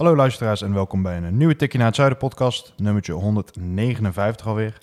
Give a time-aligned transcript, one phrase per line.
[0.00, 4.78] Hallo luisteraars en welkom bij een nieuwe Tikkie naar het Zuiden podcast, nummertje 159 alweer.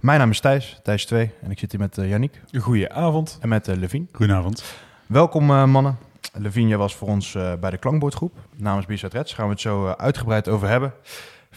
[0.00, 3.38] Mijn naam is Thijs, Thijs 2 en ik zit hier met uh, Yannick Goedenavond.
[3.40, 4.08] en met uh, Levien.
[4.12, 4.64] Goedenavond.
[5.06, 5.98] Welkom uh, mannen.
[6.32, 9.34] Levien, jij was voor ons bij de klankbordgroep namens B-Side Reds.
[9.34, 10.92] Gaan we het zo uitgebreid over hebben.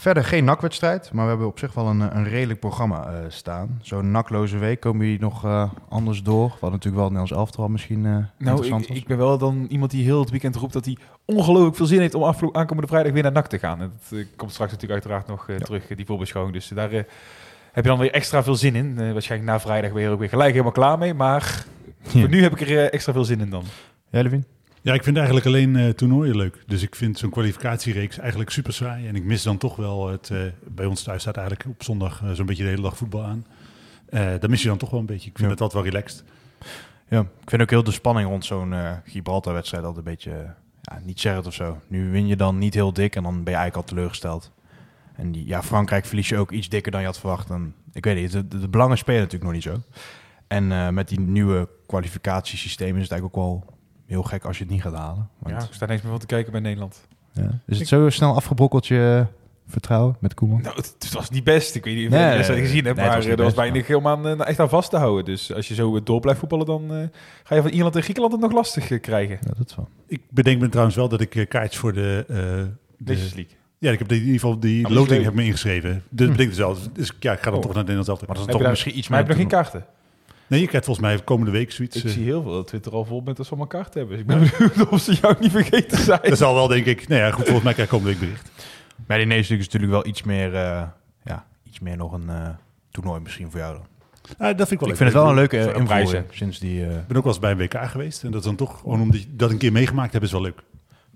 [0.01, 3.79] Verder geen nakwedstrijd, maar we hebben op zich wel een, een redelijk programma uh, staan.
[3.81, 6.57] Zo'n nakloze week komen jullie nog anders door.
[6.59, 10.19] Wat natuurlijk wel Nederlands elftal misschien nou, interessant ik, ben wel dan iemand die heel
[10.19, 13.47] het weekend roept dat hij ongelooflijk veel zin heeft om aankomende vrijdag weer naar NAC
[13.47, 13.81] te gaan.
[13.81, 15.57] En dat komt straks natuurlijk uiteraard nog ja.
[15.57, 16.55] terug, die voorbeschouwing.
[16.55, 19.13] Dus daar heb je dan weer extra veel zin in.
[19.13, 21.13] waarschijnlijk na vrijdag weer ook weer gelijk helemaal klaar mee.
[21.13, 21.65] Maar
[22.01, 22.20] ja.
[22.20, 23.63] voor nu heb ik er extra veel zin in dan.
[24.09, 24.45] Ja, Levin?
[24.84, 26.63] Ja, ik vind eigenlijk alleen uh, toernooien leuk.
[26.68, 29.07] Dus ik vind zo'n kwalificatiereeks eigenlijk super saai.
[29.07, 30.29] En ik mis dan toch wel het...
[30.29, 33.23] Uh, bij ons thuis staat eigenlijk op zondag uh, zo'n beetje de hele dag voetbal
[33.23, 33.46] aan.
[34.10, 35.29] daar mis je dan toch wel een beetje.
[35.29, 35.54] Ik vind ja.
[35.54, 36.23] het altijd wel relaxed.
[37.07, 38.73] Ja, ik vind ook heel de spanning rond zo'n
[39.05, 40.54] Gibraltar-wedstrijd altijd een beetje...
[40.82, 41.82] Ja, niet zeggen of zo.
[41.88, 44.51] Nu win je dan niet heel dik en dan ben je eigenlijk al teleurgesteld.
[45.16, 47.49] En die, ja, Frankrijk verlies je ook iets dikker dan je had verwacht.
[47.49, 49.82] En, ik weet niet, de, de, de belangen spelen natuurlijk nog niet zo.
[50.48, 53.79] En met die nieuwe kwalificatiesysteem is het eigenlijk ook wel
[54.12, 55.29] heel gek als je het niet gaat halen.
[55.40, 55.55] Want...
[55.55, 57.07] Ja, ik sta niks meer van te kijken bij Nederland.
[57.31, 57.59] Ja.
[57.65, 59.26] Is het zo snel afgebrokkeld je
[59.67, 60.62] vertrouwen met Koeman?
[60.62, 61.76] Nou, het, het, was niet best.
[61.76, 63.54] Ik weet niet of je nee, het nee, gezien hebt, nee, maar was er was
[63.54, 65.25] weinig helemaal uh, echt aan vast te houden.
[65.25, 67.03] Dus als je zo door blijft voetballen, dan uh,
[67.44, 69.38] ga je van Ierland en Griekenland het nog lastig uh, krijgen.
[69.41, 69.89] Ja, dat is wel.
[70.07, 72.25] Ik bedenk me trouwens wel dat ik kaartjes voor de...
[72.97, 73.47] de League.
[73.78, 76.03] Ja, ik heb in ieder geval die Ah, loting heb me ingeschreven.
[76.09, 76.31] Dus hm.
[76.31, 76.78] betekent dus wel.
[76.94, 77.62] Dus ja, ik ga dan oh.
[77.62, 78.19] toch naar Nederland zelf.
[78.28, 79.19] Maar dat is toch misschien iets meer.
[79.19, 79.85] Maar heb je nog geen kaarten?
[80.51, 81.97] Nee, je krijgt volgens mij komende week zoiets.
[81.97, 82.12] Ik uh...
[82.12, 84.12] zie heel veel dat Twitter al vol met als van mijn kaart hebben.
[84.12, 86.19] Dus ik ben benieuwd of ze jou niet vergeten zijn.
[86.23, 87.07] Dat zal wel, denk ik.
[87.07, 88.51] Nou ja, goed, volgens mij krijg ik komende week bericht.
[88.95, 90.84] Bij die Nations is natuurlijk wel iets meer, uh,
[91.23, 92.50] ja, iets meer nog een uh,
[92.91, 93.85] toernooi misschien voor jou dan.
[94.38, 96.81] Dat vind ik wel Ik vind het wel een leuke invoering sinds die...
[96.81, 98.23] Ik ben ook wel eens bij een WK geweest.
[98.23, 100.44] En dat is dan toch, gewoon om die, dat een keer meegemaakt hebben, is wel
[100.44, 100.61] leuk.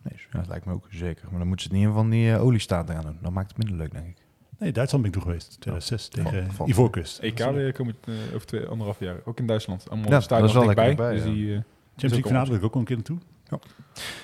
[0.04, 1.24] Nee, ja, dat lijkt me ook zeker.
[1.30, 3.18] Maar dan moeten ze het niet in van die oliestaat aan doen.
[3.22, 4.25] Dan maakt het minder leuk, denk ik.
[4.60, 5.58] Nee, Duitsland ben ik toen geweest.
[5.60, 7.20] 2006 ja, tegen van, Ivoorkust.
[7.20, 7.36] EK
[7.74, 9.16] komen uh, over twee, anderhalf jaar.
[9.26, 9.90] Ook in Duitsland.
[9.90, 10.76] Allemaal ja, staan dat is wel bij.
[10.76, 11.14] lekker bij.
[11.14, 11.30] Dus ja.
[11.30, 13.18] die, uh, Champions League finale wil ik ook wel een keer naartoe.
[13.50, 13.60] Ja.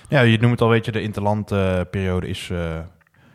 [0.10, 2.80] ja, je noemt het al, weet je, de interlandperiode uh, is uh,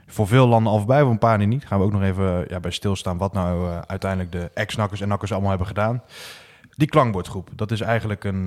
[0.06, 1.66] voor veel landen al voorbij, voor een paar niet.
[1.66, 5.08] Gaan we ook nog even ja, bij stilstaan wat nou uh, uiteindelijk de ex-nakkers en
[5.08, 6.02] nakkers allemaal hebben gedaan.
[6.70, 8.44] Die klankbordgroep, dat is eigenlijk een,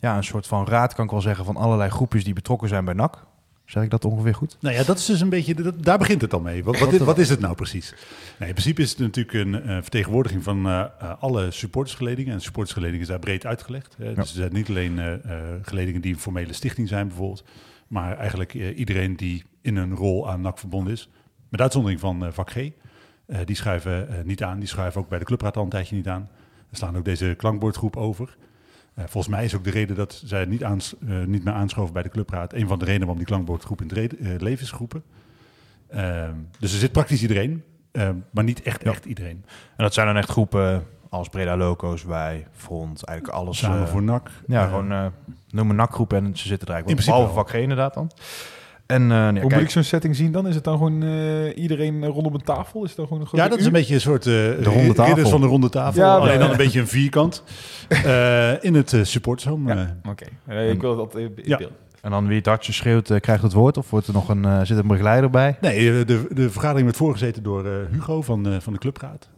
[0.00, 2.84] ja, een soort van raad, kan ik wel zeggen, van allerlei groepjes die betrokken zijn
[2.84, 3.24] bij NAC.
[3.64, 4.56] Zeg ik dat ongeveer goed?
[4.60, 6.64] Nou ja, dat is dus een beetje, dat, daar begint het al mee.
[6.64, 7.90] Wat, wat, is, wat is het nou precies?
[8.38, 12.32] Nou, in principe is het natuurlijk een uh, vertegenwoordiging van uh, uh, alle supportersgeledingen.
[12.32, 13.96] En supportersgeledingen is daar breed uitgelegd.
[13.98, 14.08] Hè?
[14.08, 14.14] Ja.
[14.14, 15.20] Dus er zijn niet alleen
[15.62, 17.44] geledingen die een formele stichting zijn bijvoorbeeld.
[17.88, 21.08] Maar eigenlijk iedereen die in een rol aan NAC verbonden is.
[21.48, 22.54] Met uitzondering van vak G.
[23.44, 24.58] die schuiven niet aan.
[24.58, 26.28] Die schuiven ook bij de clubraad al een tijdje niet aan.
[26.70, 28.36] Er staan ook deze klankbordgroep over.
[28.98, 31.92] Uh, volgens mij is ook de reden dat zij niet, aans, uh, niet meer aanschoven
[31.92, 32.52] bij de clubraad...
[32.52, 35.02] een van de redenen waarom die klankbordgroep in het uh, leven is geroepen.
[35.94, 36.28] Uh,
[36.58, 37.64] dus er zit praktisch iedereen,
[38.30, 38.90] maar niet echt, ja.
[38.90, 39.44] echt iedereen.
[39.76, 43.58] En dat zijn dan echt groepen als Breda Loco's, wij, Front, eigenlijk alles...
[43.58, 44.30] Samen voor NAC.
[44.46, 45.12] Ja, gewoon
[45.50, 47.06] noemen NAC-groepen en ze zitten er eigenlijk...
[47.06, 48.10] In behalve vak inderdaad dan.
[48.86, 50.48] En, uh, ja, Hoe kijk, moet ik zo'n setting zien dan?
[50.48, 52.82] Is het dan gewoon uh, iedereen rondom een tafel?
[52.82, 54.94] Is het dan gewoon een ja, dat is een beetje een soort uh, de ronde
[54.94, 55.28] tafel.
[55.28, 56.02] van de ronde tafel.
[56.02, 57.42] Ja, alleen dan een beetje een vierkant.
[58.68, 59.74] in het uh, supportshome.
[59.74, 60.70] Ja, Oké, okay.
[60.70, 61.56] ik wil dat in ja.
[61.56, 61.72] beeld.
[62.00, 63.76] En dan wie het hardje schreeuwt, krijgt het woord?
[63.76, 65.56] Of wordt er nog een, zit een begeleider bij?
[65.60, 69.28] Nee, de, de vergadering werd voorgezeten door Hugo van, van de clubraad.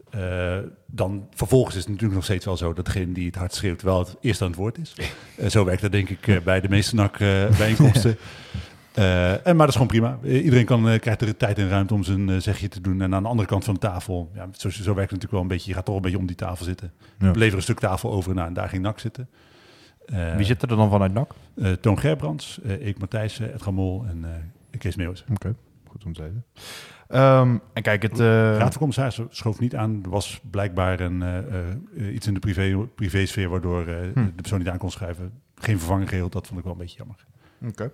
[0.87, 3.83] dan vervolgens is het natuurlijk nog steeds wel zo dat degene die het hard schreeuwt
[3.83, 4.95] wel het eerst aan het woord is.
[5.55, 8.17] zo werkt dat denk ik bij de meeste NAC-bijeenkomsten.
[8.99, 10.19] Uh, en, maar dat is gewoon prima.
[10.23, 13.01] Iedereen kan, uh, krijgt er tijd en ruimte om zijn uh, zegje te doen.
[13.01, 15.41] En aan de andere kant van de tafel, ja, zo, zo werkt het natuurlijk wel
[15.41, 15.69] een beetje.
[15.69, 16.93] Je gaat toch een beetje om die tafel zitten.
[17.19, 17.31] Ja.
[17.31, 19.29] We leveren een stuk tafel over nou, en daar ging NAC zitten.
[20.37, 21.35] Wie zit er dan vanuit NAC?
[21.81, 25.23] Toon Gerbrands, ik Matthijssen, Edgar Mol en Kees Meeuwis.
[25.23, 25.55] Oké, okay.
[25.89, 26.45] goed om te weten.
[27.23, 28.19] Um, en kijk, het...
[28.19, 30.01] Raad van Commissarissen schoof niet aan.
[30.03, 31.25] Er was blijkbaar een,
[32.13, 34.25] iets in de privé, privésfeer waardoor hm.
[34.25, 36.33] de persoon die aan kon schrijven geen vervanging geregeld.
[36.33, 37.17] Dat vond ik wel een beetje jammer.
[37.61, 37.71] Oké.
[37.71, 37.91] Okay.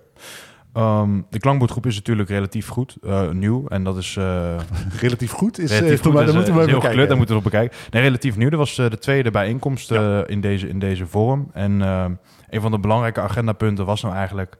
[0.73, 3.67] Ehm, de klankbordgroep is natuurlijk relatief goed, eh, nieuw.
[3.67, 4.15] En dat is...
[4.17, 4.55] eh,
[5.01, 5.71] Relatief goed is...
[5.71, 6.87] relatief eh, goed, maar, dan moeten we heel kijken.
[6.87, 7.77] gekleurd, daar moeten we op bekijken.
[7.91, 8.49] Nee, relatief nieuw.
[8.49, 9.91] Dat was de tweede bijeenkomst
[10.25, 11.49] in, deze, in deze vorm.
[11.53, 12.05] En eh,
[12.49, 14.57] een van de belangrijke agendapunten was nou eigenlijk...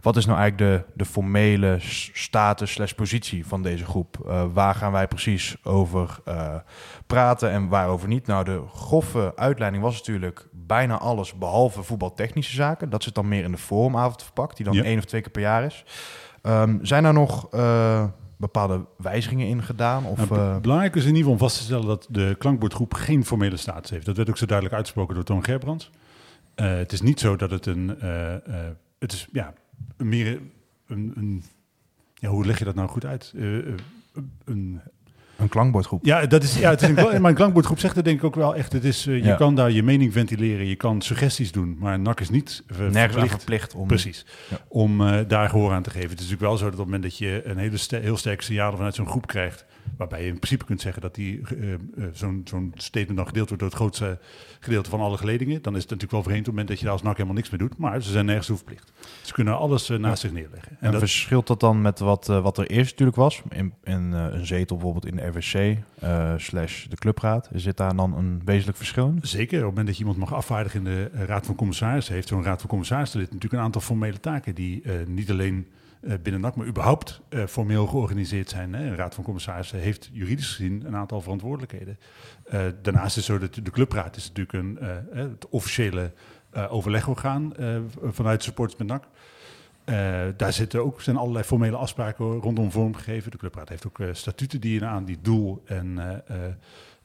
[0.00, 1.76] Wat is nou eigenlijk de, de formele
[2.12, 4.16] status slash positie van deze groep?
[4.52, 6.18] Waar gaan wij precies over
[7.06, 8.26] praten en waarover niet?
[8.26, 12.90] Nou, de grove uitleiding was natuurlijk bijna alles behalve voetbaltechnische zaken.
[12.90, 14.82] Dat zit dan meer in de forumavond verpakt, die dan Ja.
[14.84, 15.84] één of twee keer per jaar is.
[16.42, 18.04] Ehm, zijn er nog eh,
[18.36, 20.04] bepaalde wijzigingen in gedaan?
[20.06, 22.34] Of, Nou, eh, be- belangrijk is in ieder geval om vast te stellen dat de
[22.38, 24.06] klankbordgroep geen formele status heeft.
[24.06, 25.90] Dat werd ook zo duidelijk uitgesproken door Toon Gerbrands.
[26.54, 27.88] Eh, het is niet zo dat het een...
[28.98, 29.52] het is ja,
[29.96, 30.40] meer
[30.86, 31.44] een, een...
[32.14, 33.32] Ja, hoe leg je dat nou goed uit?
[34.44, 34.80] Een,
[35.36, 36.04] een klankbordgroep?
[36.04, 38.34] ja, dat is, ja, het is een, maar een klankbordgroep zegt het denk ik ook
[38.34, 38.72] wel echt.
[38.72, 39.34] Het is, eh, je Ja.
[39.34, 43.74] kan daar je mening ventileren, je kan suggesties doen, maar NAC is niet verplicht verplicht
[43.74, 43.86] om...
[43.86, 44.26] Precies.
[44.50, 44.56] Ja.
[44.68, 46.10] Om eh, daar gehoor aan te geven.
[46.10, 48.16] Het is natuurlijk wel zo dat op het moment dat je een hele ster- heel
[48.16, 49.64] sterk signaal vanuit zo'n groep krijgt,
[49.96, 51.78] waarbij je in principe kunt zeggen dat die eh, eh,
[52.12, 54.18] zo'n zo'n statement dan gedeeld wordt door het grootste
[54.60, 56.84] gedeelte van alle geledingen, dan is het natuurlijk wel vreemd op het moment dat je
[56.84, 57.78] daar als NAC helemaal niks mee doet.
[57.78, 58.92] Maar ze zijn nergens toe verplicht.
[59.22, 60.70] Ze kunnen alles eh, naast zich neerleggen.
[60.70, 63.42] En En dat, verschilt dat dan met wat, wat er eerst natuurlijk was?
[63.48, 65.78] In, in een zetel bijvoorbeeld in de RWC
[66.40, 67.48] slash de clubraad.
[67.52, 69.18] Zit daar dan een wezenlijk verschil in?
[69.22, 72.28] Zeker, op het moment dat je iemand mag afvaardigen in de Raad van Commissarissen, heeft
[72.28, 75.66] zo'n Raad van Commissarissen lid natuurlijk een aantal formele taken die niet alleen
[76.00, 78.74] binnen NAC, maar überhaupt eh, formeel georganiseerd zijn.
[78.74, 78.86] Hè.
[78.86, 81.98] Een Raad van Commissarissen heeft juridisch gezien een aantal verantwoordelijkheden.
[82.44, 86.12] Eh, daarnaast is zo dat de clubraad is natuurlijk een, eh, eh, het officiële
[86.50, 89.04] eh, overlegorgaan eh, vanuit supporters met NAC.
[89.86, 93.30] Eh, daar zitten ook, zijn allerlei formele afspraken rondom vormgegeven.
[93.30, 96.52] De clubraad heeft ook eh, statuten die aan die doel en eh, eh,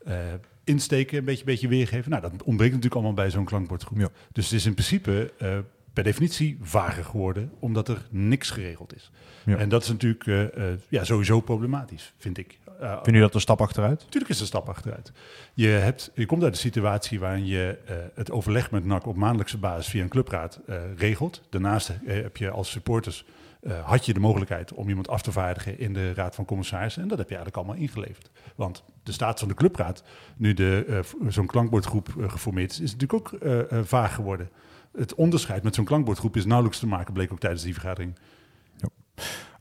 [0.05, 0.33] eh,
[0.63, 2.09] insteken een beetje, beetje weergeven.
[2.09, 3.97] Nou, dat ontbreekt natuurlijk allemaal bij zo'n klankbordgroep.
[3.99, 4.09] Ja.
[4.31, 5.57] Dus het is in principe eh,
[5.93, 9.11] per definitie vager geworden, omdat er niks geregeld is.
[9.45, 9.57] Ja.
[9.57, 12.59] En dat is natuurlijk eh, eh, ja, sowieso problematisch, vind ik.
[12.81, 13.99] Uh, Vind je dat een stap achteruit?
[13.99, 15.11] Natuurlijk is het een stap achteruit.
[15.53, 19.15] Je, hebt, je komt uit een situatie waarin je eh, het overleg met NAC op
[19.15, 21.41] maandelijkse basis via een clubraad eh, regelt.
[21.49, 23.25] Daarnaast eh, heb je als supporters
[23.61, 27.01] eh, had je de mogelijkheid om iemand af te vaardigen in de Raad van Commissarissen.
[27.01, 28.29] En dat heb je eigenlijk allemaal ingeleverd.
[28.55, 30.03] Want de staat van de clubraad,
[30.37, 34.49] nu de, eh, zo'n klankbordgroep eh, geformeerd is, is natuurlijk ook eh, eh, vaag geworden.
[34.97, 38.15] Het onderscheid met zo'n klankbordgroep is nauwelijks te maken, bleek ook tijdens die vergadering.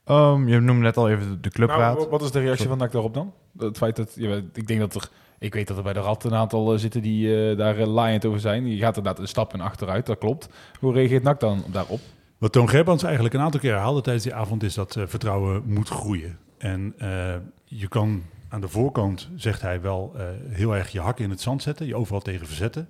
[0.05, 1.97] Ehm, je noemde net al even de- clubraad.
[1.97, 2.71] Nou, wat is de reactie Sorry.
[2.71, 3.33] van NAC daarop dan?
[3.59, 6.25] Het feit dat, ja, ik denk dat er, ik weet dat er bij de Rad
[6.25, 8.65] een aantal eh, zitten die eh, daar uh, laaiend over zijn.
[8.65, 10.49] Die gaat inderdaad een stap in achteruit, dat klopt.
[10.81, 12.01] Hoe reageert NAC dan daarop?
[12.39, 15.63] Wat Toon Gerbrands eigenlijk een aantal keer herhaalde tijdens die avond is dat eh, vertrouwen
[15.67, 16.39] moet groeien.
[16.59, 17.35] En eh,
[17.65, 21.41] je kan aan de voorkant, zegt hij wel, eh, heel erg je hakken in het
[21.41, 22.89] zand zetten, je overal tegen verzetten.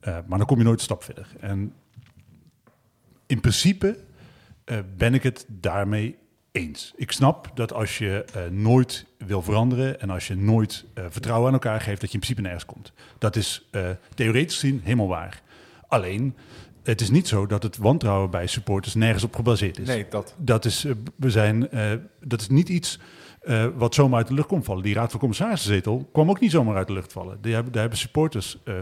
[0.00, 1.26] Eh, maar dan kom je nooit een stap verder.
[1.40, 1.72] En
[3.32, 3.98] in principe
[4.64, 6.16] eh, ben ik het daarmee
[6.50, 6.92] eens.
[6.96, 11.46] Ik snap dat als je eh, nooit wil veranderen en als je nooit eh, vertrouwen
[11.46, 12.92] aan elkaar geeft, dat je in principe nergens komt.
[13.18, 13.68] Dat is
[14.14, 15.42] theoretisch gezien helemaal waar.
[15.88, 16.36] Alleen,
[16.82, 19.86] het is niet zo dat het wantrouwen bij supporters nergens op gebaseerd is.
[19.86, 20.34] Nee, dat.
[20.38, 20.86] Dat is,
[21.16, 21.68] we zijn,
[22.20, 22.98] dat is niet iets
[23.42, 24.82] eh, wat zomaar uit de lucht komt vallen.
[24.82, 27.38] Die Raad van Commissarissen kwam ook niet zomaar uit de lucht vallen.
[27.40, 28.74] Die hebben, daar hebben supporters, eh,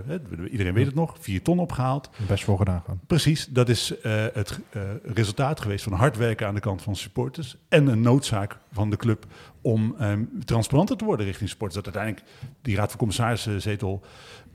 [0.51, 2.11] iedereen weet het nog, vier ton opgehaald.
[2.29, 3.01] Best voor gedaan gewoon.
[3.07, 4.61] Precies, dat is eh, het
[5.05, 7.57] resultaat geweest van hard werken aan de kant van supporters.
[7.69, 9.27] En een noodzaak van de club
[9.61, 11.85] om ehm, transparanter te worden richting supporters.
[11.85, 14.01] Dat uiteindelijk die Raad van Commissarissen zetel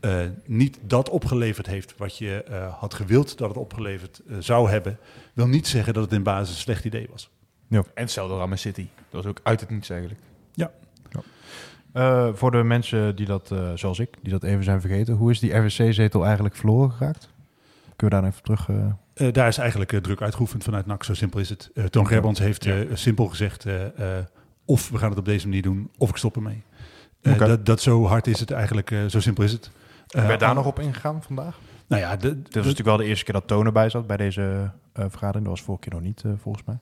[0.00, 2.44] eh, niet dat opgeleverd heeft wat je
[2.78, 4.98] had gewild dat het opgeleverd zou hebben.
[5.32, 7.30] Wil niet zeggen dat het in basis een slecht idee was.
[7.70, 8.86] En hetzelfde aan City.
[9.10, 10.20] Dat was ook uit het niets eigenlijk.
[11.92, 15.14] Eh, voor de mensen die dat, eh, zoals ik, die dat even zijn vergeten.
[15.14, 17.28] Hoe is die RWC-zetel eigenlijk verloren geraakt?
[17.96, 18.68] Kunnen we daar even terug...
[19.14, 21.04] eh, daar is eigenlijk druk uitgeoefend vanuit NAC.
[21.04, 21.70] Zo simpel is het.
[21.74, 23.64] Eh Toon Gerbrands heeft eh, simpel gezegd...
[23.66, 24.24] eh, eh,
[24.64, 26.62] of we gaan het op deze manier doen, of ik stop ermee.
[27.22, 29.70] Eh, dat, dat zo hard is het eigenlijk, eh, zo simpel is het.
[30.08, 31.58] Eh, werd daar nog op ingegaan vandaag?
[31.86, 34.70] Nou ja, Dit was natuurlijk wel de eerste keer dat Toon erbij zat bij deze
[34.92, 35.44] eh, vergadering.
[35.44, 36.78] Dat was vorige keer nog niet, volgens mij.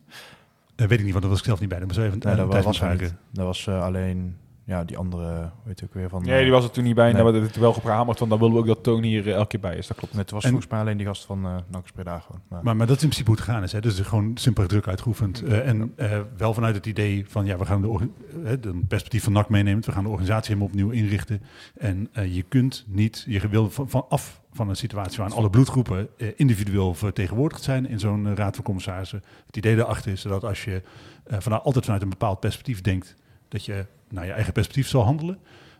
[0.76, 1.78] Weet ik niet, want dat was ik zelf niet bij.
[1.78, 3.16] Dat was even Nee, eh, dat was moet.
[3.30, 4.36] Dat was eh, alleen
[4.66, 6.22] ja, die andere, weet je ook weer van...
[6.22, 7.06] Nee, die was er toen niet bij.
[7.08, 7.22] En Nee.
[7.22, 9.46] daar werd het wel gehamerd van, dan willen we ook dat Toon hier eh, elke
[9.46, 9.86] keer bij is.
[9.86, 10.14] Dat klopt.
[10.16, 12.40] Het was En- volgens mij alleen die gast van uh, NAC Breda gewoon.
[12.48, 13.72] Maar, Maar, maar dat is in principe hoe het gegaan is.
[13.72, 13.80] Hè.
[13.80, 15.42] Dus is gewoon simpel druk uitgeoefend.
[15.42, 18.08] Eh, en eh, wel vanuit het idee van, ja, we gaan de,
[18.44, 19.84] eh, de perspectief van NAC meenemen.
[19.84, 21.42] We gaan de organisatie helemaal opnieuw inrichten.
[21.76, 25.50] En eh, je kunt niet, je wil van, van af van een situatie waarin alle
[25.50, 29.22] bloedgroepen eh, individueel vertegenwoordigd zijn in zo'n eh, raad van commissarissen.
[29.46, 30.82] Het idee daarachter is dat als je
[31.24, 33.16] eh, vanuit, altijd vanuit een bepaald perspectief denkt,
[33.48, 35.38] dat je naar je eigen perspectief zal handelen.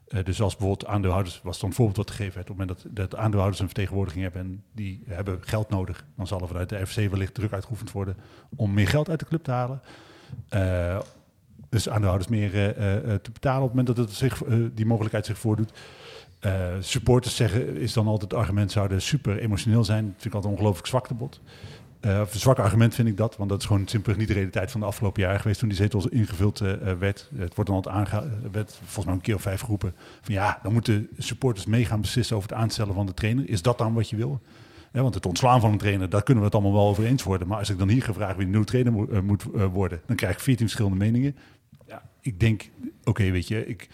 [0.09, 2.85] Eh, dus als bijvoorbeeld aandeelhouders, was dan een voorbeeld wat gegeven werd, op het moment
[2.95, 6.69] dat, dat aandeelhouders een vertegenwoordiging hebben en die hebben geld nodig, dan zal er vanuit
[6.69, 8.17] de FC wellicht druk uitgeoefend worden
[8.57, 9.81] om meer geld uit de club te halen.
[10.49, 10.99] Eh,
[11.69, 14.43] dus aandeelhouders meer eh, te betalen op het moment dat het zich,
[14.75, 15.73] die mogelijkheid zich voordoet.
[16.81, 20.05] Supporters zeggen, is dan altijd het argument, zouden super emotioneel zijn.
[20.05, 21.41] Dat vind ik altijd ongelooflijk zwaktebod.
[21.45, 24.35] Eh of een zwak argument vind ik dat, want dat is gewoon simpelweg niet de
[24.35, 27.31] realiteit van de afgelopen jaren geweest toen die zetel ingevuld eh, werd.
[27.37, 30.59] Het wordt dan altijd aange werd volgens mij een keer of vijf geroepen van ja,
[30.63, 33.49] dan moeten supporters mee gaan beslissen over het aanstellen van de trainer.
[33.49, 34.41] Is dat dan wat je wil?
[34.93, 37.49] Want het ontslaan van een trainer, daar kunnen we het allemaal wel over eens worden.
[37.49, 39.43] Maar als ik dan hier gevraagd wie de nieuwe trainer mo- moet
[39.73, 41.37] worden, dan krijg ik veertien verschillende meningen.
[41.87, 42.71] Ja, ik denk,
[43.05, 43.89] oké, weet je, ik,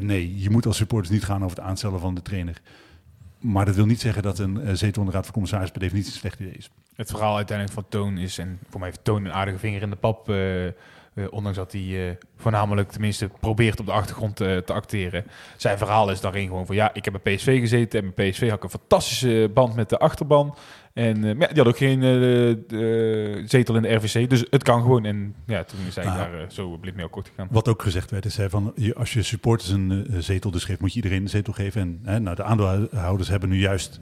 [0.00, 2.60] nee, je moet als supporters niet gaan over het aanstellen van de trainer.
[3.44, 5.80] Maar dat wil niet zeggen dat een eh, zetel in de Raad van Commissaris per
[5.80, 6.70] definitie een slecht idee is.
[6.96, 9.90] Het verhaal uiteindelijk van Toon is, en voor mij heeft Toon een aardige vinger in
[9.90, 10.72] de pap, eh, eh,
[11.30, 15.24] ondanks dat hij voornamelijk tenminste probeert op de achtergrond te acteren.
[15.56, 18.48] Zijn verhaal is daarin gewoon van, ja, ik heb bij PSV gezeten en bij PSV
[18.48, 20.56] had ik een fantastische band met de achterban.
[20.94, 24.82] En maar ja, die had ook geen eh, zetel in de RVC, dus het kan
[24.82, 25.04] gewoon.
[25.04, 26.18] En ja, toen is hij Nou.
[26.18, 27.48] daar eh, zo blind mee akkoord gegaan.
[27.50, 30.80] Wat ook gezegd werd, is hè, van, je, als je supporters een zetel dus geeft,
[30.80, 31.80] moet je iedereen een zetel geven.
[31.80, 34.00] En hè, nou, de aandeelhouders hebben nu juist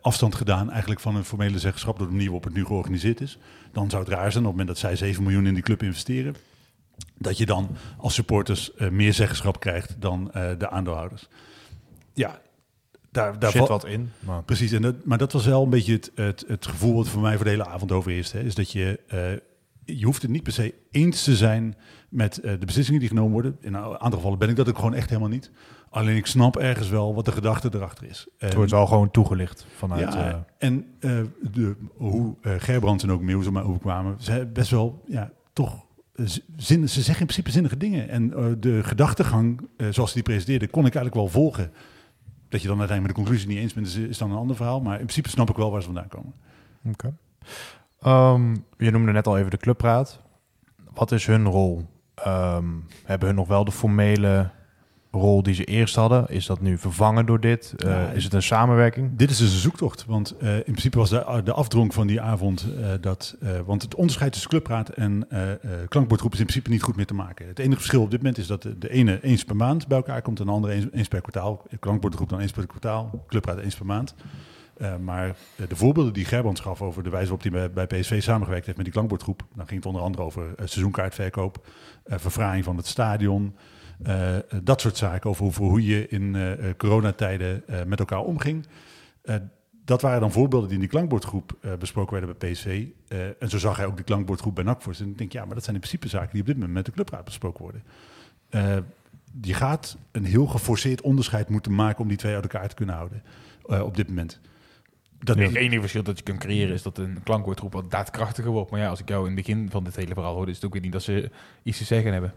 [0.00, 3.38] afstand gedaan eigenlijk van een formele zeggenschap door de manier waarop het nu georganiseerd is.
[3.72, 5.82] Dan zou het raar zijn op het moment dat zij 7 miljoen in die club
[5.82, 6.34] investeren,
[7.18, 11.28] dat je dan als supporters meer zeggenschap krijgt dan de aandeelhouders.
[12.12, 12.40] Ja,
[13.14, 14.10] daar, daar Zit wat in.
[14.18, 17.08] Maar Precies, en dat, maar dat was wel een beetje het, het, het gevoel wat
[17.08, 18.32] voor mij voor de hele avond overheerst.
[18.32, 21.76] Hè, is dat je, eh, je hoeft het niet per se eens te zijn
[22.08, 23.56] met eh, de beslissingen die genomen worden.
[23.60, 25.50] In een aantal gevallen ben ik dat ook gewoon echt helemaal niet.
[25.90, 28.26] Alleen ik snap ergens wel wat de gedachte erachter is.
[28.38, 30.12] het En- wordt wel gewoon toegelicht vanuit...
[30.12, 30.86] ja, eh, en
[31.52, 35.84] de, hoe Gerbrands en ook Meeuws op mij overkwamen, ze best wel, ja, toch,
[36.56, 38.08] zin, ze zeggen in principe zinnige dingen.
[38.08, 38.28] En
[38.60, 41.72] de gedachtegang, zoals ze die presenteerde, kon ik eigenlijk wel volgen.
[42.54, 44.56] Dat je dan uiteindelijk met de conclusie niet eens bent, is, is dan een ander
[44.56, 44.80] verhaal.
[44.80, 46.34] Maar in principe snap ik wel waar ze vandaan komen.
[46.84, 47.16] Oké.
[48.00, 50.20] Ehm, je noemde net al even de clubraad.
[50.92, 51.88] Wat is hun rol?
[52.14, 52.66] Ehm,
[53.04, 54.50] hebben hun nog wel de formele
[55.18, 56.28] rol die ze eerst hadden?
[56.28, 57.74] Is dat nu vervangen door dit?
[57.76, 59.10] Eh, Ja, is het een samenwerking?
[59.16, 62.20] Dit is dus een zoektocht, want eh, in principe was de, de afdronk van die
[62.20, 63.36] avond eh, dat...
[63.40, 66.96] eh, want het onderscheid tussen clubraad en eh eh, klankbordgroep is in principe niet goed
[66.96, 67.46] meer te maken.
[67.46, 69.96] Het enige verschil op dit moment is dat de, de ene eens per maand bij
[69.96, 71.62] elkaar komt en de andere eens, eens per kwartaal.
[71.80, 74.14] Klankbordgroep dan eens per kwartaal, clubraad eens per maand.
[74.76, 78.00] Eh, maar eh, de voorbeelden die Gerbrands gaf over de wijze waarop hij bij, bij
[78.00, 79.42] PSV samengewerkt heeft met die klankbordgroep...
[79.54, 81.66] dan ging het onder andere over eh, seizoenkaartverkoop,
[82.04, 83.54] eh verfraaiing van het stadion...
[84.02, 88.66] eh, dat soort zaken over hoe, hoe je in eh, eh, coronatijden met elkaar omging.
[89.84, 92.92] Dat waren dan voorbeelden die in die klankbordgroep besproken werden bij.
[93.08, 95.54] Eh, en zo zag hij ook die klankbordgroep bij NAC En ik denk, ja, maar
[95.54, 97.82] dat zijn in principe zaken die op dit moment met de clubraad besproken worden.
[99.42, 102.94] Je gaat een heel geforceerd onderscheid moeten maken om die twee uit elkaar te kunnen
[102.94, 103.22] houden
[103.82, 104.40] op dit moment.
[105.24, 108.70] Dat, Het enige verschil dat je kunt creëren is dat een klankwoordgroep wat daadkrachtiger wordt.
[108.70, 110.66] Maar ja, als ik jou in het begin van dit hele verhaal hoorde, is het
[110.66, 111.30] ook weer niet dat ze
[111.62, 112.34] iets te zeggen hebben.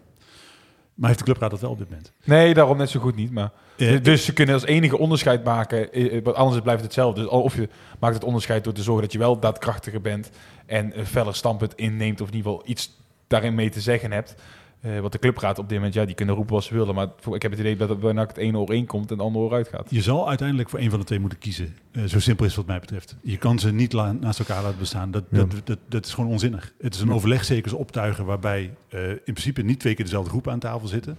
[0.97, 2.11] Maar heeft de clubraad dat wel op dit moment?
[2.23, 3.31] Nee, daarom net zo goed niet.
[3.31, 6.95] Maar Eh, dus ze kunnen als enige onderscheid maken, eh, eh, want anders blijft het
[6.95, 7.21] hetzelfde.
[7.21, 10.29] Dus of je maakt het onderscheid door te zorgen dat je wel daadkrachtiger bent
[10.65, 14.35] en een feller standpunt inneemt, of in ieder geval iets daarin mee te zeggen hebt.
[14.81, 16.95] Eh, wat de clubraad op dit moment, ja, die kunnen roepen wat ze willen.
[16.95, 19.25] Maar ik heb het idee dat het bijna het ene oor in komt en het
[19.25, 19.87] andere oor uitgaat.
[19.89, 21.75] Je zal uiteindelijk voor een van de twee moeten kiezen.
[21.91, 23.15] Eh, zo simpel is het wat mij betreft.
[23.21, 25.11] Je kan ze niet la- naast elkaar laten bestaan.
[25.11, 25.37] Dat, Ja.
[25.37, 26.73] dat, dat, dat is gewoon onzinnig.
[26.81, 30.59] Het is een overlegcircus optuigen waarbij eh, in principe niet twee keer dezelfde groepen aan
[30.59, 31.17] tafel zitten.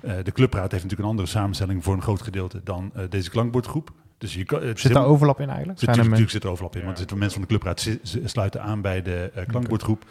[0.00, 3.30] Eh, de clubraad heeft natuurlijk een andere samenstelling voor een groot gedeelte dan eh, deze
[3.30, 3.90] klankbordgroep.
[4.18, 5.80] Dus je kan, Zit daar overlap in eigenlijk?
[5.80, 7.88] Natuurlijk, er natuurlijk zit er overlap in, want er zitten mensen van de clubraad
[8.24, 10.04] sluiten aan bij de eh, klankbordgroep.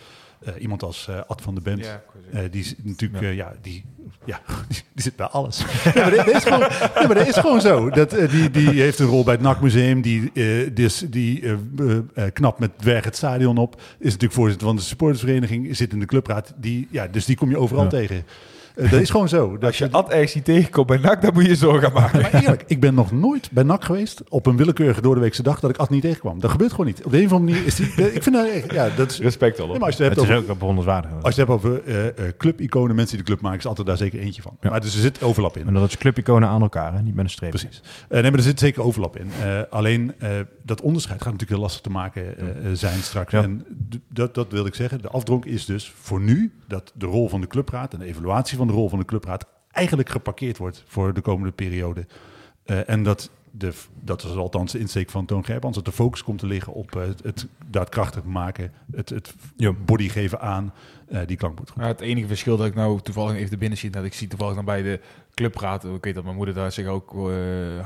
[0.43, 1.85] Eh, iemand als eh, Ad van de Bemt,
[2.31, 3.53] eh, die is natuurlijk, Ja.
[3.61, 3.85] die,
[4.25, 5.57] ja, die, die zit bij alles.
[5.83, 7.89] ja, maar dat, is gewoon, ja, maar dat is gewoon zo.
[7.89, 11.43] Dat, die, die heeft een rol bij het NAC-museum, die, eh, dus, die
[12.33, 13.75] knapt met dwerg het stadion op.
[13.97, 16.53] Is natuurlijk voorzitter van de supportersvereniging, zit in de clubraad.
[16.57, 17.89] Die, ja, dus die kom je overal Ja.
[17.89, 18.23] tegen.
[18.75, 19.51] Eh, dat is gewoon zo.
[19.51, 22.21] Dat Als je Ad ergens niet tegenkomt bij NAC, dan moet je zorgen maken.
[22.21, 25.69] maar eerlijk, ik ben nog nooit bij NAC geweest op een willekeurige doordeweekse dag dat
[25.69, 26.39] ik Ad niet tegenkwam.
[26.39, 27.03] Dat gebeurt gewoon niet.
[27.03, 28.13] Op de een of andere manier is die...
[28.13, 28.73] Ik vind dat echt...
[28.73, 29.19] Ja, dat is...
[29.19, 29.67] Respect al.
[29.67, 31.83] Nee, maar als je het Het hebt is over, ook als je het hebt over
[31.83, 34.57] eh, eh, clubiconen, mensen die de club maken, is altijd daar zeker eentje van.
[34.61, 34.69] Ja.
[34.69, 35.67] Maar dus er zit overlap in.
[35.67, 37.01] En dat is clubiconen aan elkaar, hè?
[37.01, 37.49] niet met een streep.
[37.49, 37.81] Precies.
[38.09, 39.31] Eh, nee, maar er zit zeker overlap in.
[39.41, 40.29] Eh, alleen eh,
[40.63, 42.23] dat onderscheid gaat natuurlijk heel lastig te maken
[42.77, 43.31] zijn straks.
[43.31, 43.43] Ja.
[43.43, 43.65] En
[44.09, 45.01] dat, dat wilde ik zeggen.
[45.01, 48.57] De afdronk is dus voor nu dat de rol van de clubraad en de evaluatie
[48.57, 52.05] van de rol van de clubraad eigenlijk geparkeerd wordt voor de komende periode.
[52.63, 56.23] Eh, en dat de, dat is althans de insteek van Toon Gerbrands, dat de focus
[56.23, 59.73] komt te liggen op eh, het, het daadkrachtig maken, het, het Ja.
[59.73, 60.73] body geven aan
[61.07, 61.37] eh, die.
[61.75, 64.27] Maar het enige verschil dat ik nou toevallig even de binnen zie, dat ik zie
[64.27, 64.99] toevallig dan bij de
[65.35, 67.25] clubraad, ik weet dat mijn moeder daar zich ook eh,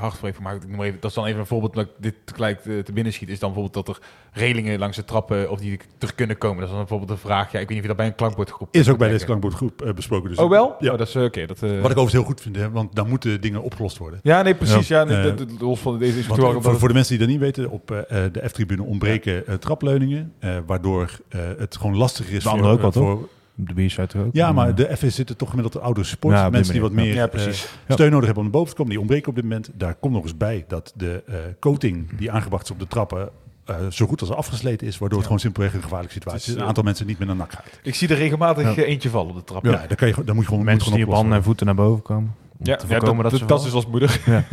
[0.00, 0.62] hard voor heeft gemaakt.
[0.62, 2.92] Ik noem even, dat is dan even een voorbeeld dat ik dit tegelijk eh, te
[2.92, 4.02] binnen schiet, is dan bijvoorbeeld dat er
[4.32, 6.56] relingen langs de trappen of die er kunnen komen.
[6.56, 7.52] Dat is dan bijvoorbeeld een vraag.
[7.52, 9.82] Ja, ik weet niet of je dat bij een klankbordgroep Is ook bij deze klankbordgroep
[9.82, 10.28] eh, besproken.
[10.28, 10.74] Dus Oh wel?
[10.78, 10.92] Ja.
[10.92, 11.46] Oh, dat is oké.
[11.46, 14.20] dat, Wat ik overigens heel goed vind, hè, want dan moeten dingen opgelost worden.
[14.22, 14.88] ja, nee, precies.
[14.88, 17.86] Ja, dat- los van deze is voor, voor de mensen die dat niet weten, op
[18.08, 20.32] de F-tribune ontbreken trapleuningen,
[20.66, 21.10] waardoor
[21.58, 22.94] het gewoon lastiger is andere ook toch?
[22.94, 23.28] voor
[23.64, 24.28] De B-side ook.
[24.32, 26.40] Ja, maar de FS zitten toch gemiddeld de oudere supporters.
[26.42, 27.14] Ja, die mensen die wat meer.
[27.14, 27.68] Ja, eh, precies.
[27.86, 27.94] Ja.
[27.94, 28.90] steun nodig hebben om naar boven te komen.
[28.90, 29.70] Die ontbreken op dit moment.
[29.74, 33.28] Daar komt nog eens bij dat de eh, coating die aangebracht is op de trappen...
[33.64, 36.60] eh, zo goed als afgesleten is, waardoor het gewoon simpelweg een gevaarlijke situatie is.
[36.60, 37.64] Een aantal mensen niet meer naar nak gaat.
[37.82, 38.82] Ik zie er regelmatig Ja.
[38.82, 39.64] eh, eentje vallen op de trap.
[39.64, 41.44] Ja, dan, kan je, dan moet je gewoon, moet Mensen die gewoon op handen en
[41.44, 42.34] voeten naar boven komen.
[42.62, 44.20] Ja, te ja, voorkomen dat, dat, dat, ze dat is als moeder.
[44.26, 44.32] Ja.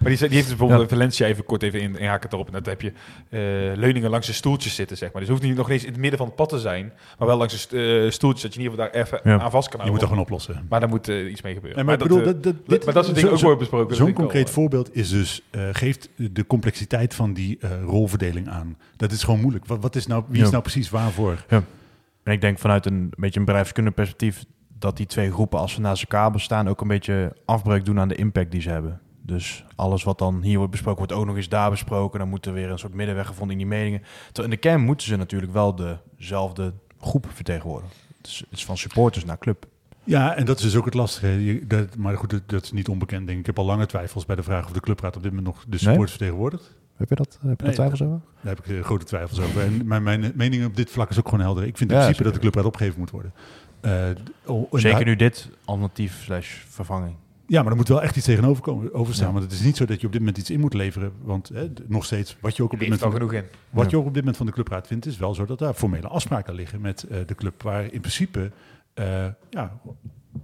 [0.00, 0.88] maar die, die heeft dus bijvoorbeeld Ja.
[0.88, 2.46] Valencia even kort even in, inhaken erop.
[2.46, 2.92] En dat heb je
[3.28, 3.40] eh,
[3.78, 5.20] leuningen langs de stoeltjes zitten, zeg maar.
[5.20, 6.92] Dus het hoeft niet nog eens in het midden van het pad te zijn.
[7.18, 9.40] Maar wel langs de eh, stoeltjes, dat je in ieder geval daar even Ja.
[9.40, 10.00] aan vast kan Je moet houden.
[10.00, 10.66] er gewoon oplossen.
[10.68, 11.84] Maar daar moet eh, iets mee gebeuren.
[11.84, 13.96] Maar bedoel, dat, dit, maar dat soort dingen ook worden besproken.
[13.96, 18.76] Zo'n wel, concreet voorbeeld is dus, eh, geeft de complexiteit van die eh, rolverdeling aan.
[18.96, 19.66] Dat is gewoon moeilijk.
[19.66, 21.44] Wat, wat is nou, wie is nou precies waarvoor?
[22.22, 24.44] En ik denk vanuit een beetje een bedrijfskundig perspectief
[24.80, 28.08] dat die twee groepen, als ze naast elkaar bestaan, ook een beetje afbreuk doen aan
[28.08, 29.00] de impact die ze hebben.
[29.22, 32.18] Dus alles wat dan hier wordt besproken, wordt ook nog eens daar besproken.
[32.18, 34.02] Dan moet er weer een soort middenweg gevonden in die meningen.
[34.26, 35.74] Terwijl in de kern moeten ze natuurlijk wel
[36.16, 37.96] dezelfde groep vertegenwoordigen.
[38.16, 39.66] Het is, het is van supporters naar club.
[40.04, 41.44] Ja, en dat is dus ook het lastige.
[41.44, 43.46] Je- dat, maar goed, dat, dat is niet onbekend, denk ik.
[43.46, 45.78] Heb al lange twijfels bij de vraag of de clubraad op dit moment nog de
[45.78, 46.76] supporters vertegenwoordigt.
[46.96, 47.38] Heb je dat?
[47.46, 48.20] Heb je Nee, twijfels over?
[48.42, 49.60] Daar heb ik eh, grote twijfels over.
[49.62, 51.64] En mijn, mijn mening op dit vlak is ook gewoon helder.
[51.66, 53.32] Ik vind in Ja, principe dat de clubraad opgegeven moet worden.
[53.80, 54.08] Eh,
[54.72, 57.14] Zeker nu dit alternatief slash vervanging.
[57.46, 59.26] Ja, maar er moet wel echt iets tegenover komen, overstaan.
[59.26, 59.32] Ja.
[59.32, 61.12] Want het is niet zo dat je op dit moment iets in moet leveren.
[61.22, 63.44] Want hè, nog steeds, wat je ook op dit moment van, genoeg in.
[63.70, 63.90] wat Ja.
[63.90, 66.08] je ook op dit moment van de clubraad vindt, is wel zo dat daar formele
[66.08, 67.62] afspraken liggen met eh, de club.
[67.62, 68.50] Waar in principe
[68.94, 69.80] eh, ja,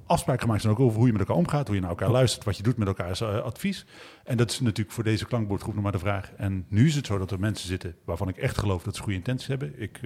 [0.07, 2.45] afspraken gemaakt zijn ook over hoe je met elkaar omgaat, hoe je naar elkaar luistert,
[2.45, 3.87] wat je doet met elkaars advies.
[4.25, 6.33] En dat is natuurlijk voor deze klankbordgroep nog maar de vraag.
[6.37, 9.03] En nu is het zo dat er mensen zitten waarvan ik echt geloof dat ze
[9.03, 9.81] goede intenties hebben.
[9.83, 10.01] Ik,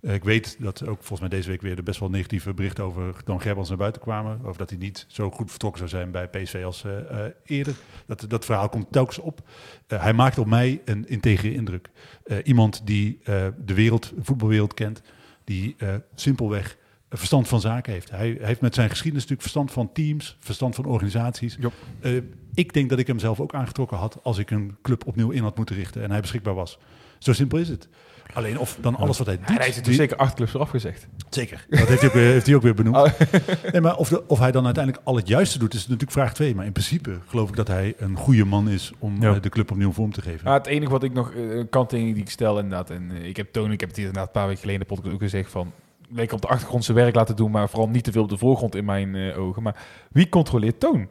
[0.00, 3.14] ik weet dat ook volgens mij deze week weer er best wel negatieve berichten over
[3.24, 4.40] Dan Gerbrands naar buiten kwamen.
[4.44, 7.74] Over dat hij niet zo goed vertrokken zou zijn bij PSV als eh, eh, eerder.
[8.06, 9.40] Dat, dat verhaal komt telkens op.
[9.86, 11.90] Eh, hij maakt op mij een integere indruk.
[12.24, 15.02] Eh, iemand die eh, de wereld, de voetbalwereld kent.
[15.44, 16.76] Die eh, simpelweg
[17.10, 18.10] verstand van zaken heeft.
[18.10, 21.56] Hij, heeft met zijn geschiedenis natuurlijk verstand van teams, verstand van organisaties.
[21.60, 21.72] Jop.
[22.00, 22.12] Eh,
[22.54, 25.42] ik denk dat ik hem zelf ook aangetrokken had als ik een club opnieuw in
[25.42, 26.78] had moeten richten en hij beschikbaar was.
[27.18, 27.88] Zo simpel is het.
[28.34, 29.46] Alleen of dan alles wat hij doet.
[29.48, 31.06] Hij heeft die- zeker acht clubs eraf gezegd.
[31.30, 31.66] Zeker.
[31.68, 32.96] Dat heeft hij ook weer, heeft hij ook weer benoemd.
[32.96, 33.06] Oh.
[33.72, 36.34] Nee, maar of, de- of hij dan uiteindelijk al het juiste doet, is natuurlijk vraag
[36.34, 36.54] 2.
[36.54, 39.34] Maar in principe geloof ik dat hij een goede man is om Ja.
[39.34, 40.52] eh, de club opnieuw vorm te geven.
[40.52, 43.52] Het enige wat ik nog, eh, een kanttekening die ik stel inderdaad, en ik heb
[43.52, 45.50] Toon, ik heb het hier inderdaad een paar weken geleden in de podcast ook gezegd
[45.50, 45.72] van,
[46.12, 48.38] lekker op de achtergrond zijn werk laten doen, maar vooral niet te veel op de
[48.38, 49.62] voorgrond in mijn eh, ogen.
[49.62, 49.76] Maar
[50.12, 51.08] wie controleert Toon?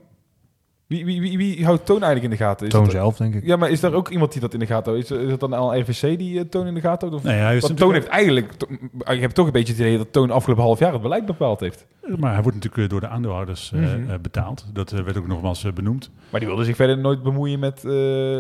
[0.88, 2.65] Wie, wie, wie, wie houdt Toon eigenlijk in de gaten?
[2.67, 3.45] Is Toon dat- zelf, denk ik.
[3.45, 5.12] Ja, maar is er ook iemand die dat in de gaten houdt?
[5.12, 7.23] Is, is het dan al RVC die eh, Toon in de gaten houdt?
[7.25, 7.31] Of?
[7.31, 8.67] nee, hij is Toon heeft eigenlijk, to-
[9.13, 11.59] je hebt toch een beetje het idee dat Toon afgelopen half jaar het beleid bepaald
[11.59, 11.85] heeft.
[12.17, 14.21] Maar hij wordt natuurlijk eh, door de aandeelhouders Mhm.
[14.21, 14.65] betaald.
[14.73, 16.12] Dat werd ook nogmaals benoemd.
[16.29, 17.79] Maar die wilde zich verder nooit bemoeien met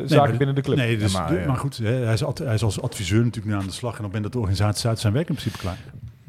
[0.05, 0.77] zaken binnen de club.
[0.77, 1.47] Nee, dus, Ja, maar, maar, ja.
[1.47, 3.91] maar goed, hè, hij, is ad- hij is als adviseur natuurlijk nu aan de slag.
[3.97, 5.77] En op het moment dat de organisatie is zijn werk in principe klaar.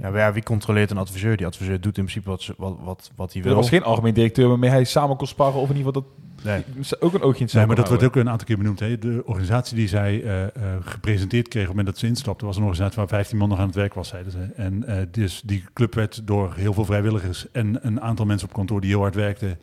[0.00, 1.36] Ja, maar ja, wie controleert een adviseur?
[1.36, 3.56] Die adviseur doet in principe wat, wat, wat, wat hij er wil.
[3.56, 6.64] was geen algemeen directeur waarmee hij samen kon sparren of in ieder geval dat Nee.
[7.00, 8.80] ook een oogje in het Nee, maar dat wordt ook een aantal keer benoemd.
[8.80, 8.98] Hè.
[8.98, 12.56] De organisatie die zij eh, eh, gepresenteerd kreeg op het moment dat ze instapte, was
[12.56, 14.38] een organisatie waar 15 man nog aan het werk was, zeiden ze.
[14.56, 18.54] En eh, dus die club werd door heel veel vrijwilligers en een aantal mensen op
[18.54, 19.58] kantoor die heel hard werkten,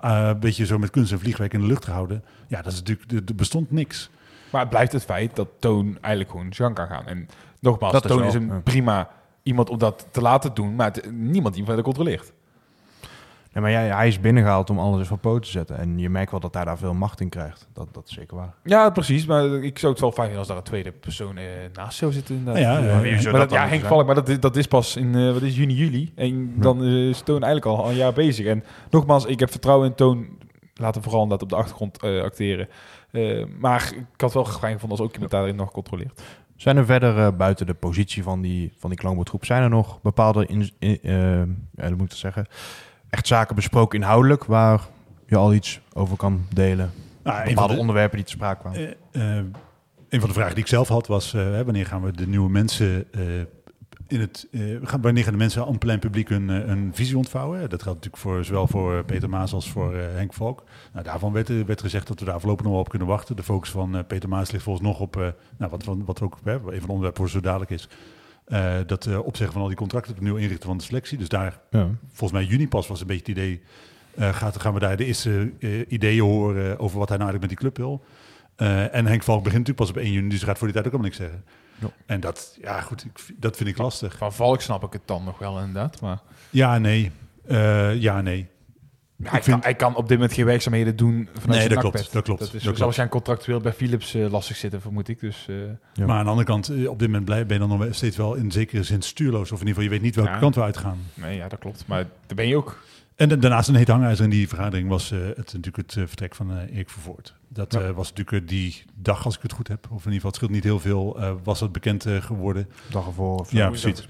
[0.00, 2.24] een beetje zo met kunst en vliegwerk in de lucht gehouden.
[2.48, 4.10] Ja, dat is natuurlijk, er- er bestond niks.
[4.50, 7.06] Maar het blijft het feit dat Toon eigenlijk gewoon Jean kan gaan.
[7.06, 7.26] En
[7.60, 8.60] nogmaals, Dat is Toon wel, is een ja.
[8.60, 9.08] prima
[9.42, 12.32] iemand om dat te laten doen, maar het- niemand die hem verder controleert.
[13.52, 15.78] Nee, maar ja, hij is binnengehaald om alles van poot te zetten.
[15.78, 17.68] En je merkt wel dat hij daar veel macht in krijgt.
[17.72, 18.54] Dat, dat is zeker waar.
[18.64, 19.26] Ja, precies.
[19.26, 22.12] Maar ik zou het wel fijn vinden als daar een tweede persoon eh, naast zou
[22.12, 22.34] zitten.
[22.36, 22.62] inderdaad.
[22.62, 23.84] Nou ja, maar dat, ja, Henk?
[23.84, 26.12] Valk, maar dat, is- dat is pas in eh, wat is juni, juli.
[26.14, 28.46] En dan eh, is Toon eigenlijk al een jaar bezig.
[28.46, 30.26] En nogmaals, ik heb vertrouwen in Toon.
[30.74, 32.68] Laten we vooral dat op de achtergrond eh, acteren.
[33.10, 36.22] Eh, maar ik had wel fijn gevonden als ook iemand daarin nog controleert.
[36.62, 39.44] Zijn er verder eh, buiten de positie van die, van die klankbordgroep...
[39.44, 41.36] zijn er nog bepaalde, in, in- eh,
[41.84, 42.46] ja, moet ik dat zeggen...
[43.10, 44.44] echt zaken besproken inhoudelijk...
[44.44, 44.80] waar
[45.26, 46.90] je al iets over kan delen?
[47.22, 48.94] Nou, Bepaalde de- onderwerpen die te sprake kwamen?
[49.12, 49.22] Eh,
[50.08, 53.06] een van de vragen die ik zelf had was, wanneer gaan we de nieuwe mensen
[54.12, 57.16] in het, eh, gaan- wanneer gaan de mensen aan plein publiek hun, eh, hun visie
[57.16, 57.60] ontvouwen?
[57.70, 60.64] Dat geldt natuurlijk voor, zowel voor eh, Peter Maas als voor eh, Henk Valk.
[60.92, 63.36] Nou, daarvan werd, eh, werd gezegd dat we daar voorlopig nog wel op kunnen wachten.
[63.36, 65.26] De focus van eh, Peter Maas ligt volgens nog op, eh,
[65.58, 67.88] nou, wat, wat, wat ook hè, een van de onderwerpen voor zo dadelijk is,
[68.44, 71.18] eh, dat eh, opzeggen van al die contracten, het nieuw inrichten van de selectie.
[71.18, 71.88] Dus daar, Ja.
[72.12, 73.62] volgens mij juni pas was een beetje het idee,
[74.14, 77.40] eh, gaat, gaan we daar de eerste eh, ideeën horen over wat hij nou eigenlijk
[77.40, 78.04] met die club wil.
[78.56, 80.86] Eh, en Henk Valk begint natuurlijk pas op 1 juni, dus gaat voor die tijd
[80.86, 81.44] ook allemaal niks zeggen.
[81.82, 81.90] Ja.
[82.06, 84.16] En dat, ja goed, ik, dat vind ik lastig.
[84.16, 86.00] Van Valk snap ik het dan nog wel inderdaad.
[86.00, 86.18] Maar
[86.50, 87.10] Ja, nee.
[87.46, 88.48] Eh, ja, nee.
[89.22, 91.78] hij, vind- kan, hij kan op dit moment geen werkzaamheden doen vanuit Nee, zijn dat
[91.80, 95.08] klopt, dat klopt, Dat is dat zal waarschijnlijk contractueel bij Philips eh, lastig zitten, vermoed
[95.08, 95.20] ik.
[95.20, 95.56] Dus, eh,
[95.92, 96.06] Ja.
[96.06, 98.50] Maar aan de andere kant, op dit moment ben je dan nog steeds wel in
[98.52, 99.52] zekere zin stuurloos.
[99.52, 100.38] Of in ieder geval, je weet niet welke Ja.
[100.38, 100.98] kant we uitgaan.
[101.14, 101.84] nee, ja, dat klopt.
[101.86, 102.82] Maar daar ben je ook.
[103.16, 106.02] En da- daarnaast een heet hangijzer in die vergadering was eh, het, natuurlijk het eh,
[106.06, 107.34] vertrek van eh Erik Vervoort.
[107.48, 107.92] Dat Ja.
[107.92, 110.50] was natuurlijk die dag, als ik het goed heb, of in ieder geval het scheelt
[110.50, 112.68] niet heel veel, was dat bekend geworden.
[112.90, 113.52] Dag ervoor of.
[113.52, 114.06] Ja, precies.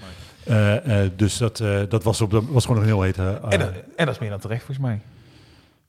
[1.17, 1.57] Dus dat,
[1.89, 3.19] dat was, op, dat was gewoon een heel heet.
[3.19, 5.01] eh, En, dat- en dat is meer dan terecht, volgens mij.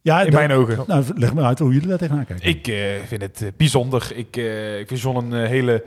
[0.02, 0.84] ja, In dat- mijn ogen.
[0.88, 2.48] Nou, leg maar uit hoe jullie daar tegenaan kijken.
[2.50, 4.12] Ik vind het bijzonder.
[4.16, 4.36] Ik,
[4.80, 5.84] ik vind John een hele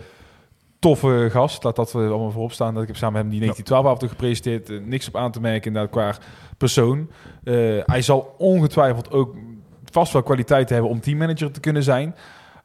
[0.79, 1.65] toffe gast.
[1.65, 2.73] Laat dat we allemaal voorop staan.
[2.75, 4.87] Dat ik heb samen met hem die 1912 avond gepresenteerd.
[4.87, 6.17] Niks op aan te merken inderdaad qua
[6.57, 7.11] persoon.
[7.45, 9.35] Eh, hij zal ongetwijfeld ook
[9.85, 12.15] vast wel kwaliteit hebben om teammanager te kunnen zijn.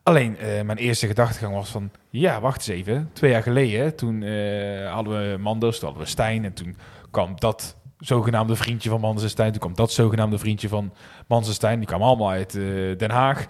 [0.04, 1.92] Alleen, eh, mijn eerste gedachtegang was van...
[2.10, 3.10] Ja, wacht eens even.
[3.14, 6.46] Twee jaar geleden, toen eh, hadden we Manders, toen hadden we Stijn...
[6.46, 6.76] en toen
[7.12, 9.52] kwam dat zogenaamde vriendje van Manders en Stijn...
[9.52, 10.94] toen kwam dat zogenaamde vriendje van
[11.28, 11.78] Manders en Stijn...
[11.78, 12.52] die kwamen allemaal uit
[13.00, 13.46] Den Haag.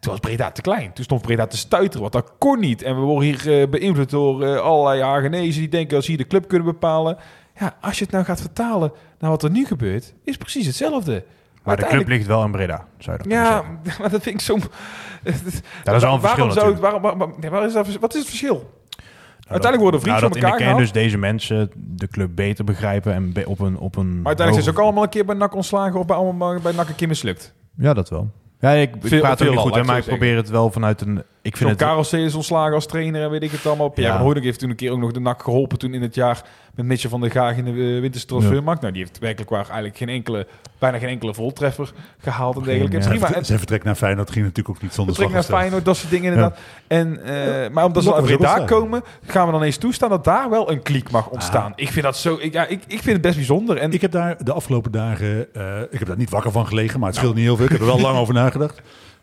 [0.00, 0.92] Toen was Breda te klein.
[0.92, 2.82] Toen stond Breda te stuiteren, want dat kon niet.
[2.82, 5.60] En we worden hier beïnvloed door allerlei Hagenezen...
[5.60, 7.16] die denken ze hier de club kunnen bepalen.
[7.58, 10.14] Ja, als je het nou gaat vertalen naar wat er nu gebeurt...
[10.24, 11.24] is precies hetzelfde.
[11.62, 13.62] Maar de club ligt wel in Breda, zou je dat Ja,
[14.00, 14.58] maar dat vind ik zo...
[15.84, 16.80] Dat is wel een verschil waarom zou ik, natuurlijk.
[16.80, 18.70] waarom, waarom- nee, waar is dat, wat is het verschil?
[19.48, 20.78] Uiteindelijk worden vrienden nou, van in elkaar de kern gehaald.
[20.78, 24.06] dus deze mensen de club beter begrijpen en be- op een op een.
[24.16, 26.72] Maar uiteindelijk zijn ze ook allemaal een keer bij NAC ontslagen of bij, allemaal bij
[26.72, 27.54] NAC een keer mislukt.
[27.76, 28.30] Ja, dat wel.
[28.60, 31.00] Ja, ik, ik Veel- praat ook niet goed, ik maar ik probeer het wel vanuit
[31.00, 31.22] een.
[31.42, 32.06] Ik vind John het.
[32.08, 33.88] Karel is ontslagen als trainer en weet ik het allemaal.
[33.88, 34.16] Pierre Ja.
[34.16, 36.42] van Hooydonk heeft toen een keer ook nog de NAC geholpen toen in het jaar
[36.74, 38.80] met Mitchell van der Gaag in de uh, winterse transfermarkt.
[38.80, 40.46] Nou, die heeft werkelijk waar eigenlijk geen enkele,
[40.78, 42.96] bijna geen enkele voltreffer gehaald en dergelijke.
[42.96, 43.02] ja.
[43.02, 43.18] Prima.
[43.18, 45.60] vertrek, En zijn vertrek naar Feyenoord ging natuurlijk ook niet zonder Vertrek naar slag of
[45.60, 45.82] stoot.
[45.82, 46.58] Feyenoord, dat soort dingen inderdaad.
[46.86, 47.24] En,
[47.64, 50.50] eh, maar omdat ze uit Breda wel komen, gaan we dan eens toestaan dat daar
[50.50, 51.72] wel een kliek mag ontstaan.
[51.76, 53.76] Ik vind dat zo, ik, ja, ik, ik vind het best bijzonder.
[53.76, 56.98] En Ik heb daar de afgelopen dagen, eh, ik heb daar niet wakker van gelegen,
[57.00, 57.64] maar het scheelt niet heel veel.
[57.64, 58.80] Ik heb er wel lang over nagedacht.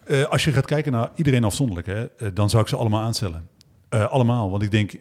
[0.09, 3.01] Eh, als je gaat kijken naar iedereen afzonderlijk, hè, eh, dan zou ik ze allemaal
[3.01, 3.47] aanstellen.
[3.89, 4.91] Eh, allemaal, want ik denk,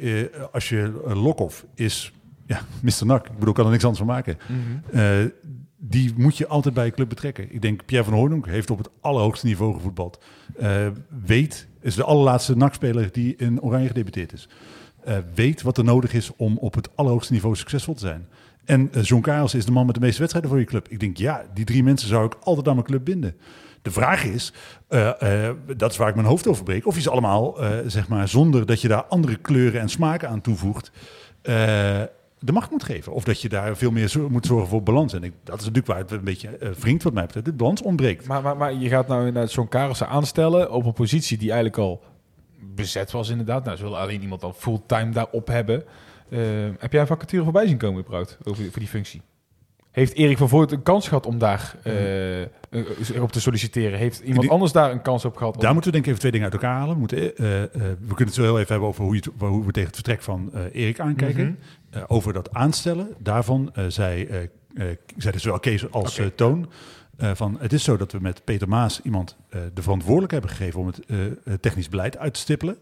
[0.52, 2.12] als je Lokhoff is,
[2.46, 3.06] ja, Mr.
[3.06, 4.38] Nak, ik bedoel, ik kan er niks anders van maken.
[4.46, 5.28] Mhm.
[5.76, 7.54] Die moet je altijd bij je club betrekken.
[7.54, 10.24] Ik denk, Pierre van Hooydonk heeft op het allerhoogste niveau gevoetbald.
[11.24, 14.48] Weet, is de allerlaatste NAC-speler die in Oranje gedebuteerd is.
[15.34, 18.28] Weet wat er nodig is om op het allerhoogste niveau succesvol te zijn.
[18.64, 20.88] En John Karels is de man met de meeste wedstrijden voor je club.
[20.88, 23.34] Ik denk, ja, die drie mensen zou ik altijd aan mijn club binden.
[23.88, 24.52] De vraag is,
[24.88, 28.08] eh, eh, dat is waar ik mijn hoofd over breek, of ze allemaal, eh, zeg
[28.08, 30.90] maar, zonder dat je daar andere kleuren en smaken aan toevoegt,
[32.40, 33.12] de macht moet geven.
[33.12, 35.12] Of dat je daar veel meer moet zorgen voor balans.
[35.12, 37.46] En ik, dat is natuurlijk waar het een beetje eh wringt wat mij betreft.
[37.46, 38.26] De balans ontbreekt.
[38.26, 41.78] Maar, maar, maar je gaat nou inderdaad zo'n Karelsen aanstellen op een positie die eigenlijk
[41.78, 42.02] al
[42.74, 43.64] bezet was inderdaad.
[43.64, 45.84] Nou, ze willen alleen iemand al fulltime daarop hebben.
[46.78, 49.22] Heb jij een vacature voorbij zien komen überhaupt over voor die functie?
[49.98, 52.48] Heeft Erik van Voort een kans gehad om daar eh, eh,
[53.20, 53.98] op te solliciteren?
[53.98, 55.54] Heeft iemand Die- anders daar een kans op gehad?
[55.56, 56.92] om- Daar moeten we denk ik even twee dingen uit elkaar halen.
[56.94, 59.64] We, moeten, eh, we kunnen het zo heel even hebben over hoe, je het- hoe
[59.66, 61.58] we tegen het vertrek van Erik aankijken.
[61.90, 62.02] Mhm.
[62.06, 64.28] Over dat aanstellen, daarvan zei,
[65.16, 66.68] zei dus zowel Kees als Toon...
[67.18, 69.36] van, het is zo dat we met Peter Maas iemand
[69.74, 70.80] de verantwoordelijkheid hebben gegeven...
[70.80, 70.86] om
[71.44, 72.76] het technisch beleid uit te stippelen.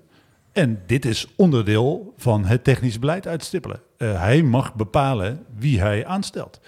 [0.52, 3.80] En dit is onderdeel van het technisch beleid uitstippelen.
[3.96, 6.60] Hij mag bepalen wie hij aanstelt.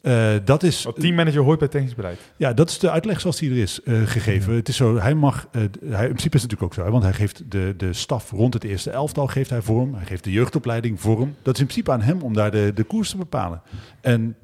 [0.00, 2.20] Eh, dat is Wat teammanager hoort bij technisch beleid.
[2.36, 4.54] ja, dat is de uitleg zoals die er is eh, gegeven.
[4.54, 6.90] Het is zo, hij mag, eh, hij, in principe is het natuurlijk ook zo, hè,
[6.90, 9.94] want hij geeft de, de staf rond het eerste elftal geeft hij vorm.
[9.94, 11.34] Hij geeft de jeugdopleiding vorm.
[11.42, 13.62] Dat is in principe aan hem om daar de, de koers te bepalen.
[14.00, 14.36] En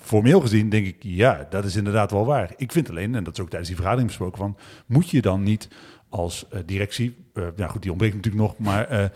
[0.00, 2.52] formeel gezien denk ik, ja, dat is inderdaad wel waar.
[2.56, 5.42] Ik vind alleen, en dat is ook tijdens die vergadering besproken, van moet je dan
[5.42, 5.68] niet
[6.08, 7.16] als directie,
[7.56, 9.10] nou goed, die ontbreekt natuurlijk nog, maar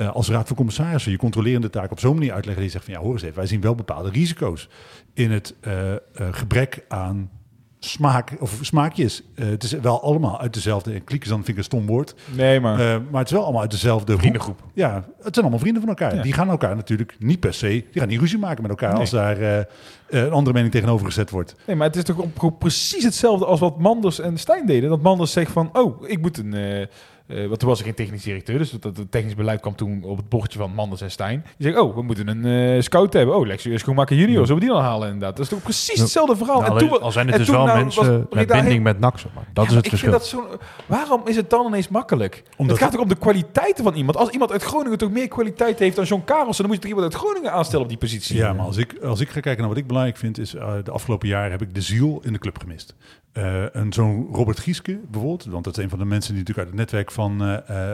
[0.00, 2.94] eh, als raad van commissarissen je controlerende taak op zo'n manier uitleggen je zegt van
[2.94, 4.68] ja, hoor eens even, wij zien wel bepaalde risico's
[5.14, 5.98] in het eh, eh,
[6.30, 7.30] gebrek aan
[7.78, 9.22] smaak of smaakjes.
[9.34, 10.92] Het is wel allemaal uit dezelfde.
[10.92, 12.14] En kliek is dan vind ik een stom woord.
[12.36, 12.76] Nee, maar
[13.10, 14.20] maar het is wel allemaal uit dezelfde hoek.
[14.20, 14.62] vriendengroep.
[14.74, 16.14] Ja, het zijn allemaal vrienden van elkaar.
[16.14, 16.22] Ja.
[16.22, 17.68] Die gaan elkaar natuurlijk niet per se.
[17.68, 19.00] Die gaan niet ruzie maken met elkaar Nee.
[19.00, 19.66] als daar
[20.08, 21.56] een andere mening tegenover gezet wordt.
[21.66, 24.90] Nee, maar het is toch precies hetzelfde als wat Manders en Stijn deden.
[24.90, 26.88] Dat Manders zegt van, oh, ik moet een,
[27.30, 30.02] eh, want toen was er geen technisch directeur, dus dat, het technisch beleid kwam toen
[30.04, 31.42] op het bordje van Manders en Stijn.
[31.56, 33.36] Die zeggen, oh, we moeten een eh, scout hebben.
[33.36, 35.36] Oh, Lex Schoenmaker junior, zullen we die dan halen inderdaad?
[35.36, 36.60] Dat is toch precies hetzelfde verhaal.
[36.60, 39.44] Nou, en toen, al zijn het dus wel nou mensen met binding met NAC, maar.
[39.52, 40.10] Dat Ja, is het ik verschil.
[40.10, 42.42] Vind dat zo, waarom is het dan ineens makkelijk?
[42.56, 44.16] Omdat- het gaat ook om de kwaliteiten van iemand.
[44.16, 46.90] Als iemand uit Groningen toch meer kwaliteit heeft dan John Karelsen, dan moet je toch
[46.90, 48.36] iemand uit Groningen aanstellen op die positie.
[48.36, 50.72] Ja, maar als ik, als ik ga kijken naar wat ik belangrijk vind, is eh,
[50.84, 52.94] de afgelopen jaren heb ik de ziel in de club gemist.
[53.32, 56.68] Eh, en zo'n Robert Gieske bijvoorbeeld, want dat is een van de mensen die natuurlijk
[56.68, 57.36] uit het netwerk van,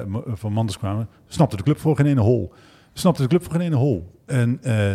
[0.08, 2.52] M- van Manders kwamen, snapte de club voor geen ene hol.
[2.92, 4.12] Snapte de club voor geen ene hol.
[4.26, 4.92] En eh,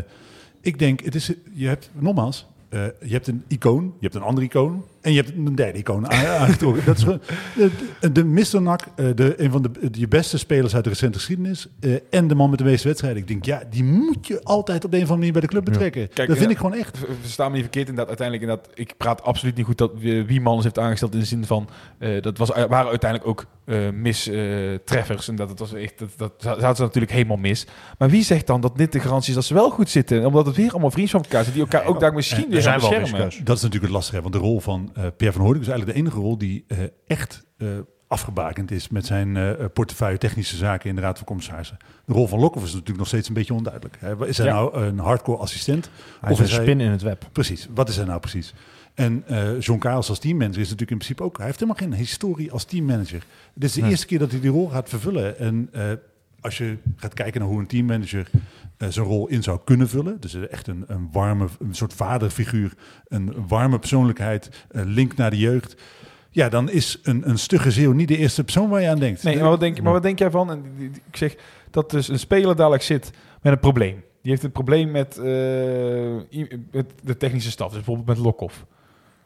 [0.62, 4.44] ik denk, het is, je hebt, nogmaals, je hebt een icoon, je hebt een ander
[4.44, 6.86] icoon en je hebt een derde icoon aangetrokken.
[6.86, 7.22] Dat is gewoon,
[7.56, 8.62] de, de, de Mr.
[8.62, 12.28] Nak, eh, de, een van de, je beste spelers uit de recente geschiedenis eh, en
[12.28, 13.22] de man met de meeste wedstrijden.
[13.22, 15.48] Ik denk, ja, die moet je altijd op de een of andere manier bij de
[15.48, 16.10] club betrekken.
[16.14, 16.98] Kijk, dat vind ik gewoon echt.
[16.98, 18.20] Ver- Versta me niet verkeerd inderdaad.
[18.20, 21.26] Uiteindelijk inderdaad, ik praat absoluut niet goed dat wie wie Manders heeft aangesteld in de
[21.26, 25.94] zin van eh, dat was, waren uiteindelijk ook eh mistreffers en dat het was echt
[26.00, 27.66] dat, dat zaten ze natuurlijk helemaal mis.
[27.98, 30.26] Maar wie zegt dan dat dit de garantie is dat ze wel goed zitten?
[30.26, 32.62] Omdat het weer allemaal vrienden van elkaar zijn die elkaar ook daar misschien er weer
[32.62, 33.20] zijn beschermen.
[33.20, 35.68] Dat is natuurlijk het lastige, hè, want de rol van eh Pierre van Hoornik is
[35.68, 36.78] eigenlijk de enige rol die eh,
[37.08, 37.68] echt eh,
[38.08, 41.78] afgebakend is met zijn portefeuille technische zaken in de Raad van Commissarissen.
[42.06, 43.98] De rol van Lokhoff is natuurlijk nog steeds een beetje onduidelijk.
[44.00, 44.28] Hè.
[44.28, 44.54] Is hij Ja.
[44.54, 45.90] nou een hardcore assistent?
[46.22, 47.30] Hij is Of een hij- spin in het web.
[47.32, 48.54] Precies, wat is hij nou precies?
[48.94, 49.24] En
[49.60, 51.38] John Karels als teammanager is natuurlijk in principe ook...
[51.38, 53.24] Hij heeft helemaal geen historie als teammanager.
[53.54, 53.90] Dit is de Nee.
[53.90, 55.40] eerste keer dat hij die rol gaat vervullen.
[55.40, 55.70] En
[56.42, 58.30] als je gaat kijken naar hoe een teammanager
[58.78, 60.20] eh zijn rol in zou kunnen vullen...
[60.20, 62.74] dus echt een, een warme, een soort vaderfiguur...
[63.08, 65.76] een warme persoonlijkheid, link naar de jeugd...
[66.34, 69.24] Ja, dan is een, een stugge zeeuw niet de eerste persoon waar je aan denkt.
[69.24, 70.52] Nee, maar wat, denk, maar wat denk jij van?
[70.52, 70.64] En
[71.08, 71.36] ik zeg
[71.72, 74.04] dat dus een speler dadelijk zit met een probleem.
[74.22, 75.26] Die heeft een probleem met, eh,
[76.72, 78.66] met de technische staf, dus bijvoorbeeld met Lokhoff.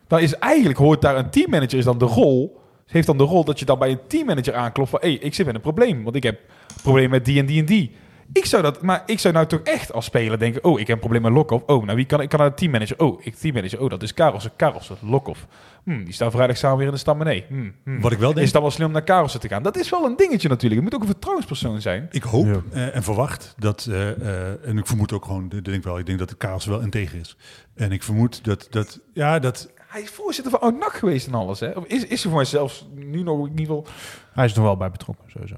[0.08, 3.44] Dan is eigenlijk, hoort daar een teammanager, is dan de rol, heeft dan de rol
[3.44, 6.04] dat je dan bij een teammanager aanklopt van, hé, hey, ik zit met een probleem,
[6.04, 6.40] want ik heb
[6.76, 7.96] een probleem met die en die en die.
[8.34, 10.96] Ik zou dat, maar ik zou nou toch echt als speler denken, oh, ik heb
[10.96, 11.64] een probleem met Lokhoff.
[11.66, 13.00] Oh, nou wie kan ik kan naar de teammanager?
[13.00, 13.82] Oh, ik teammanager.
[13.82, 14.52] Oh, dat is Karelsen.
[14.56, 15.48] Karelsen, Lokhoff.
[15.84, 17.46] Hm, die staan vrijdag samen weer in de stam nee.
[17.48, 18.00] Hm, hm.
[18.00, 18.38] Wat ik wel denk...
[18.40, 19.64] Is het dan wel slim om naar Karelsen te gaan?
[19.64, 20.82] Dat is wel een dingetje natuurlijk.
[20.82, 22.08] Het moet ook een vertrouwenspersoon zijn.
[22.12, 22.62] Ik hoop Ja.
[22.72, 26.06] eh, en verwacht dat, eh, eh, en ik vermoed ook gewoon, ik denk wel, ik
[26.06, 27.38] denk dat de Karels wel integer is.
[27.76, 31.60] En ik vermoed dat, dat ja, dat, Hij is voorzitter van Oud-NAC geweest en alles.
[31.60, 31.70] Hè?
[31.70, 33.86] Of is, is er voor mij zelfs nu nog in ieder geval...
[34.34, 35.56] Hij is er nog wel bij betrokken, sowieso.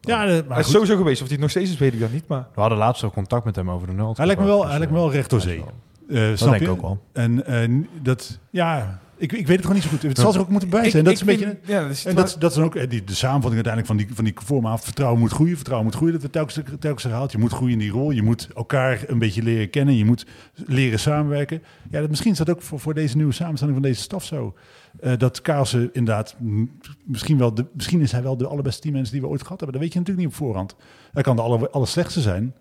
[0.00, 1.20] ja, eh, Hij maar is goed, sowieso geweest.
[1.22, 2.26] Of hij het nog steeds is, weet ik dan niet.
[2.28, 4.12] Maar We hadden laatst ook contact met hem over de nul.
[4.16, 5.64] hij lijkt me wel, hij lijkt me wel recht door zee.
[6.08, 6.64] Eh, snap denk je?
[6.64, 6.98] ik ook wel.
[7.12, 10.02] En eh, dat, ja, ik, ik weet het gewoon niet zo goed.
[10.02, 10.98] Het zal zich ook moeten bewijzen.
[10.98, 11.58] En dat is een beetje...
[11.64, 13.96] Ja, dat is, En dat, dat is dan ook eh, die, de samenvatting uiteindelijk van
[13.96, 14.84] die, van die formaat.
[14.84, 16.20] Vertrouwen moet groeien, vertrouwen moet groeien.
[16.20, 17.32] Dat wordt telkens, telkens herhaald.
[17.32, 18.10] Je moet groeien in die rol.
[18.10, 19.96] Je moet elkaar een beetje leren kennen.
[19.96, 20.26] Je moet
[20.66, 21.62] leren samenwerken.
[21.90, 24.54] Ja, dat, misschien is dat ook voor, voor deze nieuwe samenstelling van deze staf zo.
[25.00, 26.64] Eh, dat Kaalse inderdaad, m-
[27.04, 29.72] misschien, wel de, misschien is hij wel de allerbeste teammanager die we ooit gehad hebben.
[29.72, 30.76] Dat weet je natuurlijk niet op voorhand.
[31.12, 32.54] Hij kan de aller, allerslechtste zijn.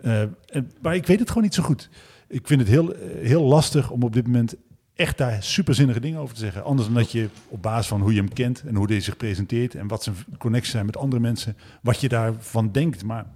[0.00, 1.88] Eh, en, maar ik weet het gewoon niet zo goed.
[2.28, 4.54] Ik vind het heel, eh, heel lastig om op dit moment
[4.96, 6.64] echt daar superzinnige dingen over te zeggen.
[6.64, 9.16] Anders dan dat je op basis van hoe je hem kent en hoe hij zich
[9.16, 13.04] presenteert en wat zijn connecties zijn met andere mensen, wat je daarvan denkt.
[13.04, 13.26] Maar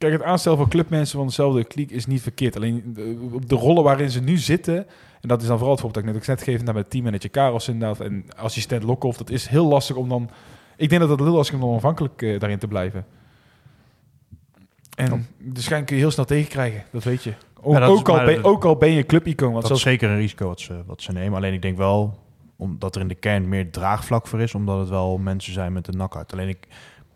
[0.00, 2.56] Kijk, het aanstellen van clubmensen van dezelfde kliek is niet verkeerd.
[2.56, 4.86] Alleen de, op de rollen waarin ze nu zitten...
[5.20, 7.30] En dat is dan vooral het voorbeeld dat ik net, ook net naar met teammanager
[7.30, 8.00] Karels inderdaad.
[8.00, 9.18] En assistent Lokhoff.
[9.18, 10.30] Dat is heel lastig om dan...
[10.76, 13.06] Ik denk dat het heel lastig is om dan onafhankelijk eh, daarin te blijven.
[14.94, 16.84] En de schijn kun je heel snel tegenkrijgen.
[16.92, 17.32] Dat weet je.
[17.62, 19.52] Ook, Ja, dat is- ook, al, ben, ook al ben je clubicoon.
[19.52, 21.36] Dat is zeker een risico wat ze, wat ze nemen.
[21.36, 22.18] Alleen ik denk wel,
[22.56, 25.88] omdat er in de kern meer draagvlak voor is, omdat het wel mensen zijn met
[25.88, 26.32] een nakhart.
[26.32, 26.66] Alleen ik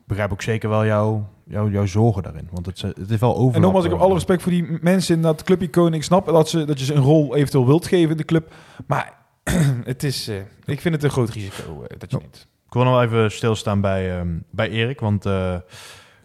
[0.07, 2.49] begrijp ook zeker wel jouw, jouw, jouw zorgen daarin.
[2.53, 3.55] Want het, het is wel over.
[3.55, 5.95] en nogmaals, ik heb alle respect voor die mensen in dat clubicoon.
[5.95, 8.53] Ik snap dat, ze, dat je ze een rol eventueel wilt geven in de club.
[8.87, 9.13] Maar
[9.85, 12.23] het is, eh, ik vind het een groot risico eh, dat je Ja.
[12.23, 12.49] neemt.
[12.67, 15.57] Ik wil nog even stilstaan bij, ehm, bij Erik, want eh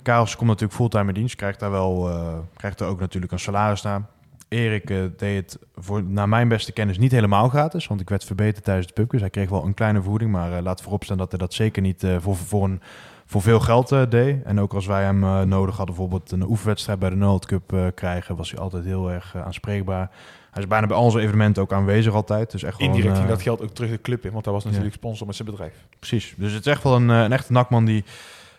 [0.10, 3.39] Karels komt natuurlijk fulltime in dienst, krijgt daar wel, eh, krijgt er ook natuurlijk een
[3.39, 4.02] salaris naar.
[4.48, 8.24] Erik eh, deed het voor, naar mijn beste kennis niet helemaal gratis, want ik werd
[8.24, 9.19] verbeterd tijdens de pubquiz.
[9.19, 11.82] Hij kreeg wel een kleine vergoeding, maar eh, laat voorop staan dat hij dat zeker
[11.82, 12.82] niet voor, voor, een,
[13.26, 14.43] voor veel geld deed.
[14.43, 18.36] En ook als wij hem nodig hadden, bijvoorbeeld een oefenwedstrijd bij de Noord Cup krijgen,
[18.36, 20.10] was hij altijd heel erg aanspreekbaar.
[20.52, 22.52] Hij is bijna bij al onze evenementen ook aanwezig altijd.
[22.52, 24.32] Dus echt wel Indirect ging dat geld ook terug de club in.
[24.32, 25.74] Want hij was natuurlijk sponsor met zijn bedrijf.
[26.00, 26.34] Precies.
[26.38, 28.04] Dus het is echt wel een, een echte nakman die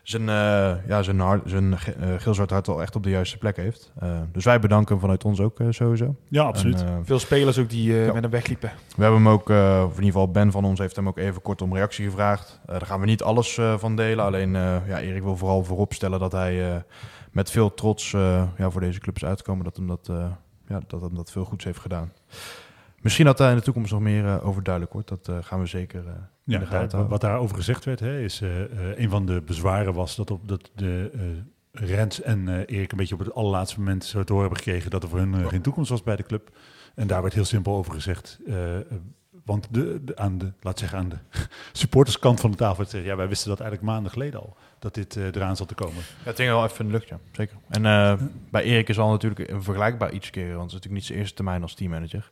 [0.03, 3.39] zijn, eh, ja, zijn, hart, zijn ge- eh, geel-zwart hart al echt op de juiste
[3.39, 3.93] plek heeft.
[3.99, 6.17] Eh, dus wij bedanken hem vanuit ons ook eh, sowieso.
[6.29, 6.83] ja, absoluut.
[6.85, 8.13] En, Veel spelers ook die eh, Ja.
[8.13, 8.71] met hem wegliepen.
[8.97, 11.19] we hebben hem ook, eh, of in ieder geval Ben van ons heeft hem ook
[11.19, 12.61] even kort om reactie gevraagd.
[12.67, 14.25] Eh, daar gaan we niet alles eh, van delen.
[14.25, 16.77] Alleen eh, ja, Erik wil vooral voorop stellen dat hij eh,
[17.33, 19.65] met veel trots eh, ja, voor deze club is uitgekomen.
[19.65, 20.27] Dat hem dat, eh,
[20.69, 22.13] ja, dat hem dat veel goeds heeft gedaan.
[23.01, 25.09] Misschien dat daar in de toekomst nog meer eh, over duidelijk wordt.
[25.09, 26.13] Dat eh, gaan we zeker, eh,
[26.51, 29.43] Ja, de gaten daar, wat daarover gezegd werd, hè, is eh, eh, een van de
[29.43, 33.35] bezwaren was dat, op, dat de eh, Rens en eh, Erik een beetje op het
[33.35, 36.23] allerlaatste moment zo horen hebben gekregen dat er voor hun geen toekomst was bij de
[36.23, 36.51] club.
[36.95, 38.39] En daar werd heel simpel over gezegd.
[39.45, 41.19] want de, de, aan de, laat zeggen, aan de
[41.73, 44.95] supporterskant van de tafel werd gezegd, ja, wij wisten dat eigenlijk maanden geleden al, dat
[44.95, 45.97] dit eh, eraan zat te komen.
[45.97, 47.19] Ja, het hing wel even in de lucht, ja.
[47.33, 47.57] Zeker.
[47.69, 48.15] En eh,
[48.51, 51.19] bij Erik is al natuurlijk een vergelijkbaar iets keren, want het is natuurlijk niet zijn
[51.19, 52.31] eerste termijn als teammanager.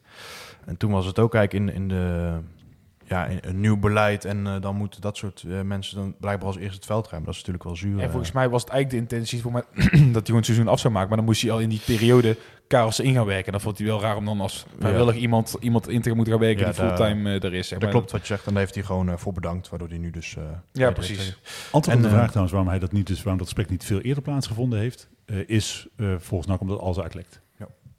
[0.65, 2.39] En toen was het ook eigenlijk in, in de...
[3.09, 6.57] Ja, een nieuw beleid en eh, dan moeten dat soort eh, mensen dan blijkbaar als
[6.57, 7.25] eerste het veld ruimen.
[7.25, 7.99] Dat is natuurlijk wel zuur.
[7.99, 8.11] En eh.
[8.11, 10.81] volgens mij was het eigenlijk de intentie voor mij dat hij gewoon het seizoen af
[10.81, 11.09] zou maken.
[11.09, 12.37] Maar dan moest hij al in die periode
[12.69, 13.47] Karelsen in gaan werken.
[13.47, 16.33] En dan vond hij wel raar om dan als vrijwillig iemand, iemand in te moeten
[16.33, 17.69] gaan werken Ja, die fulltime er is.
[17.69, 17.91] Zeg dat maar.
[17.91, 18.47] klopt wat je zegt.
[18.47, 20.37] En daar heeft hij gewoon eh, voor bedankt, waardoor hij nu dus...
[20.37, 20.43] eh,
[20.73, 21.39] Ja, precies.
[21.71, 23.85] Antwoord En, op de vraag trouwens waarom hij dat niet, dus waarom dat gesprek niet
[23.85, 27.41] veel eerder plaatsgevonden heeft, eh, is eh, volgens NAC omdat alles uitlekt.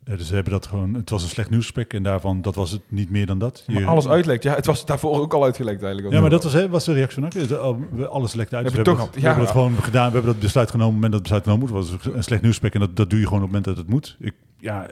[0.10, 0.16] Ja.
[0.16, 2.72] Eh, dus ze hebben dat gewoon, het was een slecht nieuwsgesprek en daarvan, dat was
[2.72, 3.64] het niet meer dan dat.
[3.68, 4.44] Maar alles uitlekt.
[4.44, 6.14] Ja, het was daarvoor ook al uitgelekt eigenlijk.
[6.14, 7.24] Ja, maar dat was, hè, was de reactie.
[7.24, 8.64] Het, al- we- Alles lekt uit.
[8.66, 9.26] Dus Hebben we toch- hebben, we ja.
[9.26, 10.08] hebben het gewoon gedaan.
[10.08, 11.92] We hebben dat besluit genomen op het moment dat het besluit genomen moet.
[12.02, 13.86] Het was een slecht nieuwsgesprek en dat, dat doe je gewoon op het moment dat
[13.86, 14.18] het moet.
[14.20, 14.88] Ik, ja,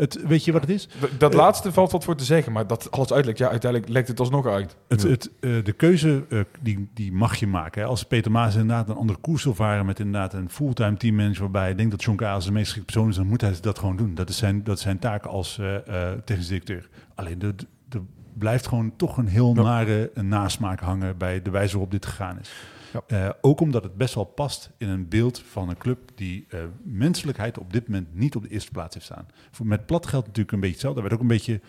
[0.00, 0.86] het, weet je wat het is?
[0.86, 3.38] D- Dat laatste valt wat voor te zeggen, maar dat alles uitlekt.
[3.38, 4.76] Ja, uiteindelijk lekt het alsnog uit.
[4.88, 7.82] Het, het, eh, de keuze eh, die, die mag je maken.
[7.82, 7.88] Hè.
[7.88, 11.62] Als Peter Maas inderdaad een andere koers wil varen met inderdaad een fulltime teammanager waarbij
[11.62, 13.96] hij denkt dat John Karels de meest geschikte persoon is, dan moet hij dat gewoon
[13.96, 14.14] doen.
[14.14, 16.88] Dat is zijn, dat is zijn taak als eh eh, technisch directeur.
[17.14, 18.00] Alleen de, de- er
[18.38, 19.62] blijft gewoon toch een heel Ja.
[19.62, 22.50] nare een nasmaak hangen bij de wijze waarop dit gegaan is.
[22.92, 23.02] Ja.
[23.06, 26.60] Eh, ook omdat het best wel past in een beeld van een club die eh,
[26.82, 29.26] menselijkheid op dit moment niet op de eerste plaats heeft staan.
[29.50, 31.02] Voor, met plat geldt natuurlijk een beetje hetzelfde.
[31.02, 31.60] Er werd ook een beetje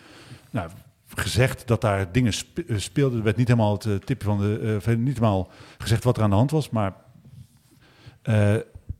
[0.50, 0.70] nou,
[1.06, 2.32] gezegd dat daar dingen
[2.66, 3.18] eh, speelden.
[3.18, 4.80] Er werd niet helemaal het tipje van de.
[4.98, 6.70] niet helemaal gezegd wat er aan de hand was.
[6.70, 6.94] Maar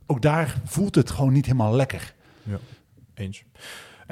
[0.06, 2.14] ook daar voelt het gewoon niet helemaal lekker.
[3.14, 3.44] Eens.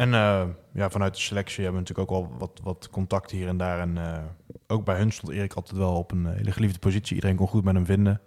[0.00, 3.48] En eh, ja, vanuit de selectie hebben we natuurlijk ook al wat, wat contact hier
[3.48, 3.78] en daar.
[3.78, 4.22] En eh,
[4.66, 7.14] ook bij hun stond Erik altijd wel op een eh, hele geliefde positie.
[7.14, 8.20] Iedereen kon goed met hem vinden.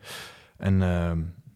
[0.57, 0.79] En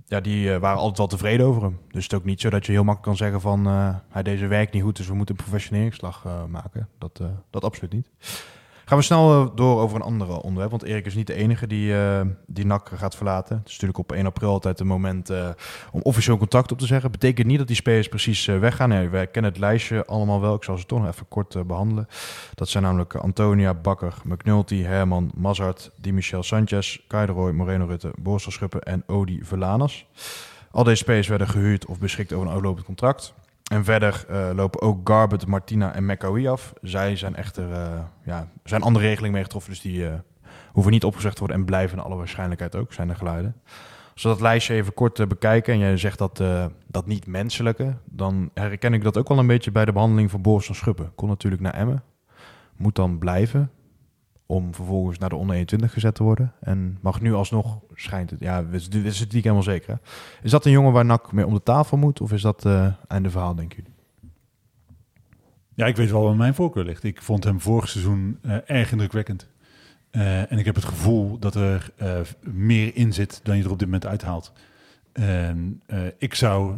[0.06, 1.80] ja, die waren altijd wel tevreden over hem.
[1.90, 3.66] Dus het is ook niet zo dat je heel makkelijk kan zeggen van...
[4.10, 6.90] hij deed zijn werk niet goed, dus we moeten een professioneringsslag maken.
[6.98, 8.10] Dat, dat absoluut niet.
[8.88, 10.70] Gaan we snel eh, door over een ander onderwerp.
[10.70, 13.58] Want Erik is niet de enige die, eh, die NAC gaat verlaten.
[13.58, 15.50] Het is natuurlijk op 1 april altijd een moment eh,
[15.92, 17.12] om officieel contact op te zeggen.
[17.12, 18.90] Betekent niet dat die spelers precies weggaan.
[18.90, 20.56] Nee, wij kennen het lijstje allemaal wel.
[20.56, 22.08] Ik zal ze toch nog even kort eh, behandelen.
[22.54, 28.52] Dat zijn namelijk Antonia, Bakker, McNulty, Herman, Mazart, Di Michel Sanchez, Kaideroy, Moreno Rutte, Borstel
[28.52, 30.06] Schuppen en Odi Verlanas.
[30.72, 33.34] Al deze spelers werden gehuurd of beschikt over een aflopend contract.
[33.68, 36.74] En verder eh, lopen ook Garbet, Martina en Mekawi af.
[36.82, 40.14] Zij zijn echter, eh, ja, zijn andere regelingen mee getroffen, dus die eh,
[40.72, 43.56] hoeven niet opgezegd te worden en blijven in alle waarschijnlijkheid ook, zijn er geluiden.
[44.14, 46.44] Als we dat lijstje even kort bekijken en jij zegt dat,
[46.88, 50.42] dat niet menselijke, dan herken ik dat ook wel een beetje bij de behandeling van
[50.42, 51.12] Boris van Schuppen.
[51.16, 52.04] Kon natuurlijk naar Emmen,
[52.76, 53.72] moet dan blijven
[54.48, 56.54] om vervolgens naar de onder 21 gezet te worden.
[56.60, 60.00] En mag nu alsnog, schijnt het, ja, we zitten het niet helemaal zeker.
[60.42, 62.88] Is dat een jongen waar NAC mee om de tafel moet of is dat eh
[63.08, 63.96] einde verhaal, denken jullie?
[65.74, 67.04] Ja, ik weet wel waar mijn voorkeur ligt.
[67.04, 69.48] Ik vond hem vorig seizoen eh, erg indrukwekkend.
[70.10, 71.92] Eh, en ik heb het gevoel dat er
[72.42, 74.54] meer in zit dan je er op dit moment uithaalt.
[76.18, 76.76] Ik zou,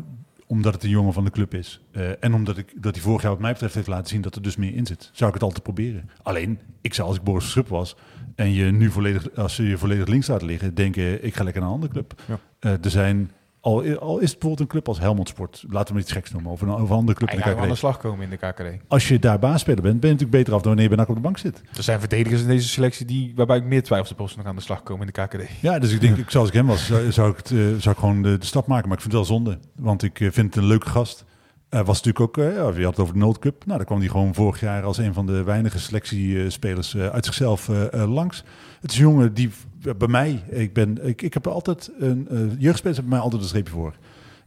[0.50, 1.82] omdat het een jongen van de club is...
[1.92, 4.36] eh, en omdat ik, dat hij vorig jaar wat mij betreft heeft laten zien dat
[4.36, 5.10] er dus meer in zit...
[5.14, 6.10] zou ik het altijd proberen.
[6.22, 7.96] Alleen, ik zou als ik Boris Schub was...
[8.36, 10.76] en je nu volledig, als je je volledig links laat liggen...
[10.76, 12.22] denken, ik ga lekker naar een andere club.
[12.28, 12.40] Ja.
[12.60, 13.32] Eh, er zijn...
[13.69, 16.51] Al, al is het bijvoorbeeld een club als Helmond Sport, laten we iets geks noemen,
[16.51, 18.38] of een, of een andere club in Hij de aan de slag komen in de
[18.38, 18.84] KKD.
[18.88, 21.21] Als je daar baasspeler bent, ben je natuurlijk beter af dan wanneer je op de
[21.21, 21.62] bank zit.
[21.77, 24.55] Er zijn verdedigers in deze selectie die, waarbij ik meer twijfel of ze nog aan
[24.55, 25.49] de slag komen in de KKD.
[25.60, 27.89] Ja, dus ik denk, ik, zoals ik hem was, zou, zou ik, het, eh, zou
[27.89, 28.88] ik gewoon de, de stap maken.
[28.88, 31.25] Maar ik vind het wel zonde, want ik eh, vind het een leuke gast.
[31.69, 33.65] Hij was natuurlijk ook, eh, ja, je had het over de Noodcup.
[33.65, 37.25] Nou, daar kwam hij gewoon vorig jaar als een van de weinige selectiespelers eh, uit
[37.25, 38.43] zichzelf eh, eh, langs.
[38.82, 39.49] Het is een jongen die
[39.84, 43.10] eh, bij mij, ik, ben, ik, ik heb er altijd een eh jeugdspelers hebben bij
[43.10, 43.93] mij altijd een streepje voor.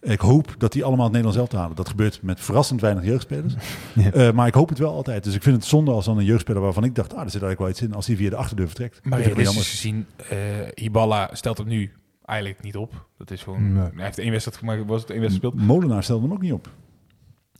[0.00, 1.76] Ik hoop dat die allemaal het Nederlands zelf halen.
[1.76, 3.54] Dat gebeurt met verrassend weinig jeugdspelers.
[4.12, 5.24] Eh, maar ik hoop het wel altijd.
[5.24, 7.42] Dus ik vind het zonde als dan een jeugdspeler waarvan ik dacht, ah, er zit
[7.42, 9.00] eigenlijk wel iets in, als hij via de achterdeur vertrekt.
[9.04, 10.38] Maar realistisch gezien, eh
[10.84, 11.92] Ibala stelt het nu
[12.24, 13.08] eigenlijk niet op.
[13.18, 13.82] Dat is gewoon, Nee.
[13.94, 15.68] hij heeft één wedstrijd gemaakt, was het één wedstrijd gespeeld.
[15.68, 16.68] Molenaar stelde hem ook niet op.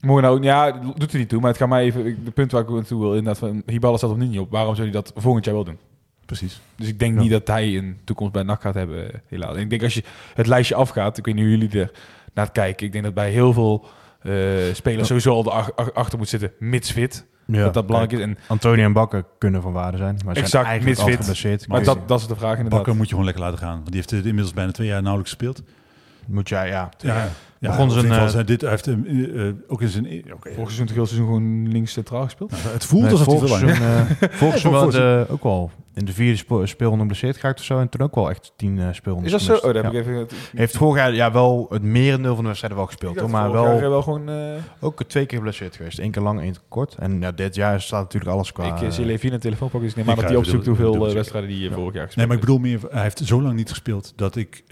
[0.03, 1.41] Mooi nou, ja, doet hij niet toe.
[1.41, 4.11] Maar het gaat mij even, de punt waar ik naartoe wil, inderdaad, van Hibala staat
[4.11, 4.51] er nu niet op.
[4.51, 5.79] Waarom zou hij dat volgend jaar wel doen?
[6.27, 6.61] Precies.
[6.77, 7.21] Dus ik denk Ja.
[7.21, 9.55] niet dat hij een toekomst bij NAC gaat hebben, helaas.
[9.55, 10.03] En ik denk als je
[10.35, 11.91] het lijstje afgaat, ik weet niet hoe jullie er
[12.35, 12.87] naar het kijken.
[12.87, 13.85] Ik denk dat bij heel veel
[14.23, 14.33] eh,
[14.73, 15.51] spelers sowieso al de
[15.95, 17.27] achter moet zitten, mits fit.
[17.47, 18.27] Ja, dat dat belangrijk is.
[18.27, 21.69] En, Antonie en Bakker kunnen van waarde zijn, maar Exact, zijn eigenlijk altijd geblesseerd.
[21.69, 22.79] maar dat, dat is de vraag inderdaad.
[22.79, 23.75] Bakker moet je gewoon lekker laten gaan.
[23.75, 25.63] Want die heeft inmiddels bijna twee jaar nauwelijks gespeeld.
[26.27, 26.89] Moet jij, ja.
[26.99, 27.29] Ja,
[27.63, 30.05] ja Begon zijn, eh, zijn dit, hij heeft hem eh, eh, ook in zijn...
[30.07, 30.51] Oké.
[30.53, 32.51] Vorig seizoen, het hele seizoen gewoon links centraal gespeeld.
[32.51, 34.07] Nou, het voelt Nee, alsof hij veel volgens langer...
[34.19, 37.59] hem, volgens hem wel volgens- de- ook wel in de vierde spe- speelronde geblesseerd geraakt
[37.59, 37.79] of zo.
[37.81, 39.67] En toen ook wel echt tien uh, speelrondes Is dat zo?
[39.67, 39.91] Oh, daar Ja.
[39.93, 40.27] heb ik even...
[40.55, 43.19] Heeft vorig jaar ja, wel het merendeel van de wedstrijden wel gespeeld.
[43.21, 44.31] Hoor, maar vorig jaar, wel wel gewoon...
[44.81, 45.99] ook twee keer geblesseerd geweest.
[45.99, 46.95] Eén keer lang, één keer kort.
[46.99, 48.77] En ja, dit jaar staat natuurlijk alles qua...
[48.77, 51.15] ik uh, zie even een telefoon pakken, dus ik neem aan dat hij opzoekt hoeveel
[51.15, 53.69] wedstrijden die vorig jaar Nee, gespeeld maar ik bedoel meer, hij heeft zo lang niet
[53.71, 54.65] gespeeld dat ik...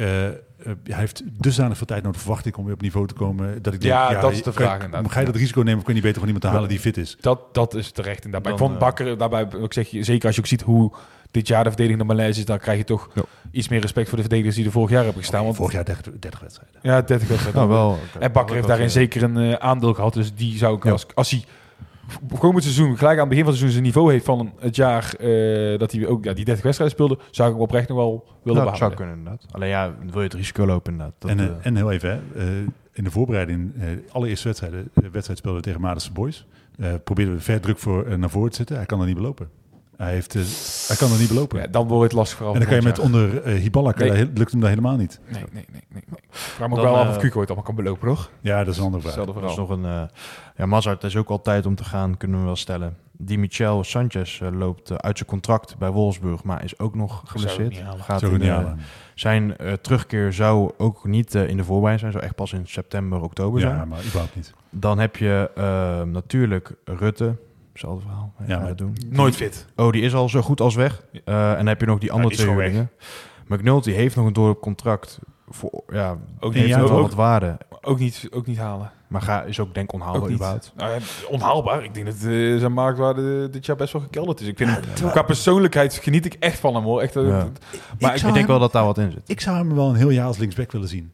[0.65, 3.63] eh, hij heeft dusdanig veel tijd nodig, verwacht ik, om weer op niveau te komen.
[3.63, 5.13] Dat ik denk, Ja, dat is de kan- vraag inderdaad.
[5.13, 6.79] Ga je dat risico nemen of kun je niet beter gewoon iemand te halen die
[6.81, 7.17] fit is?
[7.21, 8.31] Dat, dat is terecht.
[8.31, 10.63] Maar Dan, ik vond eh, Bakker daarbij, ik zeg je, zeker als je ook ziet
[10.63, 10.93] hoe
[11.31, 13.23] dit jaar de verdediging de malaise is, dan krijg je toch Ja.
[13.51, 15.45] iets meer respect voor de verdedigers die er vorig jaar hebben gestaan.
[15.45, 16.81] Want, Vorig jaar 30, 30 wedstrijden.
[16.83, 17.61] ja, 30 wedstrijden.
[17.69, 17.99] Nou, wel.
[18.19, 20.15] En Bakker heeft daarin zeker een eh, aandeel gehad.
[20.15, 21.45] Dus die zou ik, als, als hij
[22.39, 25.15] komend seizoen, gelijk aan het begin van het seizoen, zijn niveau heeft van het jaar
[25.15, 28.25] eh, dat hij ook ja, die 30 wedstrijden speelde, zou ik hem oprecht nog wel
[28.43, 28.99] willen dat zou behouden.
[28.99, 29.47] kunnen inderdaad.
[29.51, 31.15] Alleen ja, wil je het risico lopen inderdaad.
[31.19, 32.47] Dat, en, eh, eh, en heel even, hè, eh,
[32.93, 36.47] in de voorbereiding, eh allereerste wedstrijden, de wedstrijd speelden we tegen Madense Boys.
[36.79, 38.77] Eh probeerden we ver druk voor, naar voren te zetten.
[38.77, 39.49] Hij kan er niet belopen.
[40.01, 40.32] Hij, heeft,
[40.88, 41.61] hij kan er niet belopen.
[41.61, 42.55] Ja, dan wordt het lastig vooral.
[42.55, 44.30] en dan kan je met onder eh Hiballa, Nee.
[44.34, 45.20] lukt hem dat helemaal niet.
[45.28, 45.64] Nee, nee, nee.
[45.70, 46.20] nee, nee.
[46.20, 48.30] Ik vraag me ook wel af eh, of Cuco het allemaal kan belopen, toch?
[48.40, 49.14] Ja, dat is een andere vraag.
[49.14, 49.76] Hetzelfde dat is verhaal.
[49.78, 50.09] nog een...
[50.11, 50.16] eh
[50.57, 52.96] ja, Mazart is ook al tijd om te gaan, kunnen we wel stellen.
[53.12, 57.70] Die Michel Sanchez loopt uit zijn contract bij Wolfsburg, maar is ook nog geblesseerd.
[57.70, 58.05] niet halen.
[58.05, 58.78] Gaat in, niet halen.
[59.14, 63.61] zijn terugkeer zou ook niet in de voorbereiding zijn, zou echt pas in september, oktober
[63.61, 63.74] zijn.
[63.76, 64.55] Ja, maar überhaupt niet.
[64.70, 65.51] Dan heb je
[66.07, 67.36] natuurlijk Rutte.
[67.81, 68.33] Hetzelfde verhaal.
[68.47, 68.97] Ja, maar- doen?
[69.09, 69.66] Nooit fit.
[69.76, 71.03] Oh, die is al zo goed als weg.
[71.24, 72.91] Eh, en dan heb je nog die andere die is twee huurlingen.
[73.47, 75.18] McNulty heeft nog een door contract.
[75.49, 76.11] Voor, ja,
[76.41, 77.59] Ook heeft niet, ja, nog wel ook, wat waarde.
[77.81, 78.91] ook, niet, ook niet halen.
[79.09, 80.72] Maar ga, is ook denk onhaalbaar Ook überhaupt.
[80.76, 81.85] Nou, ja, onhaalbaar.
[81.85, 82.20] Ik denk dat eh,
[82.59, 84.47] zijn marktwaarde dit jaar best wel gekelderd is.
[84.47, 87.01] Ik vind hem, qua persoonlijkheid geniet ik echt van hem hoor.
[87.01, 87.28] Echt, eh, Ja.
[87.31, 89.22] Maar Ik ik, zou Ik denk hem- wel dat daar wat in zit.
[89.26, 91.12] Ik zou hem wel een heel jaar als linksback willen zien.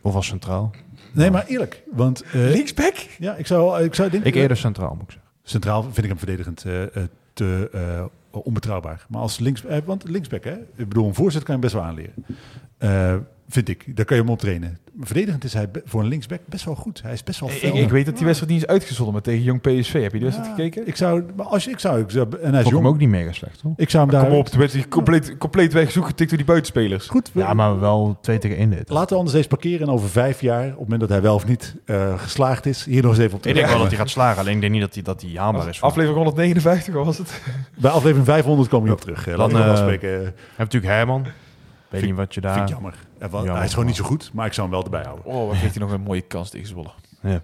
[0.00, 0.70] Of als centraal.
[1.12, 1.82] Nee, maar eerlijk.
[1.92, 2.94] Want linksback?
[3.18, 4.28] ja, ik zou, ik zou denken...
[4.28, 5.25] Ik eerder centraal, moet ik zeggen.
[5.48, 9.06] Centraal vind ik hem verdedigend eh, eh, te eh, onbetrouwbaar.
[9.08, 10.54] Maar als links, want linksback, hè?
[10.54, 13.26] Ik bedoel, een voorzet kan je best wel aanleren.
[13.48, 13.96] Vind ik.
[13.96, 14.78] Daar kan je hem op trainen.
[15.00, 17.02] Verdedigend is hij voor een linksback best wel goed.
[17.02, 17.76] Hij is best wel Ik, fel.
[17.76, 19.92] ik weet dat die wedstrijd niet is uitgezonden, maar tegen Jong PSV.
[19.92, 20.86] Heb je die wedstrijd Ja, gekeken?
[20.86, 22.82] Ik zou, maar als je, ik zou, ik zou en hij is Vond jong.
[22.84, 23.72] hem ook niet mega slecht, hoor.
[23.76, 24.26] Ik zou hem daar.
[24.28, 27.06] Kom op, toen werd hij compleet, compleet weggezoekt getikt door die buitenspelers.
[27.06, 27.30] Goed.
[27.34, 28.88] Ja, maar wel 2 tegen 1 dit.
[28.90, 31.34] Laten we anders eens parkeren en over vijf jaar, op het moment dat hij wel
[31.34, 33.96] of niet eh, geslaagd is, hier nog eens even op Ik denk wel dat hij
[33.96, 34.40] gaat slagen.
[34.40, 35.78] Alleen ik denk niet dat hij, dat hij haalbaar is.
[35.78, 37.40] voor- Aflevering 159 wat was het?
[37.78, 39.26] Bij aflevering 500 kom je op terug.
[39.26, 40.08] Laten we wel eh, afspreken.
[40.10, 41.26] Je hebt natuurlijk Herman.
[41.96, 42.62] Weet Vind- niet wat je Vind daar...
[42.62, 43.54] ik jammer.
[43.56, 45.24] Hij is gewoon niet zo goed, maar ik zou hem wel erbij houden.
[45.24, 46.90] Oh, wat heeft hij nog een mooie kans tegen Zwolle.
[47.20, 47.42] Ja,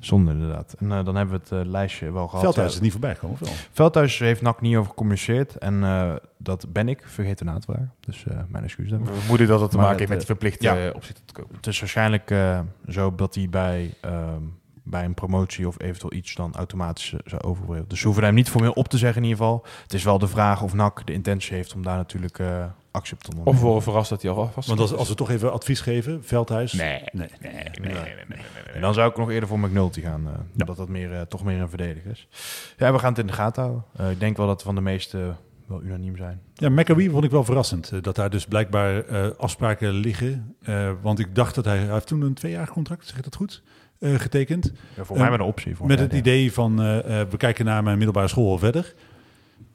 [0.00, 0.74] zonde inderdaad.
[0.78, 2.44] En eh, dan hebben we het eh, lijstje wel gehad.
[2.44, 3.56] Veldhuis is niet voorbij gekomen, of wel?
[3.72, 5.58] Veldhuis heeft NAC niet over gecommuniceerd.
[5.58, 7.92] En eh, dat ben ik vergeten na te vragen.
[8.00, 9.08] Dus eh, mijn excuus daarvoor.
[9.08, 10.86] We vermoeden dat het te maken heeft met die verplichte ja.
[10.86, 11.56] eh, opzichten te kopen.
[11.56, 14.42] Het is waarschijnlijk eh, zo dat hij bij, ehm,
[14.82, 17.88] bij een promotie of eventueel iets dan automatisch eh, zou overbreken.
[17.88, 19.64] Dus ze hoeven hem niet formeel op te zeggen in ieder geval.
[19.82, 23.14] Het is wel de vraag of NAC de intentie heeft om daar natuurlijk eh, actie
[23.14, 23.62] op te Of we ondernemen.
[23.66, 26.72] worden verrast dat hij al vast Want als, als we toch even advies geven, Veldhuis.
[26.72, 27.02] Nee.
[27.12, 27.28] nee.
[27.40, 28.38] Nee, nee, nee, nee, nee, nee.
[28.74, 30.26] En dan zou ik nog eerder voor McNulty gaan.
[30.26, 30.64] eh, Ja.
[30.64, 32.28] Dat dat meer, eh, toch meer een verdediger is.
[32.76, 33.84] Ja, we gaan het in de gaten houden.
[33.96, 35.34] Eh, ik denk wel dat we van de meeste
[35.66, 36.40] wel unaniem zijn.
[36.54, 37.92] Ja, McAwee vond ik wel verrassend.
[38.04, 40.54] Dat daar dus blijkbaar eh, afspraken liggen.
[40.62, 43.34] Eh, want ik dacht dat hij, hij heeft toen een tweejarig contract, zeg ik dat
[43.36, 43.62] goed,
[44.00, 44.72] eh, getekend.
[44.96, 45.76] Ja, voor Eh, mij met een optie.
[45.76, 46.20] Voor Met mij, het ja.
[46.20, 48.94] idee van, eh, eh, we kijken naar mijn middelbare school verder.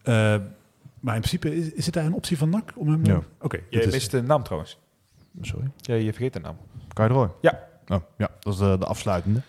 [0.03, 0.13] Eh,
[0.99, 2.71] maar in principe, is, is het daar een optie van NAC?
[2.75, 3.19] Om hem, Ja.
[3.41, 4.79] Oké, Je mist de naam trouwens.
[5.41, 5.67] Sorry.
[5.77, 6.57] Ja, je vergeet de naam.
[6.93, 7.35] Kan je er hoor?
[7.41, 7.59] Ja.
[7.87, 9.41] Oh, ja, dat is de, de afsluitende.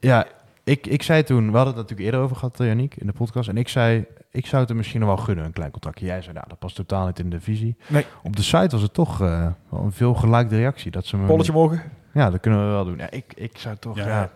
[0.00, 0.26] Ja,
[0.64, 3.12] ik, ik zei toen, we hadden het natuurlijk eerder over gehad, eh, Yannick, in de
[3.12, 3.48] podcast.
[3.48, 6.06] En ik zei, ik zou het hem misschien nog wel gunnen, een klein contractje.
[6.06, 7.76] Jij zei, nou, dat past totaal niet in de visie.
[7.88, 8.04] Nee.
[8.22, 10.90] Op de site was het toch eh, wel een veel gelijkde reactie.
[10.90, 11.82] Dat ze me, Polletje morgen.
[12.12, 12.96] Ja, dat kunnen we wel doen.
[12.98, 14.30] Ja, ik, ik zou toch, Ja, ja.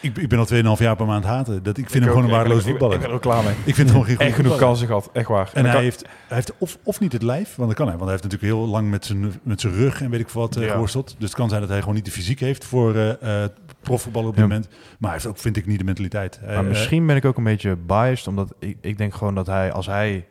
[0.00, 1.62] ik, ik ben al 2,5 jaar per maand haten.
[1.62, 2.94] Dat, ik vind hem gewoon een waardeloos voetballer.
[2.94, 3.54] Ik ben er ook klaar mee.
[3.64, 5.46] Ik vind hem gewoon geen genoeg kansen gehad, echt waar.
[5.46, 7.86] En dan hij kan- heeft, hij heeft of, of niet het lijf, want dat kan
[7.88, 7.96] hij.
[7.96, 10.56] Want hij heeft natuurlijk heel lang met zijn, met zijn rug en weet ik wat
[10.56, 10.72] eh, Ja.
[10.72, 11.14] geworsteld.
[11.18, 13.50] Dus het kan zijn dat hij gewoon niet de fysiek heeft voor eh eh
[13.80, 14.50] profvoetballen op dit Ja.
[14.50, 14.68] moment.
[14.70, 16.40] Maar hij heeft ook, vind ik, niet de mentaliteit.
[16.46, 19.72] Maar misschien ben ik ook een beetje biased, omdat ik, ik denk gewoon dat hij,
[19.72, 20.26] als hij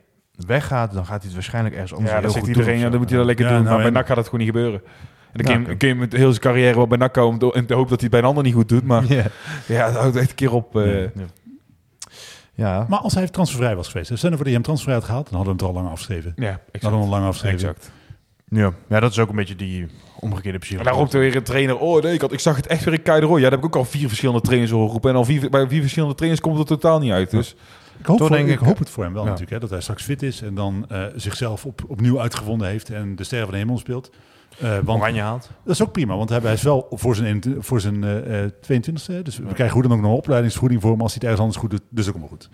[0.48, 2.80] weggaat, dan gaat hij het waarschijnlijk ergens anders Ja, heel dat zegt goed iedereen.
[2.80, 3.64] doen Ja, of dan moet hij dat lekker Ja, doen.
[3.64, 4.82] nou, maar bij NAC gaat het gewoon niet gebeuren.
[5.34, 5.78] En dan Ja, kun, je, oké.
[5.78, 8.10] kun je met heel zijn carrière wel bij NAC komen in de hoop dat hij
[8.10, 8.84] het bij een ander niet goed doet.
[8.84, 9.26] Maar Ja.
[9.66, 10.76] ja, dat houdt echt een keer op.
[10.76, 11.02] eh.
[11.02, 11.10] Ja.
[12.54, 15.06] Ja, Maar als hij transfervrij was geweest, stel nou voor dat je hem transfervrij had
[15.06, 16.34] gehaald, dan hadden we hem toch al lang afgeschreven.
[16.36, 16.82] Ja, Dan exact.
[16.84, 17.60] hadden we hem al lang afgeschreven.
[17.70, 17.92] exact.
[18.50, 18.72] ja.
[18.90, 19.88] ja, dat is ook een beetje die
[20.20, 20.92] omgekeerde En psychologie.
[20.92, 21.78] daar roept er weer een trainer.
[21.80, 23.36] Oh nee, ik, had, ik zag het echt weer in Kuiderooi.
[23.44, 25.10] Ja, daar heb ik ook al vier verschillende trainers horen roepen.
[25.10, 27.32] En al vier, bij vier verschillende trainers komt het er totaal niet uit.
[27.32, 27.56] Dus
[28.00, 29.30] Ik hoop, Toch voor- denk ik ik- hoop het voor hem wel Ja.
[29.30, 29.56] natuurlijk.
[29.56, 33.16] Hè, dat hij straks fit is en dan eh, zichzelf op, opnieuw uitgevonden heeft en
[33.16, 34.12] de sterren van de hemel speelt.
[34.62, 35.50] Eh, want Oranje haalt.
[35.64, 38.52] dat is ook prima, want hij is wel voor zijn, 21 voor zijn eh, eh,
[38.62, 39.14] 22e.
[39.14, 41.24] hè, Dus we krijgen hoe dan ook nog een opleidingsvergoeding voor hem als hij het
[41.24, 41.82] ergens anders goed doet.
[41.90, 42.50] Dus komt wel goed.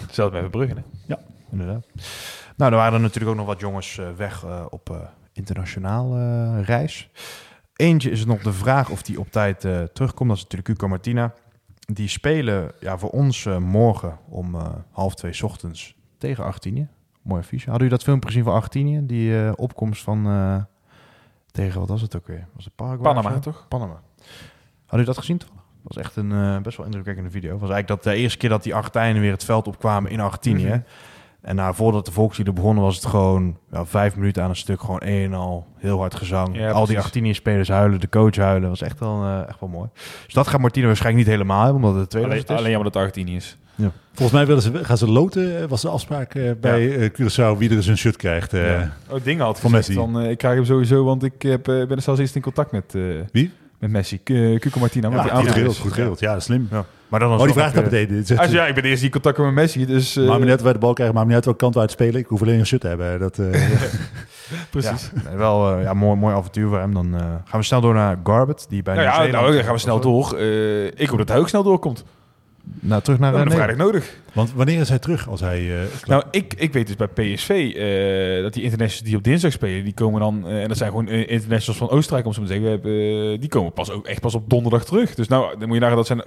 [0.00, 0.74] Hetzelfde met Verbrugge,
[1.06, 1.14] hè?
[1.52, 1.86] Inderdaad.
[2.56, 4.96] Nou, er waren er natuurlijk ook nog wat jongens eh, weg eh, op eh,
[5.32, 7.10] internationaal eh, reis.
[7.76, 10.28] Eentje is nog de vraag of die op tijd eh, terugkomt.
[10.28, 11.34] Dat is natuurlijk Cuco Martina.
[11.92, 16.88] Die spelen ja, voor ons eh, morgen om eh, half twee 's ochtends tegen Argentinië.
[17.22, 17.70] Mooi affiche.
[17.70, 19.00] Hadden jullie dat filmpje gezien van Argentinië?
[19.06, 20.26] Die eh, opkomst van...
[21.50, 22.46] tegen, wat was het ook weer?
[22.54, 23.14] Was het Paraguay?
[23.14, 23.66] Panama, toch?
[23.68, 23.92] Panama.
[23.92, 24.34] Hadden
[24.86, 25.38] jullie dat gezien?
[25.38, 25.48] Dat
[25.82, 27.50] was echt een eh, best wel indrukwekkende video.
[27.50, 30.20] Het was eigenlijk dat de eerste keer dat die Argentijnen weer het veld opkwamen in
[30.20, 30.64] Argentinië.
[30.64, 30.80] Mhm.
[31.42, 34.80] En nou, voordat de volkslieden begonnen was het gewoon ja, vijf minuten aan een stuk.
[34.80, 36.56] Gewoon een en al heel hard gezang.
[36.56, 38.60] Ja, al die Argentinië-spelers huilen, de coach huilen.
[38.60, 39.88] Dat was echt wel, eh, echt wel mooi.
[40.24, 42.48] Dus dat gaat Martino waarschijnlijk niet helemaal hebben, omdat het de tweede Alleen, is.
[42.48, 43.56] alleen jammer dat het Argentinië is.
[44.12, 47.58] Volgens mij willen ze, gaan ze loten, eh, was de afspraak eh, bij eh, Curaçao,
[47.58, 48.52] wie er eens een shirt krijgt.
[48.52, 48.70] eh.
[48.70, 48.92] Ja.
[49.08, 50.24] Oh, Dingen had Van gezegd Messi.
[50.24, 52.72] eh, ik krijg hem sowieso, want ik heb, eh, ben er zelfs eerst in contact
[52.72, 52.94] met...
[52.94, 53.52] eh, Wie?
[53.80, 54.20] Met Messi.
[54.24, 55.08] Uh, Cuco Martina.
[55.08, 56.20] Ja, met die goed geregeld, goed geregeld.
[56.20, 56.68] Ja, slim.
[56.70, 56.84] Ja.
[57.08, 58.06] Maar dan Oh, die.
[58.06, 60.16] Dit zegt Ah, ze, ja, ik ben de eerste die contact met Messi, dus...
[60.16, 61.74] eh, Maakt me niet uit waar de bal krijgen, maakt me niet uit welke kant
[61.74, 62.20] we uitspelen.
[62.20, 63.18] Ik hoef alleen een shirt te hebben.
[63.18, 63.46] Dat, eh,
[64.70, 65.10] Precies.
[65.14, 66.94] Ja, nee, wel eh, ja, mooi, mooi avontuur voor hem.
[66.94, 69.72] Dan eh, gaan we snel door naar Garbett, die bij Nou ja, nou, dan gaan
[69.72, 70.36] we snel door.
[70.36, 72.04] Eh, ik hoop dat hij ook snel doorkomt.
[72.80, 74.16] Nou, terug naar We hebben vrijdag nodig.
[74.32, 75.80] want wanneer is hij terug als hij...
[75.80, 79.52] eh, Nou, ik, ik weet dus bij PSV eh, dat die internationals die op dinsdag
[79.52, 82.46] spelen, die komen dan, eh, en dat zijn gewoon internationals van Oostenrijk, om zo te
[82.46, 85.14] zeggen, we hebben, die komen pas ook echt pas op donderdag terug.
[85.14, 86.22] Dus nou, dan moet je nagaan dat zijn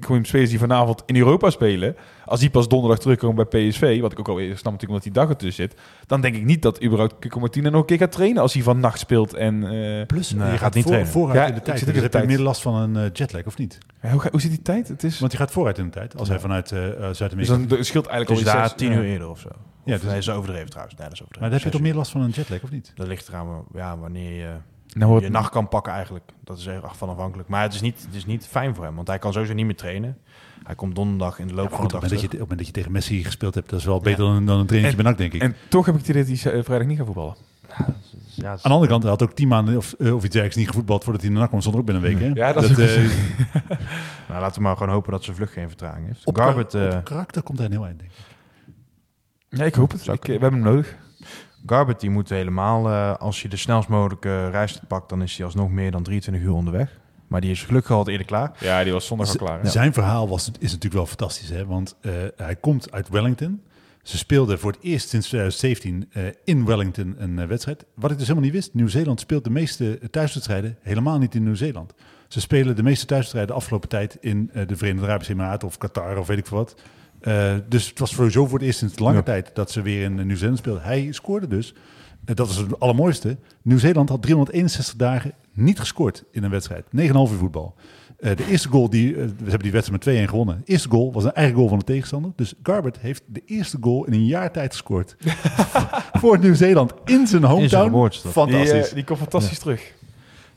[0.00, 1.96] gewoon spelers die vanavond in Europa spelen.
[2.28, 5.02] Als die pas donderdag terugkomen bij PSV, wat ik ook al eerst snap natuurlijk omdat
[5.02, 7.98] die dag ertussen zit, dan denk ik niet dat überhaupt Cuco Martina nog een keer
[7.98, 9.34] gaat trainen als hij van nacht speelt.
[9.34, 11.12] En eh, Plus, Nee, je hij gaat gaat niet voor, trainen.
[11.12, 11.78] vooruit Ja, in de tijd.
[11.78, 12.26] zit Dus heb je tijd.
[12.26, 13.78] meer last van een eh, jetlag, of niet?
[14.00, 14.88] hoe, ga- hoe zit die tijd?
[14.88, 17.18] Het is, Want je gaat vooruit in de tijd, als hij vanuit eh, eh, dus
[17.18, 17.56] Zuid-Amerika...
[17.66, 18.96] dan het scheelt eigenlijk Dus al daar zes- tien ja.
[18.96, 19.48] uur eerder of zo.
[19.84, 20.96] Ja, dus- nee, is overdreven trouwens.
[20.96, 21.40] Nee, dat is overdreven.
[21.40, 22.92] maar dan heb je toch meer last van een jetlag, of niet?
[22.94, 24.48] Dat ligt eraan ja, wanneer je
[24.94, 26.24] Nou, je nacht kan pakken eigenlijk.
[26.44, 27.48] Dat is er echt van afhankelijk.
[27.48, 29.66] Maar het is, niet, het is niet fijn voor hem, want hij kan sowieso niet
[29.66, 30.18] meer trainen.
[30.68, 32.40] Hij komt donderdag in de loop Ja, van goed, de dag dat je, op het
[32.40, 34.96] moment dat je tegen Messi gespeeld hebt, dat is wel beter dan, dan een trainingje
[35.02, 35.40] bij NAC, denk ik.
[35.42, 37.36] En toch heb ik het idee dat hij vrijdag niet gaat voetballen.
[38.34, 40.56] Ja, Aan de andere kant, hij had ook tien maanden of, eh, of iets dergelijks
[40.56, 42.34] niet gevoetbald voordat hij naar NAC kwam, zonder ook binnen een week.
[42.34, 42.46] Hè?
[42.46, 43.02] Ja, dat is eh,
[44.28, 46.26] nou, laten we maar gewoon hopen dat zijn vlucht geen vertraging heeft.
[46.26, 48.16] op, Garbett, kar- eh, op karakter komt hij een heel eind, denk ik.
[49.58, 50.06] Ja, ik hoop het.
[50.06, 50.96] Ik, we hebben hem nodig.
[51.66, 55.46] Garbett die moet helemaal, eh, als je de snelst mogelijke reis pakt, dan is hij
[55.46, 56.98] alsnog meer dan 23 uur onderweg.
[57.28, 58.52] Maar die is gelukkig al eerder klaar.
[58.60, 59.60] Ja, die was zondag al klaar.
[59.62, 59.68] hè?
[59.68, 61.66] Zijn verhaal was, is natuurlijk wel fantastisch, hè?
[61.66, 63.62] want eh, hij komt uit Wellington.
[64.02, 67.84] Ze speelden voor het eerst sinds 2017 eh, in Wellington een eh, wedstrijd.
[67.94, 71.94] Wat ik dus helemaal niet wist, Nieuw-Zeeland speelt de meeste thuiswedstrijden helemaal niet in Nieuw-Zeeland.
[72.28, 76.16] Ze spelen de meeste thuiswedstrijden de afgelopen tijd in de Verenigde Arabische Emiraten of Qatar
[76.18, 76.74] of weet ik veel wat.
[77.68, 79.22] Dus het was sowieso voor het eerst sinds lange Ja.
[79.22, 80.82] tijd dat ze weer in Nieuw-Zeeland speelden.
[80.82, 81.74] Hij scoorde dus.
[82.28, 83.36] Eh, dat was het allermooiste.
[83.62, 86.84] Nieuw-Zeeland had 361 dagen niet gescoord in een wedstrijd.
[86.90, 87.74] 9,5 uur voetbal.
[88.18, 90.58] Eh, de eerste goal, die, eh, we hebben die wedstrijd met 2-1 gewonnen.
[90.64, 92.32] De eerste goal was een eigen goal van de tegenstander.
[92.36, 95.16] Dus Garbert heeft de eerste goal in een jaar tijd gescoord.
[96.20, 97.68] voor Nieuw-Zeeland in zijn In hometown.
[97.68, 98.32] zijn geboortestad.
[98.34, 98.88] Die, Fantastisch.
[98.88, 99.92] eh, die komt fantastisch terug.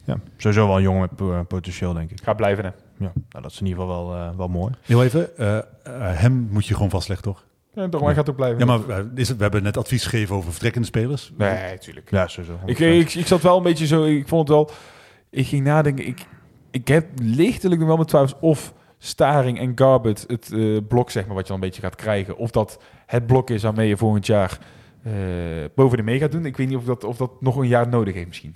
[0.06, 2.20] Ja, sowieso wel een jongen met po- potentieel, denk ik.
[2.24, 2.70] Gaat blijven, hè?
[3.06, 4.74] Ja, nou, dat is in ieder geval wel, eh, wel mooi.
[4.82, 5.64] Heel even, eh, eh,
[5.98, 7.44] hem moet je gewoon vastleggen, toch?
[7.74, 8.60] Ja, toch, maar hij gaat ook blijven.
[8.60, 11.32] Ja, maar is het, we hebben net advies gegeven over vertrekkende spelers.
[11.38, 12.12] Nee, tuurlijk.
[12.12, 12.60] Ja, sowieso.
[12.66, 14.04] Ik, ik, ik zat wel een beetje zo...
[14.04, 14.72] Ik vond het wel...
[15.30, 16.08] Ik ging nadenken...
[16.08, 16.26] Ik,
[16.72, 21.26] ik heb lichtelijk nog wel met twijfels of Staring en Garbett het eh, blok, zeg
[21.26, 22.38] maar, wat je dan een beetje gaat krijgen.
[22.38, 24.60] Of dat het blok is waarmee je volgend jaar
[25.04, 25.14] eh,
[25.76, 26.46] boven de mee gaat doen.
[26.46, 28.56] Ik weet niet of dat, of dat nog een jaar nodig heeft misschien.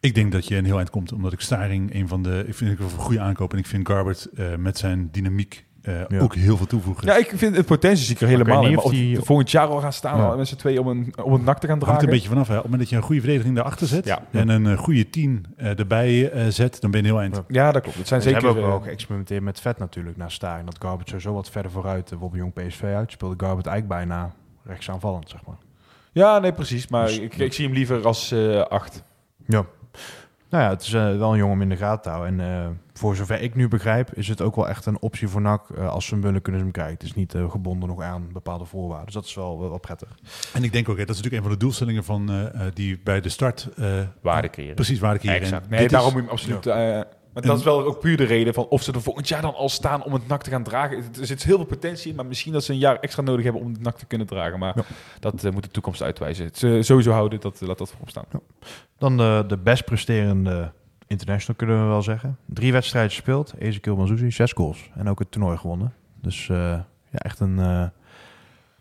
[0.00, 2.44] Ik denk dat je een heel eind komt, omdat ik Staring een van de...
[2.46, 6.00] Ik vind het een goede aankoop en ik vind Garbert eh, met zijn dynamiek eh,
[6.08, 6.18] Ja.
[6.20, 7.06] ook heel veel toevoegen.
[7.06, 8.78] Ja, ik vind het potentie zie ik er helemaal in.
[8.78, 10.36] of die- volgend jaar al gaan staan Ja.
[10.36, 12.02] met z'n tweeën om een, om een nak te gaan Het hangt dragen.
[12.04, 12.48] een beetje vanaf.
[12.48, 12.56] Hè.
[12.56, 14.22] Op het moment dat je een goede verdediging daarachter zet Ja.
[14.30, 17.42] en een eh, goede tien eh, erbij eh, zet, dan ben je heel eind.
[17.48, 17.72] Ja.
[17.72, 17.98] Dat klopt.
[17.98, 18.44] Het zijn Ze zeker...
[18.44, 20.64] hebben ook wel geëxperimenteerd met vet natuurlijk naar Staring.
[20.66, 22.12] Dat Garbett sowieso wat verder vooruit.
[22.12, 24.32] Uh, Jong PSV uit speelde Garbett eigenlijk bijna
[24.64, 25.56] rechtsaanvallend, zeg maar.
[26.12, 26.88] Ja, nee, precies.
[26.88, 29.02] Maar Dus- ik, ik zie hem liever als eh, acht.
[29.46, 29.64] Ja.
[30.50, 32.40] Nou ja, het is eh, wel een jongen om in de gaten te houden.
[32.40, 35.40] En eh, voor zover ik nu begrijp, is het ook wel echt een optie voor
[35.40, 35.70] NAC.
[35.76, 36.94] Eh, als ze hem willen, kunnen ze hem krijgen.
[36.94, 39.04] Het is niet gebonden nog aan bepaalde voorwaarden.
[39.06, 40.08] Dus dat is wel, wel, wel prettig.
[40.54, 43.20] En ik denk ook, hè, dat is natuurlijk een van de doelstellingen van die bij
[43.20, 43.68] de start...
[43.76, 43.86] eh,
[44.20, 44.74] Waarde creëren.
[44.74, 45.40] Precies, waarde creëren.
[45.42, 45.68] Exact.
[45.70, 46.66] Nee, daarom is- moet je hem absoluut...
[46.66, 47.00] eh,
[47.40, 49.54] maar dat is wel ook puur de reden van of ze er volgend jaar dan
[49.54, 50.96] al staan om het nak te gaan dragen.
[51.20, 53.62] Er zit heel veel potentie in, maar misschien dat ze een jaar extra nodig hebben
[53.62, 54.58] om het nak te kunnen dragen.
[54.58, 54.82] Maar Ja.
[55.20, 56.44] dat eh, moet de toekomst uitwijzen.
[56.44, 58.24] Het eh, sowieso houden, dat, laat dat voorop staan.
[58.98, 60.72] Dan de, de best presterende
[61.06, 62.38] international kunnen we wel zeggen.
[62.44, 63.54] Drie wedstrijden gespeeld.
[63.58, 64.90] Ezekiel Manzuzi, zes goals.
[64.94, 65.94] En ook het toernooi gewonnen.
[66.22, 66.56] Dus eh,
[67.10, 67.84] ja, echt een eh,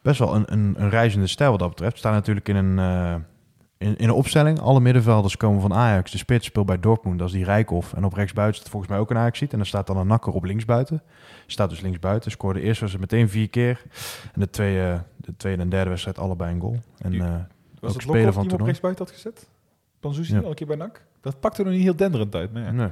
[0.02, 1.94] best wel een, een, een reizende stijl wat dat betreft.
[1.94, 3.16] We staan natuurlijk in een, eh,
[3.78, 4.60] in, in een opstelling.
[4.60, 6.12] Alle middenvelders komen van Ajax.
[6.12, 7.94] De spits speelt bij Dortmund, dat is die Rijkoff.
[7.94, 9.52] En op rechtsbuiten staat volgens mij ook een Ajax ziet.
[9.52, 11.02] En dan staat dan een nakker op linksbuiten.
[11.48, 12.32] Staat dus linksbuiten.
[12.32, 13.82] Scoorde eerst was het meteen vier keer.
[14.34, 16.78] En de tweede, de tweede en derde wedstrijd allebei een goal.
[16.98, 17.30] En Die- eh,
[17.80, 19.48] Was Ook het speler van die hem op rechtsbuiten had gezet?
[20.00, 20.40] Panzuzi Ja.
[20.42, 21.02] al een keer bij NAC?
[21.22, 22.54] Dat pakte nog niet heel denderend uit.
[22.54, 22.72] Maar ja.
[22.72, 22.88] nee.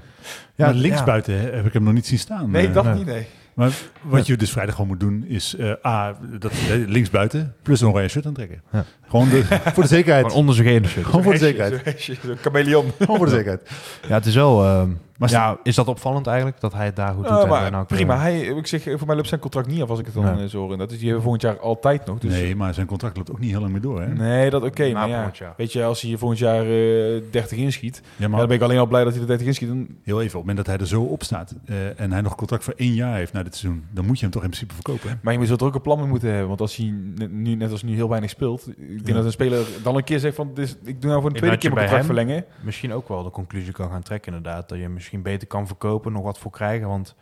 [0.55, 2.51] Ja, linksbuiten heb ik hem nog niet zien staan.
[2.51, 2.93] Nee, Eh, dat nee.
[2.93, 3.27] niet, nee.
[3.55, 7.81] Maar wat je dus vrijdag gewoon moet doen is eh, A, dat, eh, linksbuiten, plus
[7.81, 8.61] een oranje shirt aantrekken.
[8.71, 8.85] Ja.
[9.07, 9.43] Gewoon de,
[9.73, 10.25] voor de zekerheid.
[10.25, 11.05] Gewoon onder zijn gene shirt.
[11.05, 12.01] Gewoon voor de zekerheid.
[12.23, 12.91] Zo'n chameleon.
[12.99, 13.69] Gewoon voor de zekerheid.
[14.07, 14.63] Ja, het is wel...
[14.63, 16.59] ehm, Maar ja, is dat opvallend eigenlijk?
[16.59, 17.41] Dat hij het daar goed doet?
[17.41, 18.17] En maar NAC, prima.
[18.19, 20.43] Hij, ik zeg, voor mij loopt zijn contract niet af als ik het dan Nee.
[20.43, 20.71] eh, zo hoor.
[20.71, 22.19] En dat is hebben volgend jaar altijd nog.
[22.19, 24.01] Dus Nee, maar zijn contract loopt ook niet heel lang meer door.
[24.01, 24.07] Hè?
[24.13, 24.91] Nee, dat oké.
[24.91, 25.53] Maar ja, jaar.
[25.57, 28.57] weet je, als hij hier volgend jaar eh 30 inschiet, Ja, ja, maar dan ben
[28.57, 29.67] ik alleen al blij dat hij er 30 inschiet.
[29.67, 32.21] Dan, heel even, op het moment dat hij er zo op staat eh, en hij
[32.21, 34.49] nog contract voor één jaar heeft na dit seizoen, dan moet je hem toch in
[34.49, 35.09] principe verkopen.
[35.09, 35.15] Hè?
[35.21, 36.47] maar je zult er ook een plan mee moeten hebben.
[36.47, 36.93] Want als hij
[37.29, 39.13] nu, net als nu heel weinig speelt, ik denk Ja.
[39.13, 41.35] dat een speler dan een keer zegt van, dit is- ik doe nou voor een
[41.37, 42.45] tweede keer mijn contract hem- verlengen.
[42.61, 44.69] misschien ook wel de conclusie kan gaan trekken inderdaad.
[44.69, 46.87] Dat je hem misschien beter kan verkopen, nog wat voor krijgen.
[46.87, 47.15] Want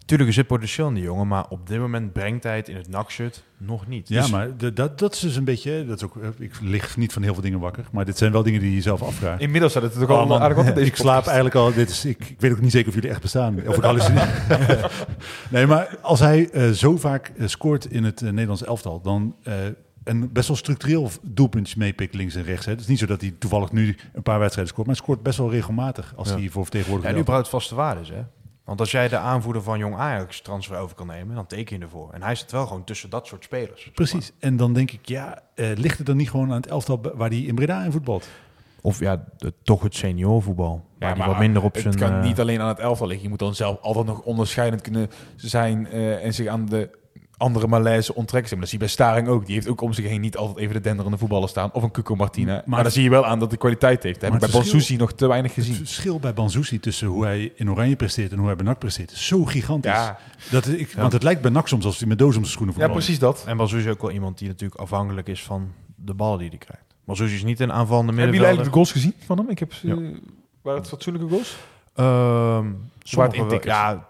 [0.00, 1.28] natuurlijk is het potentieel in die jongen.
[1.28, 4.08] Maar op dit moment brengt hij het in het nakshirt nog niet.
[4.08, 6.60] Ja, Dus- maar de- dat, dat is dus een beetje, dat is ook, eh, ik
[6.60, 9.02] lig niet van heel veel dingen wakker, maar dit zijn wel dingen die je zelf
[9.02, 9.40] afvraagt.
[9.40, 10.40] Inmiddels staat het ook Oh, al man.
[10.40, 11.72] aardig deze ik slaap eigenlijk al.
[11.72, 13.66] Dit is, ik, ik weet ook niet zeker of jullie echt bestaan.
[13.66, 14.28] Of ik hallucineer.
[15.50, 19.36] nee, maar als hij eh, zo vaak eh, scoort in het eh, Nederlands elftal, dan
[20.08, 22.64] en best wel structureel doelpuntjes meepikt links en rechts.
[22.66, 22.72] Hè.
[22.72, 25.22] Het is niet zo dat hij toevallig nu een paar wedstrijden scoort, maar hij scoort
[25.22, 26.34] best wel regelmatig als Ja.
[26.36, 28.22] hij voor Ja, vertegenwoordiger nu überhaupt vaste waarde is, hè?
[28.64, 31.82] Want als jij de aanvoerder van Jong Ajax transfer over kan nemen, dan teken je
[31.84, 32.10] ervoor.
[32.12, 33.90] En hij zit wel gewoon tussen dat soort spelers.
[33.94, 34.32] Precies.
[34.38, 37.28] En dan denk ik, ja, eh, ligt het dan niet gewoon aan het elftal waar
[37.28, 38.28] hij in Breda in voetbalt?
[38.80, 40.84] Of ja, de- toch het seniorvoetbal.
[40.98, 41.96] Waar die wat minder op het zijn...
[41.96, 43.24] kan eh, niet alleen aan het elftal liggen.
[43.24, 46.90] Je moet dan zelf altijd nog onderscheidend kunnen zijn eh, en zich aan de
[47.38, 48.50] andere malaise onttrekken.
[48.50, 49.46] Maar dat zie je bij Staring ook.
[49.46, 51.72] Die heeft ook om zich heen niet altijd even de denderende voetballen staan.
[51.72, 52.52] Of een Cuco Martina.
[52.52, 54.20] Maar, Maar- dan zie je wel aan dat de kwaliteit heeft.
[54.22, 55.76] Heb ik bij het Bonsusi nog te weinig Het gezien.
[55.78, 59.10] verschil bij Banzuzi tussen hoe hij in Oranje presteert en hoe hij bij NAC presteert
[59.12, 59.90] is zo gigantisch.
[59.92, 60.18] Ja,
[60.50, 62.74] Dat ik, Want het lijkt bij NAC soms alsof hij met doos om zijn schoenen
[62.74, 63.04] ja, voetbalt.
[63.04, 63.44] precies dat.
[63.46, 66.58] En Bazouz is ook wel iemand die natuurlijk afhankelijk is van de ballen die hij
[66.58, 66.84] krijgt.
[67.04, 68.64] Bazouz is niet een aanvallende Hebben jullie eigenlijk middenvelder.
[68.64, 69.50] de goals gezien van hem?
[69.50, 70.20] Ik heb ze...
[70.62, 71.56] Waren het fatsoenlijke goals?
[71.94, 72.66] Ehm
[73.02, 73.74] sommige wel- intikkers?
[73.74, 74.07] Ja,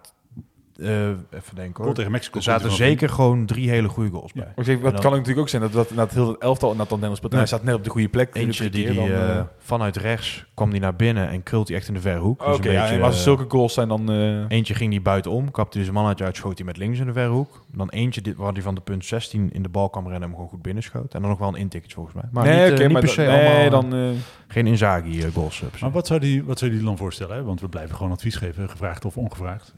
[0.78, 1.94] eh, even denken hoor.
[1.94, 2.36] tegen Mexico.
[2.36, 4.42] Er zaten zeker gewoon drie hele goede goals Ja.
[4.42, 4.52] bij.
[4.56, 6.76] Ik zeg, dat dan kan natuurlijk ook zijn dat, dat, dat heel het elftal en
[6.76, 7.16] dat dan Nee.
[7.30, 8.34] Hij staat net op de goede plek.
[8.34, 11.76] Eentje die, die dan, eh, eh, vanuit rechts kwam die naar binnen en krult hij
[11.76, 12.42] echt in de verre hoek.
[12.42, 14.10] Oké, Dus een ja, en als er zulke goals zijn dan...
[14.10, 17.06] eh, Eentje ging die buitenom, kapte hij zijn mannetje uit, schoot hij met links in
[17.06, 17.64] de verre hoek.
[17.72, 20.26] Dan eentje dit, waar hij van de punt 16 in de bal kwam rennen en
[20.28, 21.14] hem gewoon goed binnenschoot.
[21.14, 22.24] En dan nog wel een intikketje volgens mij.
[22.32, 23.94] Maar nee, niet, oké, niet maar per se dan, nee, allemaal, dan...
[24.00, 24.08] eh,
[24.48, 25.62] geen Inzaghi goals.
[25.80, 27.36] Maar wat zou die, wat zou die dan voorstellen?
[27.36, 27.42] Hè?
[27.42, 29.74] Want we blijven gewoon advies geven, gevraagd of ongevraagd.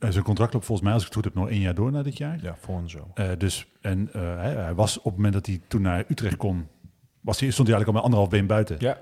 [0.00, 1.90] Eh, zijn contract loopt volgens mij, als ik het goed heb, nog één jaar door
[1.90, 2.38] na dit jaar.
[2.42, 3.10] Ja, voor en zo.
[3.14, 6.36] Eh, dus, en eh, hij, hij was op het moment dat hij toen naar Utrecht
[6.36, 6.66] kon,
[7.20, 8.76] was hij, stond hij eigenlijk al met anderhalf been buiten.
[8.78, 8.98] Ja.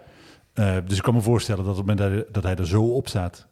[0.86, 2.82] Dus ik kan me voorstellen dat op het moment dat hij, dat hij er zo
[2.82, 3.46] op staat,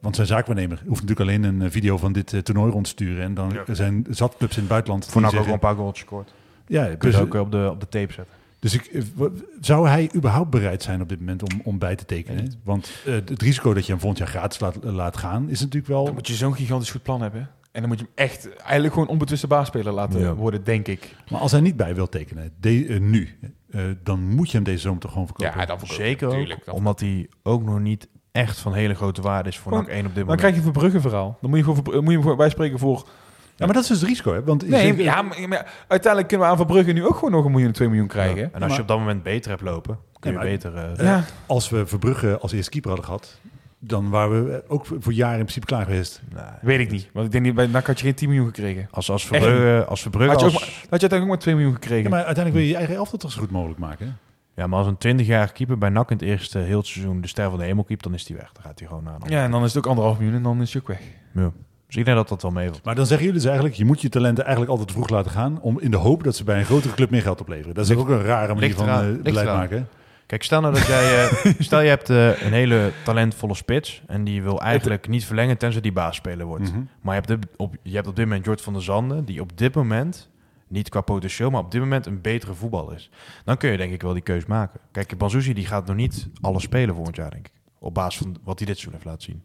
[0.00, 3.22] want zijn zaakwaarnemer hoeft natuurlijk alleen een video van dit toernooi rond te sturen.
[3.24, 3.74] En dan Ja.
[3.74, 5.06] zijn zat clubs in het buitenland.
[5.06, 6.34] Voor NAC ook een paar goals gescoord.
[6.66, 8.34] Ja, Kun je dus, ook op de, op de tape zetten.
[8.66, 9.02] Dus ik, eh,
[9.60, 12.52] zou hij überhaupt bereid zijn op dit moment om, om bij te tekenen?
[12.64, 15.86] Want eh, het risico dat je hem volgend jaar gratis laat, laat gaan, is natuurlijk
[15.86, 16.04] wel...
[16.04, 17.50] Dan moet je zo'n gigantisch goed plan hebben.
[17.72, 20.34] En dan moet je hem echt eigenlijk gewoon onbetwiste baasspeler laten Ja.
[20.34, 21.16] worden, denk ik.
[21.30, 23.38] Maar als hij niet bij wil tekenen, de, eh, nu,
[23.70, 25.60] eh, dan moet je hem deze zomer toch gewoon verkopen.
[25.60, 26.64] Ja, dan Zeker natuurlijk.
[26.64, 29.96] Dan, omdat hij ook nog niet echt van hele grote waarde is voor NAC 1
[29.98, 30.38] op dit dan moment.
[30.38, 31.38] krijg je een Verbrugge verhaal.
[31.40, 33.06] Dan moet je gewoon Verbrugge- moet je hem bij spreken voor...
[33.56, 34.44] Ja, maar dat is dus het risico, hè?
[34.44, 37.44] Want Nee, zeker- ja, maar, maar uiteindelijk kunnen we aan Verbrugge nu ook gewoon nog
[37.44, 38.42] een miljoen, twee miljoen krijgen.
[38.42, 40.74] En als maar- je op dat moment beter hebt lopen, kun je Ja, maar- beter...
[40.76, 41.24] eh, Ja.
[41.46, 43.40] als we Verbrugge als eerste keeper hadden gehad,
[43.78, 46.22] dan waren we ook voor jaren in principe klaar geweest.
[46.34, 46.42] nee.
[46.62, 47.08] Weet ik niet.
[47.12, 48.88] Want ik denk niet, bij NAC had je geen 10 miljoen gekregen.
[48.90, 51.54] Als, als Verbrugge, als Verbrugge Had je, als, maar, had je uiteindelijk ook maar 2
[51.54, 52.02] miljoen gekregen.
[52.02, 54.06] Ja, maar uiteindelijk wil je je eigen elftal toch zo goed mogelijk maken.
[54.06, 54.12] hè?
[54.62, 57.28] ja, maar als een 20-jarige keeper bij NAC in het eerste heel het seizoen de
[57.28, 58.52] ster van de hemel keept, dan is hij weg.
[58.52, 59.18] Dan gaat hij gewoon naar.
[59.26, 61.00] Ja, en dan is het ook anderhalf miljoen en dan is je ook weg.
[61.34, 61.50] Ja.
[61.86, 62.84] Dus ik denk dat dat wel meevalt.
[62.84, 65.60] Maar dan zeggen jullie dus eigenlijk, je moet je talenten eigenlijk altijd vroeg laten gaan,
[65.60, 67.74] om in de hoop dat ze bij een grotere club meer geld opleveren.
[67.74, 69.58] Dat is ook een rare manier van eraan, eh, ligt beleid eraan.
[69.58, 69.88] maken.
[70.26, 71.24] Kijk, stel nou dat jij...
[71.24, 75.58] eh, stel je hebt eh, een hele talentvolle spits en die wil eigenlijk niet verlengen
[75.58, 76.72] tenzij die baasspeler wordt.
[76.72, 76.80] Mhm.
[77.00, 79.58] Maar je hebt, op, je hebt op dit moment Jort van der Zanden, die op
[79.58, 80.30] dit moment,
[80.68, 83.10] niet qua potentieel, maar op dit moment een betere voetbal is.
[83.44, 84.80] Dan kun je denk ik wel die keus maken.
[84.92, 87.52] Kijk, Banzuzi die gaat nog niet alles spelen volgend jaar, denk ik.
[87.78, 89.42] Op basis van wat hij dit seizoen heeft laten zien.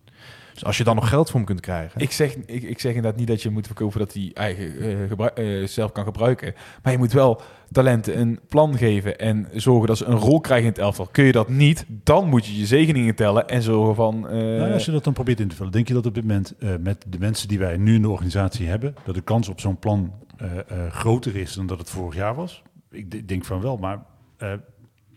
[0.53, 2.01] Dus als je dan nog geld voor hem kunt krijgen.
[2.01, 5.07] Ik zeg, ik, ik zeg inderdaad niet dat je moet verkopen dat hij eigen eh,
[5.07, 6.53] gebruik- eh, zelf kan gebruiken.
[6.83, 7.41] Maar je moet wel
[7.71, 11.07] talenten een plan geven en zorgen dat ze een rol krijgen in het elftal.
[11.11, 14.27] Kun je dat niet, dan moet je je zegeningen tellen en zorgen van...
[14.29, 16.23] eh, Nou, als je dat dan probeert in te vullen, denk je dat op dit
[16.23, 19.49] moment eh, met de mensen die wij nu in de organisatie hebben, dat de kans
[19.49, 22.63] op zo'n plan eh, eh, groter is dan dat het vorig jaar was?
[22.91, 24.03] Ik denk van wel, maar
[24.37, 24.53] eh,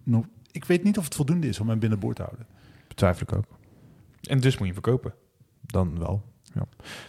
[0.05, 2.47] nog, ik weet niet of het voldoende is om hem binnenboord te houden.
[2.89, 3.45] Betwijfel ik ook.
[4.23, 5.15] En dus moet je hem verkopen.
[5.67, 6.23] Dan wel.
[6.55, 6.63] Ja.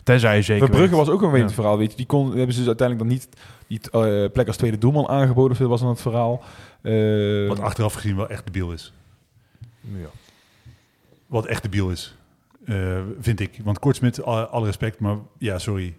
[0.03, 1.49] Tenzij je zeker Verbrugge weet- was ook een Ja.
[1.49, 1.97] verhaal, weet je.
[1.97, 3.29] Die kon, hebben ze dus uiteindelijk dan niet
[3.67, 5.51] die eh, plek als tweede doelman aangeboden.
[5.51, 6.43] Of dat was dan het verhaal.
[6.81, 8.93] Eh, Wat achteraf gezien wel echt debiel is.
[9.81, 10.07] Ja.
[11.27, 12.17] Wat echt debiel is,
[12.65, 13.59] eh, vind ik.
[13.63, 15.95] Want Kortsmit, alle, alle respect, maar ja, sorry,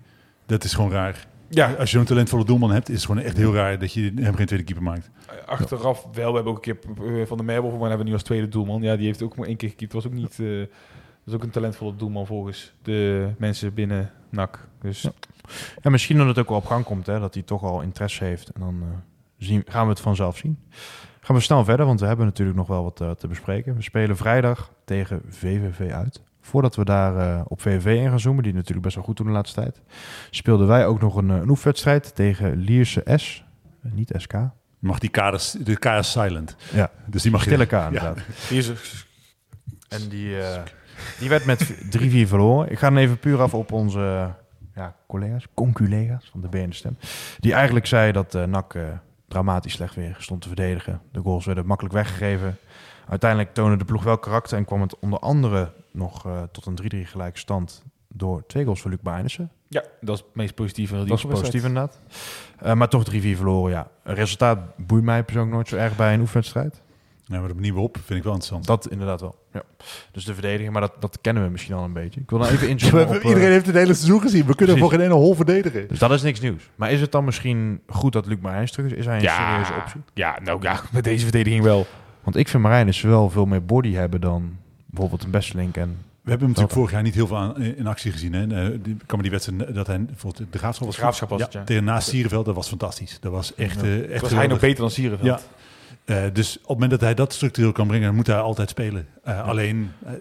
[0.47, 1.27] dat is gewoon raar.
[1.49, 4.13] ja, Als je zo'n talentvolle doelman hebt, is het gewoon echt heel raar dat je
[4.15, 5.11] hem geen tweede keeper maakt.
[5.47, 6.29] achteraf wel.
[6.31, 6.77] We hebben ook een
[7.07, 8.83] keer Van de Merbel, maar hebben we nu als tweede doelman.
[8.83, 9.93] Ja, die heeft ook maar één keer gekiept.
[9.93, 10.39] Was ook niet...
[11.27, 14.69] dat is ook een talentvolle doelman volgens de mensen binnen NAC.
[14.81, 15.13] Dus Ja.
[15.83, 18.25] Ja, misschien dat het ook wel op gang komt, hè, dat hij toch al interesse
[18.25, 18.49] heeft.
[18.49, 18.89] En dan eh,
[19.39, 20.59] zien, gaan we het vanzelf zien.
[21.21, 23.75] Gaan we snel verder, want we hebben natuurlijk nog wel wat eh, te bespreken.
[23.77, 26.23] We spelen vrijdag tegen VVV uit.
[26.41, 29.27] Voordat we daar eh, op VVV in gaan zoomen, die natuurlijk best wel goed doen
[29.27, 29.81] de laatste tijd,
[30.31, 33.45] speelden wij ook nog een, een oefenwedstrijd tegen Lierse S.
[33.83, 34.35] Niet SK.
[34.79, 36.57] Mag die kaders, de K is silent.
[36.73, 37.51] Ja, Dus die mag je...
[37.51, 38.19] stille K inderdaad.
[39.89, 40.63] En die, eh,
[41.19, 42.71] die werd met 3-4 verloren.
[42.71, 44.35] Ik ga dan even puur af op onze
[44.75, 46.97] ja, collega's, conculega's van de BN De Stem.
[47.39, 48.83] Die eigenlijk zei dat eh NAC eh,
[49.29, 51.01] dramatisch slecht weer stond te verdedigen.
[51.13, 52.59] De goals werden makkelijk weggegeven.
[53.09, 57.05] Uiteindelijk toonde de ploeg wel karakter en kwam het onder andere nog eh, tot een
[57.05, 59.51] 3-3 gelijke stand door twee goals van Luc Bijnissen.
[59.69, 61.05] Ja, dat is het meest positieve.
[61.05, 61.99] Dat is positief inderdaad.
[62.75, 63.89] Maar toch 3-4 verloren, ja.
[64.03, 66.81] Een resultaat boeit mij persoonlijk nooit zo erg bij een oefenwedstrijd.
[67.27, 68.67] Nou, maar de manier waarop vind ik wel interessant.
[68.67, 69.35] Dat inderdaad wel.
[69.53, 69.63] Ja.
[70.13, 72.21] Dus de verdediging, maar dat, dat kennen we misschien al een beetje.
[72.21, 73.15] Ik wil dan even inzoomen op...
[73.15, 74.47] eh, Iedereen heeft het hele seizoen gezien.
[74.47, 75.89] We kunnen voor geen ene hol verdedigen.
[75.89, 76.63] Dus dat is niks nieuws.
[76.75, 78.99] Maar is het dan misschien goed dat Luc Marijns terug is?
[78.99, 80.01] Is hij een serieuze optie?
[80.15, 81.87] Ja, nou ja, met deze verdediging wel.
[82.23, 84.57] Want ik vind Marijnis wel veel meer body hebben dan
[84.87, 85.77] bijvoorbeeld een Bestelink.
[85.77, 85.89] En
[86.23, 88.33] We hebben hem natuurlijk vorig jaar niet heel veel aan, in actie gezien.
[88.33, 88.43] Hè.
[88.73, 90.95] Eh, die, ik kan me die wedstrijd dat hij bijvoorbeeld de graafschap was.
[90.97, 91.65] De Graafschap was ja, het, ja.
[91.65, 93.19] Tegen naast Sierenveld, dat was fantastisch.
[93.21, 93.87] Dat was echt, Ja.
[93.87, 95.29] eh, echt Was hij nog beter dan Sierenveld?
[95.29, 95.41] Ja.
[96.07, 99.07] Eh, dus op het moment dat hij dat structureel kan brengen, moet hij altijd spelen.
[99.23, 100.13] Eh, Alleen, eh,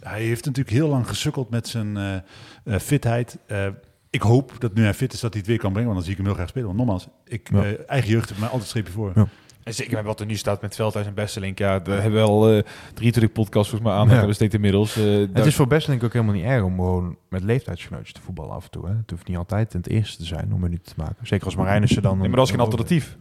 [0.00, 3.38] hij heeft natuurlijk heel lang gesukkeld met zijn eh, eh, fitheid.
[3.46, 3.66] Eh,
[4.10, 5.88] ik hoop dat nu hij fit is, dat hij het weer kan brengen.
[5.90, 6.66] Want dan zie ik hem heel graag spelen.
[6.66, 7.62] Want nogmaals, ik, Ja.
[7.64, 9.12] eh, eigen jeugd heeft mij altijd een streepje voor.
[9.14, 9.26] Ja.
[9.62, 11.58] En zeker met wat er nu staat met Veldhuis en Bestelink.
[11.58, 12.62] Ja, we hebben wel eh
[12.94, 14.26] 23 podcasts volgens mij aan.
[14.26, 14.32] Ja.
[14.32, 14.94] steeds inmiddels.
[14.94, 18.54] Het daar- is voor Bestelink ook helemaal niet erg om gewoon met leeftijdsgenootjes te voetballen
[18.54, 18.86] af en toe.
[18.86, 18.94] Hè.
[18.96, 21.26] Het hoeft niet altijd in het eerste te zijn om minuten te maken.
[21.26, 22.18] Zeker als Marijnissen dan...
[22.18, 23.16] Nee, maar dat is geen alternatief.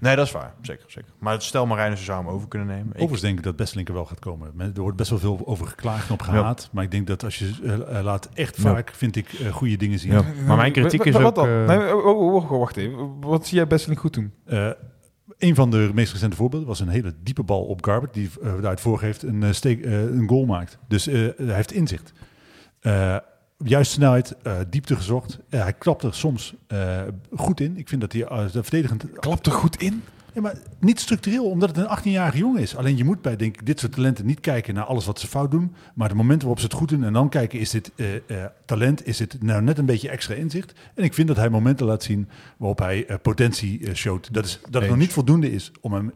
[0.00, 0.54] Nee, dat is waar.
[0.62, 1.10] Zeker, zeker.
[1.18, 2.86] Maar stel Marijnissen zou hem over kunnen nemen.
[2.86, 4.50] Ik- Overigens denk ik dat Bestelink er wel gaat komen.
[4.54, 6.68] Men- Er wordt best wel veel over geklaagd en op gehaat.
[6.72, 8.62] Maar ik denk dat als je eh, eh, laat echt Ja.
[8.62, 10.12] vaak, vind ik, eh, goede dingen zien.
[10.12, 10.22] Ja.
[10.46, 11.46] Maar mijn kritiek is Wat- ook...
[11.46, 13.20] Nee, oh, oh, oh, wacht even.
[13.20, 14.32] Wat zie jij Bestelink goed doen?
[14.46, 14.70] Eh,
[15.38, 18.80] een van de meest recente voorbeelden was een hele diepe bal op Garbert, die daaruit
[18.80, 20.78] voorgeeft een, eh, steek, eh, een goal maakt.
[20.88, 22.12] Dus eh, hij heeft inzicht.
[23.62, 25.38] Eh, juist snelheid, eh, diepte gezocht.
[25.48, 27.02] Eh, hij klapt er soms eh,
[27.36, 27.76] goed in.
[27.76, 29.04] Ik vind dat hij uh, verdedigend...
[29.12, 30.02] Klapt er goed in?
[30.34, 32.76] Ja, maar niet structureel, omdat het een 18-jarige jongen is.
[32.76, 35.26] Alleen je moet bij denk ik, dit soort talenten niet kijken naar alles wat ze
[35.26, 35.74] fout doen.
[35.94, 38.22] Maar de momenten waarop ze het goed doen en dan kijken, is dit eh, eh,
[38.64, 40.72] talent, is dit nou net een beetje extra inzicht.
[40.94, 44.34] En ik vind dat hij momenten laat zien waarop hij eh, potentie showt.
[44.34, 46.12] Dat, is, dat het nog niet voldoende is om hem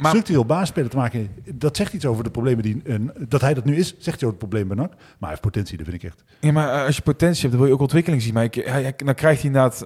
[0.00, 1.28] Maar- structureel baasspeler te maken.
[1.54, 2.82] Dat zegt iets over de problemen die...
[3.28, 4.90] dat hij dat nu is, zegt hij over het probleem bij NAC.
[4.90, 6.24] Maar hij heeft potentie, dat vind ik echt.
[6.40, 8.34] Ja, maar als je potentie hebt, dan wil je ook ontwikkeling zien.
[8.34, 9.84] Maar ik, hij, hij- dan krijgt hij inderdaad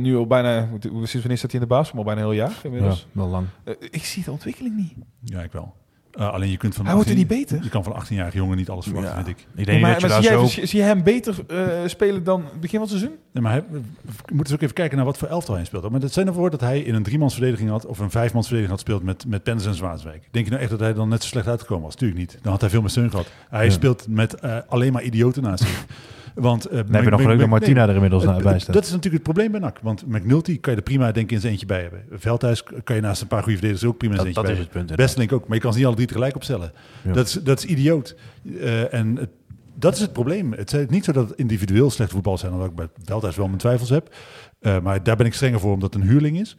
[0.00, 0.68] nu al bijna...
[0.80, 1.92] Sinds wanneer staat hij in de baas?
[1.94, 3.46] Al bijna een heel jaar ja, wel lang.
[3.64, 4.92] Eh, ik zie de ontwikkeling niet.
[5.20, 5.74] Ja, ik wel.
[6.12, 6.84] Eh, alleen je kunt van...
[6.86, 7.64] Hij wordt er 18 niet beter.
[7.64, 9.24] Je kan van een 18-jarige jongen niet alles verwachten, Ja.
[9.24, 9.46] vind ik.
[9.54, 10.46] Ik denk maar dat je maar daar zie, zo...
[10.46, 13.18] zie, zie je hem beter eh, spelen dan het begin van het seizoen?
[13.32, 13.80] Nee, maar hij, we
[14.26, 15.90] moeten dus ook even kijken naar wat voor elftal hij speelt.
[15.90, 19.02] Maar dat zijn ervoor dat hij in een driemansverdediging had of een vijfmansverdediging had speelt
[19.02, 20.28] met, met Pens en Zwaanswijk.
[20.30, 21.94] Denk je nou echt dat hij dan net zo slecht uitgekomen was?
[21.94, 22.38] Tuurlijk niet.
[22.42, 23.26] Dan had hij veel meer steun gehad.
[23.48, 23.70] Hij Ja.
[23.70, 25.84] speelt met eh, alleen maar idioten naast zich.
[26.34, 28.74] Want, Dan heb je nog geluk dat Martina er inmiddels het- bij staat.
[28.74, 29.78] Dat is natuurlijk het probleem bij NAC.
[29.82, 32.04] Want McNulty kan je er prima denk ik in zijn eentje bij hebben.
[32.12, 34.66] Veldhuis kan je naast een paar goede verdedigers ook prima in zijn Dat, eentje dat
[34.66, 35.06] bij is het punt.
[35.06, 36.72] Bestelink ook, maar je kan ze niet alle drie tegelijk opstellen.
[37.04, 37.12] Ja.
[37.12, 38.16] Dat, is, dat is idioot.
[38.60, 39.30] Eh, en het-
[39.74, 40.52] dat is het probleem.
[40.52, 43.46] Het is niet zo dat het individueel slecht voetbal zijn, omdat ik bij Veldhuis wel
[43.46, 44.14] mijn twijfels heb.
[44.60, 46.56] Eh, maar daar ben ik strenger voor omdat het een huurling is.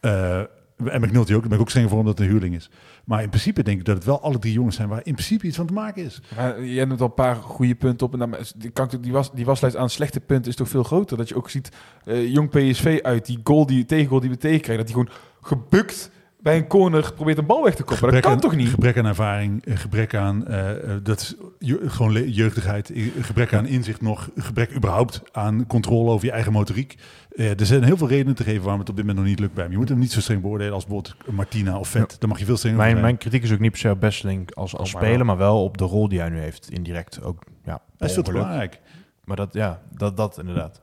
[0.00, 2.70] En McNulty ook, daar ben ik ook strenger voor omdat het een huurling is.
[3.08, 5.46] Maar in principe denk ik dat het wel alle drie jongens zijn waar in principe
[5.46, 6.20] iets van te maken is.
[6.36, 8.12] Maar jij noemt al een paar goede punten op.
[8.12, 11.16] En dan, die, kan die, was, die waslijst aan slechte punten is toch veel groter.
[11.16, 11.72] Dat je ook ziet,
[12.04, 16.10] eh, jong PSV uit die goal, die tegengoal die we tegenkrijgen, dat die gewoon gebukt
[16.40, 18.12] bij een corner probeert een bal weg te koppen.
[18.12, 18.68] Dat kan aan, toch niet?
[18.68, 23.66] Gebrek aan ervaring, eh, gebrek aan eh, eh, dat is je- gewoon jeugdigheid, gebrek aan
[23.66, 26.96] inzicht nog, gebrek überhaupt aan controle over je eigen motoriek.
[27.36, 29.40] Eh, er zijn heel veel redenen te geven waarom het op dit moment nog niet
[29.40, 29.72] lukt bij hem.
[29.72, 32.16] Je moet hem niet zo streng beoordelen als bijvoorbeeld Martina of Vet.
[32.18, 34.54] Dan mag je veel strenger Mijn, mijn kritiek is ook niet per se op Besseling
[34.54, 35.26] als, als Oh, maar speler, wel.
[35.26, 37.22] maar wel op de rol die hij nu heeft indirect.
[37.22, 38.80] Ook, ja, Hij is veel te belangrijk.
[39.24, 40.78] Maar dat, ja, dat, dat inderdaad.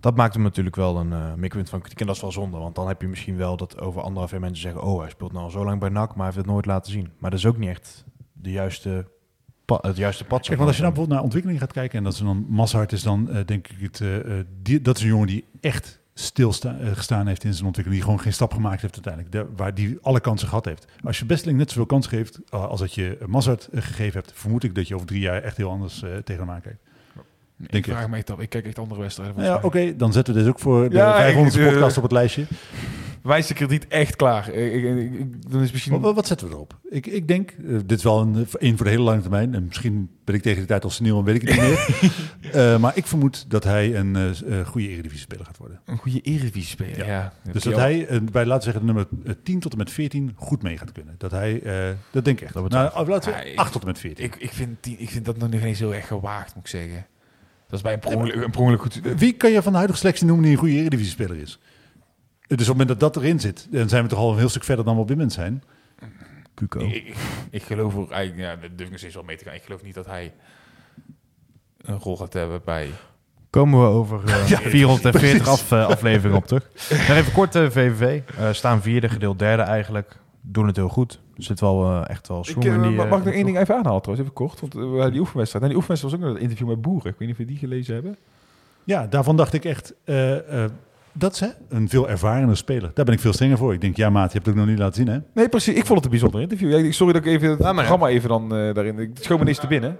[0.00, 2.00] Dat maakt hem natuurlijk wel een uh, mikpunt van kritiek.
[2.00, 4.56] En dat is wel zonde, want dan heb je misschien wel dat over anderhalf mensen
[4.56, 4.82] zeggen...
[4.82, 6.92] oh, hij speelt nou al zo lang bij NAC, maar hij heeft het nooit laten
[6.92, 7.10] zien.
[7.18, 9.06] Maar dat is ook niet echt de juiste
[9.76, 10.46] het juiste pad.
[10.46, 11.98] Kijk, want als je nou bijvoorbeeld naar ontwikkeling gaat kijken...
[11.98, 14.96] en dat is dan Mashart is dan, eh, denk ik, het, eh, eh, die, dat
[14.96, 17.92] is een jongen die echt stilgestaan heeft in zijn ontwikkeling.
[17.94, 19.32] Die gewoon geen stap gemaakt heeft uiteindelijk.
[19.32, 20.86] De, waar die alle kansen gehad heeft.
[21.04, 24.32] Als je Besteling net zoveel kansen geeft als dat je Mazart uh, gegeven hebt...
[24.34, 26.82] vermoed ik dat je over drie jaar echt heel anders tegen hem aankijkt.
[27.58, 28.38] Denk ik vraag me echt af.
[28.38, 29.44] Ik kijk echt andere wedstrijden.
[29.44, 31.96] Ja, oké, okay, dan zetten we dit ook voor de Ja, 500 ik, uh, podcast
[31.96, 32.46] op het lijstje.
[33.22, 34.48] Wijs de krediet echt klaar.
[34.48, 36.00] Ik, ik, ik, dan is misschien...
[36.00, 36.78] Wat, wat, zetten we erop?
[36.90, 39.54] Ik, ik denk, uh, dit is wel een, een voor de hele lange termijn.
[39.54, 42.72] En misschien ben ik tegen de tijd al senior en weet ik het niet meer.
[42.72, 45.80] uh, maar ik vermoed dat hij een uh, goede Eredivisie-speler gaat worden.
[45.84, 47.06] Een goede Eredivisie-speler, ja.
[47.06, 47.52] ja.
[47.52, 49.06] Dus dat hij bij, laten zeggen, nummer
[49.42, 51.14] 10 tot en met 14 goed mee gaat kunnen.
[51.18, 51.62] Dat hij,
[52.10, 52.54] dat denk ik echt.
[52.54, 54.24] Dat nou, laten we 8 tot en met 14.
[54.24, 56.70] Ik, ik, vind, die, ik vind dat nog niet eens heel erg gewaagd, moet ik
[56.70, 57.06] zeggen.
[57.68, 59.00] Dat is bij een prongelijk, een prongelijk goed...
[59.16, 61.58] Wie kan je van de huidige selectie noemen die een goede Eredivisie-speler is?
[62.46, 64.48] Dus op het moment dat dat erin zit, dan zijn we toch al een heel
[64.48, 65.62] stuk verder dan we op dit moment zijn.
[66.54, 66.80] Cuco.
[66.80, 67.16] Ik, ik,
[67.50, 69.54] ik geloof er eigenlijk, ja, daar durf steeds wel mee te gaan.
[69.54, 70.32] Ik geloof niet dat hij
[71.80, 72.90] een rol gaat hebben bij...
[73.50, 76.68] Komen we over uh, ja, 440 af, uh, afleveringen op terug.
[77.06, 78.20] Dan even kort uh, VVV.
[78.38, 80.16] Uh, staan vierde, gedeeld derde eigenlijk.
[80.40, 81.20] Doen het heel goed.
[81.38, 83.74] Er zit wel uh, echt wel ik, in die, Mag ik nog één ding even
[83.76, 84.28] aanhalen trouwens?
[84.28, 84.60] Even kort.
[84.60, 85.64] Want uh, die oefenwedstrijd.
[85.64, 87.10] En die oefenwedstrijd was ook nog een interview met Boeren.
[87.10, 88.16] Ik weet niet of je die gelezen hebben.
[88.84, 89.94] Ja, daarvan dacht ik echt...
[90.04, 90.34] Uh,
[91.12, 92.90] dat is hè, een veel ervarende speler.
[92.94, 93.72] Daar ben ik veel strenger voor.
[93.72, 95.18] Ik denk, ja maat, je hebt het ook nog niet laten zien hè?
[95.34, 95.74] Nee, precies.
[95.74, 96.84] Ik vond het een bijzonder interview.
[96.84, 98.14] Ja, sorry dat ik even het ja, programma ja.
[98.14, 98.98] even dan uh, daarin...
[98.98, 99.98] Ik schoon me niks te binnen.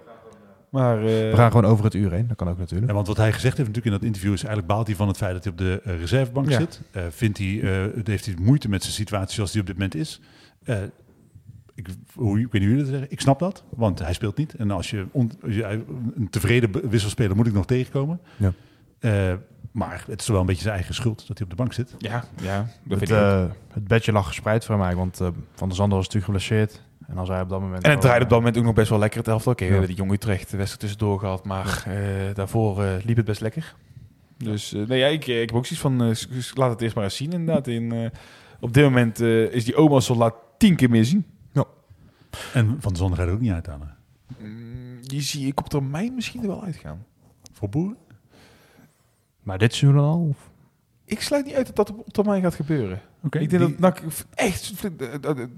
[0.69, 2.27] Maar, uh, We gaan gewoon over het uur heen.
[2.29, 2.89] Dat kan ook natuurlijk.
[2.89, 4.33] Ja, want wat hij gezegd heeft natuurlijk in dat interview...
[4.33, 6.59] is eigenlijk baalt hij van het feit dat hij op de uh, reservebank ja.
[6.59, 6.81] zit.
[6.93, 10.21] Uh, vindt hij, heeft hij moeite met zijn situatie zoals die op dit moment is.
[11.79, 13.11] Ik, hoe, ik weet niet hoe je dat zeggen.
[13.11, 14.55] Ik snap dat, want hij speelt niet.
[14.55, 18.21] En als je, on, als je een tevreden wisselspeler moet ik nog tegenkomen.
[18.37, 18.53] Ja.
[19.73, 21.95] maar het is wel een beetje zijn eigen schuld dat hij op de bank zit.
[21.99, 25.77] Ja, ja dat het, uh, het bedje lag gespreid voor mij, want uh, Van der
[25.77, 26.83] Zander was natuurlijk geblesseerd.
[27.07, 27.85] En als hij op dat moment...
[27.85, 29.53] En het draaide op dat moment ook nog best wel lekker het elftal.
[29.53, 29.81] Oké, okay, ja.
[29.81, 31.95] we hebben die jonge Utrecht de wedstrijd tussendoor gehad, maar uh,
[32.35, 33.75] daarvoor liep het best lekker.
[34.37, 36.17] Dus nee, ja, ik, ik heb ook zoiets van,
[36.55, 37.67] laat het eerst maar eens zien inderdaad.
[37.67, 38.13] In,
[38.61, 41.25] op dit moment is die oma zo laat tien keer meer zien.
[42.55, 43.97] En Van der Zander gaat er ook niet uithalen.
[44.39, 47.05] Mm, die zie ik op termijn misschien er wel uitgaan.
[47.53, 47.97] Voor boeren?
[49.43, 50.27] Maar dit seizoen al?
[50.29, 50.51] Of?
[51.05, 53.01] Ik sluit niet uit dat dat op termijn gaat gebeuren.
[53.23, 53.71] Okay, ik denk die...
[53.71, 54.03] dat NAC
[54.35, 55.01] echt flink,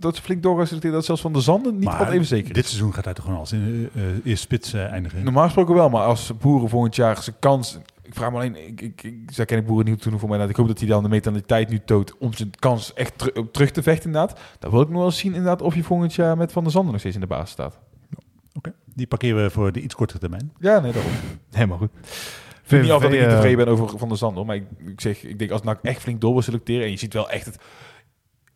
[0.01, 2.95] dat ze flink door dat zelfs van de zanden niet altijd even zeker Dit seizoen
[2.95, 5.25] gaat hij toch gewoon als in uh, eerst spits uh, eindigen?
[5.25, 7.79] Normaal gesproken wel, maar als boeren volgend jaar zijn kans...
[8.11, 10.49] Ik vraag me alleen, ik, ik, ik, ken ik boeren niet toen voor mij dat.
[10.49, 13.71] Ik hoop dat hij dan de mentaliteit nu toont om zijn kans echt ter, terug
[13.71, 14.41] te vechten inderdaad.
[14.59, 16.73] Dan wil ik nog wel eens zien inderdaad of je volgend jaar met Van der
[16.73, 17.79] Zanden nog steeds in de basis staat.
[18.15, 18.19] Oké,
[18.55, 18.73] okay.
[18.95, 20.53] die parkeren we voor de iets kortere termijn.
[20.59, 21.13] Ja, nee, daarom.
[21.51, 21.91] Helemaal goed.
[22.01, 24.65] Ik vind niet af dat ik niet tevreden ben over Van der Zanden, maar ik,
[24.79, 27.31] ik zeg, ik denk als NAC echt flink door wil selecteren en je ziet wel
[27.31, 27.59] echt het,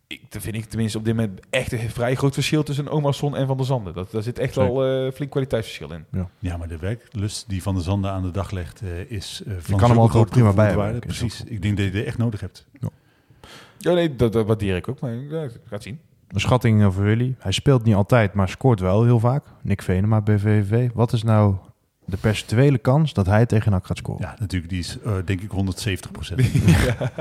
[0.07, 3.36] ik, dat vind ik tenminste op dit moment echt een vrij groot verschil tussen Omarsson
[3.36, 3.94] en Van der Zanden.
[3.94, 4.74] Dat, daar zit echt Zeker.
[4.74, 6.05] wel uh, flink kwaliteitsverschil in.
[6.11, 6.28] Ja.
[6.38, 9.52] ja, maar de werklust die Van der Zanden aan de dag legt uh, is uh,
[9.59, 10.98] van je kan hem al groot prima bij waarde.
[10.98, 12.66] Precies, ik denk dat je het echt nodig hebt.
[12.80, 12.88] Ja,
[13.78, 15.48] ja nee, dat, dat waardeer ik ook, maar ja,
[15.78, 16.00] zien.
[16.28, 17.34] Een schatting voor jullie.
[17.38, 19.44] Hij speelt niet altijd, maar scoort wel heel vaak.
[19.62, 20.90] Nick Venema bij VVV.
[20.94, 21.55] Wat is nou
[22.05, 24.26] de percentuele kans dat hij tegen NAC gaat scoren?
[24.26, 24.70] Ja, natuurlijk.
[24.70, 26.40] Die is uh, denk ik 170 procent.
[26.86, 27.12] ja.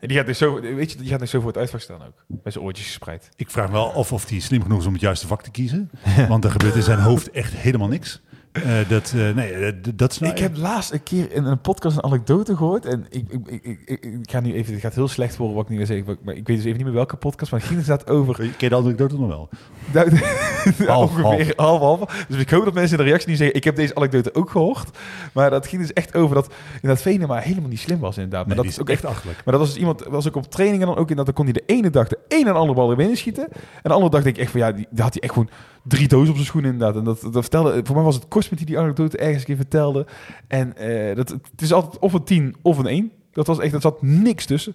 [0.00, 2.24] Die gaat dus zo, weet je, die gaat dus zo voor het uitvak staan ook.
[2.42, 3.28] Met zijn oortjes gespreid.
[3.36, 5.90] Ik vraag wel of, of hij slim genoeg is om het juiste vak te kiezen.
[6.28, 8.20] Want er gebeurt in zijn hoofd echt helemaal niks.
[8.52, 11.96] Uh, dat, uh, nee, dat is nou ik heb laatst een keer in een podcast
[11.96, 12.86] een anekdote gehoord.
[12.86, 15.64] En ik, ik, ik, ik, ik ga nu even, het gaat heel slecht worden wat
[15.64, 16.18] ik nu wil zeggen.
[16.22, 17.50] Maar ik weet dus even niet meer welke podcast.
[17.50, 18.34] Maar het ging inderdaad over...
[18.34, 19.48] Ken je de anekdote nog wel?
[20.86, 22.24] half, ongeveer half, half.
[22.28, 23.56] Dus ik hoop dat mensen in de reactie niet zeggen...
[23.56, 24.98] ik heb deze anekdote ook gehoord.
[25.32, 28.46] Maar dat ging dus echt over dat inderdaad Venema helemaal niet slim was inderdaad.
[28.46, 29.44] Maar nee, dat is ook echt achterlijk.
[29.44, 31.44] Maar dat was dus iemand, was ook op trainingen dan ook in dat dan kon
[31.44, 33.48] hij de ene dag de een en andere bal er binnen schieten.
[33.48, 35.50] En de andere dag denk ik echt van ja, die, die had hij echt gewoon
[35.82, 36.96] drie dozen op zijn schoenen inderdaad.
[36.96, 39.56] En dat, dat vertelde, voor mij was het Met die die anekdote ergens een keer
[39.56, 40.06] vertelde.
[40.46, 43.12] En uh, dat, het is altijd of een 10 of een 1.
[43.32, 44.74] Dat was echt, er zat niks tussen.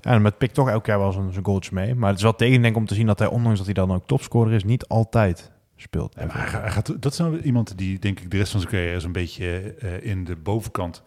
[0.00, 1.94] Ja, en met pikt toch elk jaar wel zijn, zijn goaltjes mee.
[1.94, 3.92] Maar het is wel tegen denk om te zien dat hij, ondanks dat hij dan
[3.92, 6.14] ook topscorer is, niet altijd speelt.
[6.18, 8.72] Ja, maar hij gaat, dat is nou iemand die, denk ik, de rest van zijn
[8.72, 11.02] carrière is een beetje uh, in de bovenkant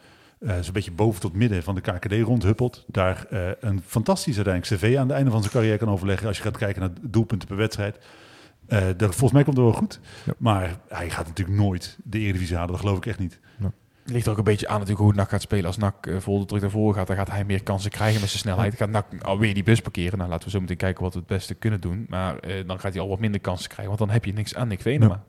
[0.46, 2.84] eh, zo'n beetje boven tot midden van de KKD rondhuppelt.
[2.88, 6.28] Daar eh, een fantastisch uiteindelijk cv aan het einde van zijn carrière kan overleggen.
[6.28, 7.98] Als je gaat kijken naar doelpunten per wedstrijd.
[8.68, 10.00] Eh, dat, volgens mij komt het wel goed.
[10.26, 10.34] Ja.
[10.38, 12.72] Maar hij gaat natuurlijk nooit de Eredivisie halen.
[12.72, 13.40] Dat geloof ik echt niet.
[14.04, 15.66] Het ligt er ook een beetje aan natuurlijk hoe NAC gaat spelen.
[15.66, 18.20] Als NAC uh, vol de druk naar voren gaat, dan gaat hij meer kansen krijgen
[18.22, 18.76] met zijn snelheid.
[18.76, 20.18] Gaat NAC alweer die bus parkeren.
[20.18, 22.06] Nou, laten we zo meteen kijken wat we het beste kunnen doen.
[22.10, 24.56] Maar eh, dan gaat hij al wat minder kansen krijgen, want dan heb je niks
[24.56, 25.24] aan Nick Venema.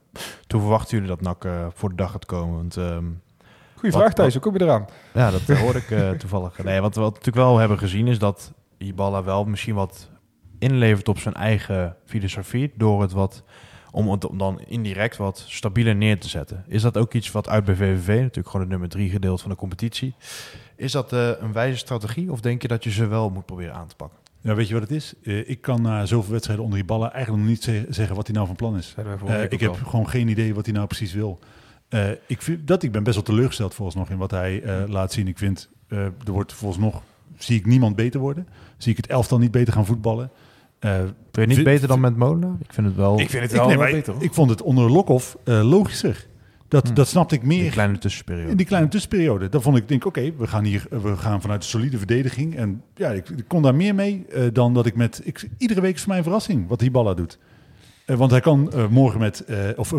[0.46, 2.56] Toen verwachten jullie dat NAC eh, voor de dag gaat komen?
[2.56, 3.04] Want, ehm,
[3.74, 4.84] Goeie Wat- vraag Thijs, hoe kom je eraan?
[5.12, 6.62] ja, dat hoor ik eh, toevallig.
[6.64, 10.10] Nee, wat we natuurlijk wel hebben gezien is dat Ibala wel misschien wat
[10.64, 12.72] inlevert op zijn eigen filosofie.
[12.76, 13.42] Door het wat,
[13.90, 16.64] om het om dan indirect wat stabieler neer te zetten.
[16.68, 19.50] Is dat ook iets wat uit bij VVV, natuurlijk gewoon het nummer drie gedeelte van
[19.50, 20.14] de competitie.
[20.76, 23.74] Is dat eh, een wijze strategie of denk je dat je ze wel moet proberen
[23.74, 24.18] aan te pakken?
[24.40, 25.14] Ja, weet je wat het is?
[25.22, 28.26] Eh, ik kan na zoveel wedstrijden onder die ballen eigenlijk nog niet ze- zeggen wat
[28.26, 28.94] hij nou van plan is.
[29.28, 29.74] Eh, ik heb al.
[29.74, 31.38] gewoon geen idee wat hij nou precies wil.
[31.88, 35.12] Eh, ik, vind, dat, ik ben best wel teleurgesteld volgens nog in wat hij laat
[35.12, 35.28] zien.
[35.28, 37.02] Ik vind, eh, er wordt volgens nog,
[37.36, 38.48] zie ik niemand beter worden.
[38.78, 40.30] Zie ik het elftal niet beter gaan voetballen.
[40.84, 40.98] Eh,
[41.32, 42.56] Vind je niet beter dan met Molenaar?
[42.60, 44.12] Ik vind het wel Ik vind het ik, wel nee, wel maar beter.
[44.12, 44.22] hoor.
[44.22, 46.26] ik vond het onder Lokhoff eh, logischer.
[46.68, 46.94] Dat, Hm.
[46.94, 48.50] dat snapte ik meer kleine tussenperiode.
[48.50, 49.48] in die kleine tussenperiode.
[49.48, 52.56] Dan vond ik, denk oké, we gaan hier, we gaan vanuit de solide verdediging.
[52.56, 55.80] En ja, ik, ik kon daar meer mee eh, dan dat ik met, ik, iedere
[55.80, 57.38] week is voor mij een verrassing wat Hiballa doet.
[58.04, 59.94] Eh, want hij kan eh, morgen met, eh, of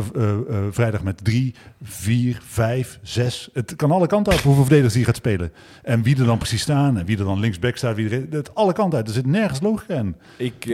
[0.72, 1.54] vrijdag met drie,
[1.84, 3.50] vier, vijf, zes.
[3.54, 5.52] Het kan alle kanten uit hoeveel verdedigers hij gaat spelen.
[5.84, 7.96] En wie er dan precies staan en wie er dan linksback staat.
[7.96, 9.08] Wie er, alle kanten uit.
[9.08, 10.16] Er zit nergens logica in.
[10.38, 10.66] Ik,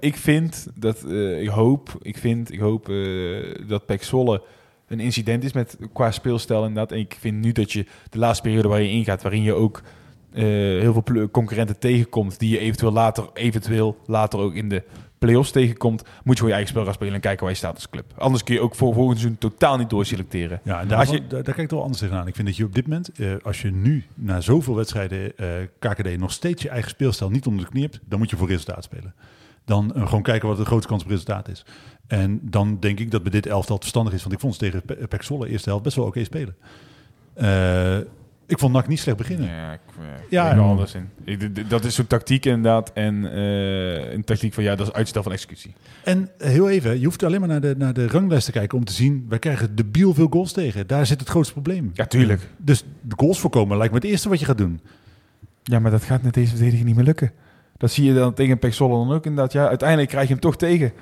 [0.00, 1.04] ik vind dat,
[1.40, 2.92] ik hoop, ik vind, ik hoop
[3.66, 4.10] dat Pek
[4.88, 6.92] een incident is met qua speelstijl inderdaad.
[6.92, 9.82] En ik vind nu dat je de laatste periode waar je ingaat, waarin je ook
[10.32, 14.82] heel veel concurrenten tegenkomt, die je eventueel later, eventueel later ook in de
[15.24, 17.74] play-offs tegenkomt, moet je gewoon je eigen spel gaan spelen en kijken waar je staat
[17.74, 18.04] als club.
[18.18, 20.60] Anders kun je ook voor volgend seizoen totaal niet doorselecteren.
[20.64, 22.26] Ja, en Als daarvan- je- daar, daar kijk ik toch anders tegenaan.
[22.26, 25.46] Ik vind dat je op dit moment, eh, als je nu na zoveel wedstrijden eh,
[25.78, 28.48] KKD nog steeds je eigen speelstijl niet onder de knie hebt, dan moet je voor
[28.48, 29.14] resultaat spelen.
[29.64, 31.64] Dan eh, gewoon kijken wat de grootste kans op resultaat is.
[32.06, 34.82] En dan denk ik dat bij dit elftal verstandig is, want ik vond ze tegen
[34.82, 36.56] Pe- Pek Zwolle eerste helft best wel oké spelen.
[38.46, 39.46] Ik vond NAC niet slecht beginnen.
[39.48, 39.80] Ja, ik,
[40.30, 40.62] Ja, ik er ja.
[40.68, 41.08] anders in.
[41.24, 42.92] Ik- Dat is zo'n tactiek inderdaad.
[42.92, 45.74] En eh, een tactiek van ja, dat is uitstel van executie.
[46.04, 48.78] En eh, heel even, je hoeft alleen maar naar de, naar de ranglijst te kijken
[48.78, 50.86] om te zien, wij krijgen debiel veel goals tegen.
[50.86, 51.90] Daar zit het grootste probleem.
[51.94, 52.48] Ja, tuurlijk.
[52.56, 54.80] Dus de goals voorkomen lijkt me het eerste wat je gaat doen.
[55.62, 57.32] Ja, maar dat gaat met deze verdediging niet meer lukken.
[57.76, 59.52] Dat zie je dan tegen Pek dan ook inderdaad.
[59.52, 60.92] Ja, uiteindelijk krijg je hem toch tegen.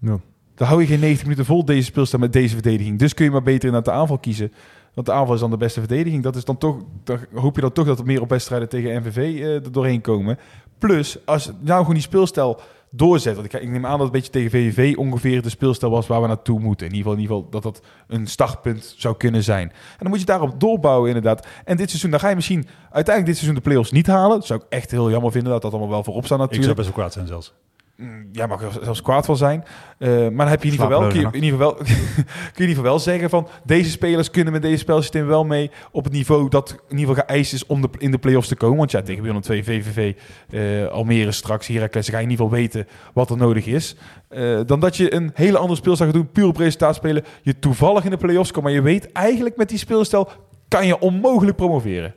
[0.00, 0.18] Ja.
[0.54, 2.98] Dan hou je geen 90 minuten vol deze speelstijl met deze verdediging.
[2.98, 4.52] Dus kun je maar beter naar de aanval kiezen.
[4.94, 6.22] Want de aanval is dan de beste verdediging.
[6.22, 9.02] Dat is dan toch, dan hoop je dan toch dat er meer op wedstrijden tegen
[9.02, 10.38] NVV eh, er doorheen komen.
[10.78, 12.60] Plus, als nou gewoon die speelstijl
[12.90, 13.34] doorzet.
[13.34, 16.06] Want ik, ik neem aan dat het een beetje tegen VVV ongeveer de speelstijl was
[16.06, 16.86] waar we naartoe moeten.
[16.86, 19.68] In ieder geval, in ieder geval dat dat een startpunt zou kunnen zijn.
[19.68, 21.46] En dan moet je daarop doorbouwen inderdaad.
[21.64, 24.38] En dit seizoen, dan ga je misschien uiteindelijk dit seizoen de play-offs niet halen.
[24.38, 26.60] Dat zou ik echt heel jammer vinden dat dat allemaal wel voorop staat Ik zou
[26.60, 26.76] natuurlijk.
[26.76, 27.54] best wel kwaad zijn zelfs.
[28.00, 29.64] Mm, Ja, mag er zelfs kwaad van zijn.
[29.98, 31.84] Eh, maar dan heb je in ieder geval wel, kun je, in ieder geval wel,
[31.84, 35.44] kun je in ieder geval wel zeggen van deze spelers kunnen met deze spelsysteem wel
[35.44, 38.48] mee op het niveau dat in ieder geval geëist is om de, in de play-offs
[38.48, 38.78] te komen.
[38.78, 40.14] Want ja, tegen Willem 2, VVV,
[40.50, 43.96] eh, Almere straks, Heracles, ga je in ieder geval weten wat er nodig is.
[44.28, 47.24] Eh, dan dat je een hele andere speelstijl gaat doen, puur op resultaat spelen.
[47.42, 50.28] Je toevallig in de play-offs komt, maar je weet eigenlijk met die speelstijl
[50.68, 52.14] kan je onmogelijk promoveren.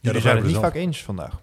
[0.00, 0.64] Jullie dat zijn het niet zelf.
[0.64, 1.40] vaak eens vandaag.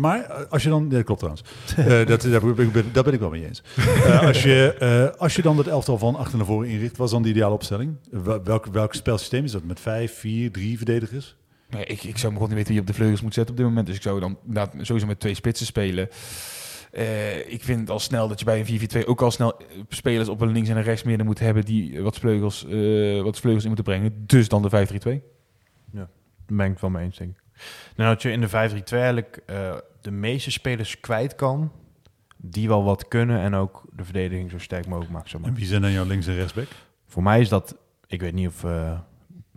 [0.00, 3.04] Maar eh, als je dan, ja, dat klopt trouwens, Eh, dat, daar, ben ik, daar
[3.04, 3.62] ben ik wel mee eens.
[3.76, 7.10] Eh, als, je, eh, als je dan het elftal van achter naar voren inricht, was
[7.10, 7.96] dan de ideale opstelling?
[8.10, 9.64] Wel- Welk, welk spelsysteem is dat?
[9.64, 11.36] Met vijf, vier, drie verdedigers?
[11.70, 13.52] Nee, ik, ik zou me gewoon niet weten wie je op de vleugels moet zetten
[13.54, 13.86] op dit moment.
[13.86, 16.08] Dus ik zou dan inderdaad sowieso met twee spitsen spelen.
[16.92, 18.66] Eh, ik vind al snel dat je bij een
[19.04, 22.18] 4-4-2 ook al snel spelers op een links- en een rechtsmidden moet hebben die wat
[22.18, 24.24] vleugels, eh, wat vleugels in moeten brengen.
[24.26, 25.22] Dus dan de 5-3-2.
[25.92, 26.08] Daar
[26.46, 27.41] ben ik het wel mee eens, denk ik.
[27.96, 31.72] Nou, dat je in de 5-3-2 eigenlijk eh, de meeste spelers kwijt kan
[32.36, 35.30] die wel wat kunnen en ook de verdediging zo sterk mogelijk maakt.
[35.30, 35.50] Zeg maar.
[35.50, 36.68] En wie zijn dan jouw links- en rechtsback?
[37.06, 38.98] Voor mij is dat, ik weet niet of uh,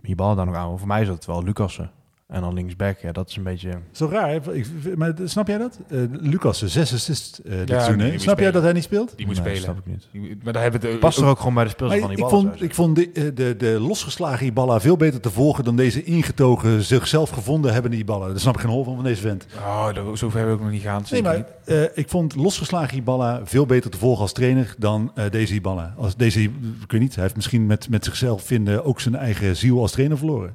[0.02, 1.90] Hibal daar nog aan, maar voor mij is dat wel Lucassen.
[2.26, 3.70] En dan linksback, ja, dat is een beetje...
[3.92, 4.54] Zo raar, hè?
[4.54, 4.66] Ik,
[4.96, 5.78] maar snap jij dat?
[5.88, 7.98] Uh, Lucas, zes assists uh, dit Ja, seizoen.
[8.02, 8.18] die hè?
[8.18, 9.12] Snap jij dat hij niet speelt?
[9.16, 9.62] Die moet Nee, spelen.
[9.62, 10.06] snap ik niet.
[10.12, 12.16] Die- Maar daar hebben we het Past er ook gewoon bij de speels van ik,
[12.16, 12.30] Hibal.
[12.30, 16.02] vond, ik vond de, eh, de, de losgeslagen Ibala veel beter te volgen dan deze
[16.04, 18.26] ingetogen, zichzelf gevonden hebben die Ibala.
[18.28, 19.46] Daar snap ik geen hol van van deze vent.
[19.58, 20.96] Oh, daar- zover hebben we ook nog niet gaan.
[20.98, 21.46] Nee, zeker maar niet.
[21.64, 25.94] eh, ik vond losgeslagen Ibala veel beter te volgen als trainer dan eh, deze Ibala.
[25.96, 26.50] Als deze, ik
[26.90, 30.18] weet niet, hij heeft misschien met, met zichzelf vinden ook zijn eigen ziel als trainer
[30.18, 30.52] verloren.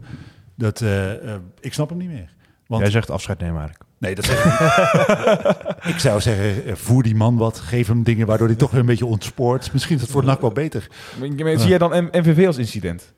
[0.62, 2.30] Dat, eh, eh, ik snap hem niet meer.
[2.68, 3.90] Want, Jij zegt afscheid nemen eigenlijk.
[3.98, 5.86] nee, dat zeg ik niet.
[5.94, 7.60] ik zou zeggen, eh, voer die man wat.
[7.60, 9.74] Geef hem dingen waardoor hij toch weer een beetje ontspoort.
[9.74, 10.88] Misschien is het voor NAC wel beter.
[11.54, 13.14] Maar- Zie jij dan MVV als incident?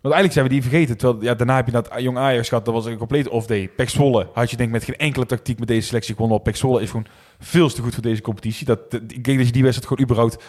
[0.00, 0.96] Want eigenlijk zijn we die vergeten.
[0.96, 2.64] Terwijl ja, daarna heb je dat jong Ajax gehad.
[2.64, 3.68] Dat was een complete off-day.
[3.68, 6.42] Pek Zwolle had je denk ik met geen enkele tactiek met deze selectie gewonnen.
[6.42, 7.06] Pek Zwolle is gewoon
[7.38, 8.66] veel te goed voor deze competitie.
[8.66, 10.44] Dat, dat- ik denk dat je die wedstrijd gewoon überhaupt...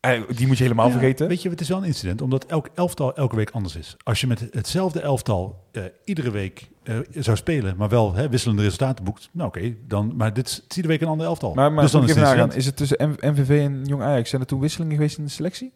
[0.00, 1.28] eh, die moet je helemaal Ja, vergeten.
[1.28, 3.96] Weet je, het is wel een incident, omdat elk elftal elke week anders is.
[4.02, 8.62] Als je met hetzelfde elftal eh, iedere week eh, zou spelen, maar wel hè, wisselende
[8.62, 10.12] resultaten boekt, nou oké, dan.
[10.16, 11.54] Maar dit is iedere week een ander elftal.
[11.54, 12.52] Maar, maar dus dan is ik het nagaan.
[12.52, 14.28] Is het tussen M- MVV en Jong Ajax?
[14.30, 15.72] Zijn er toen wisselingen geweest in de selectie?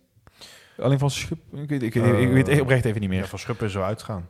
[0.79, 1.39] Alleen van Schup?
[1.53, 3.19] Ik weet, ik, weet- ik weet echt oprecht even niet meer.
[3.21, 4.29] Ja, van Schuppen is zo uitgaan.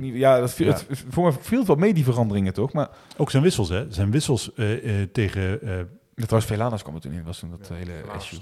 [0.00, 0.72] Ja, dat viel, Ja.
[0.88, 2.72] Het, voor mij viel het wel mee, die veranderingen, toch?
[2.72, 3.86] Maar Ook zijn wissels, hè?
[3.92, 5.62] Zijn wissels eh, eh, tegen.
[5.62, 5.76] eh,
[6.14, 7.24] dat was Velanas kwam er toen in.
[7.24, 8.38] was toen dat hele issue.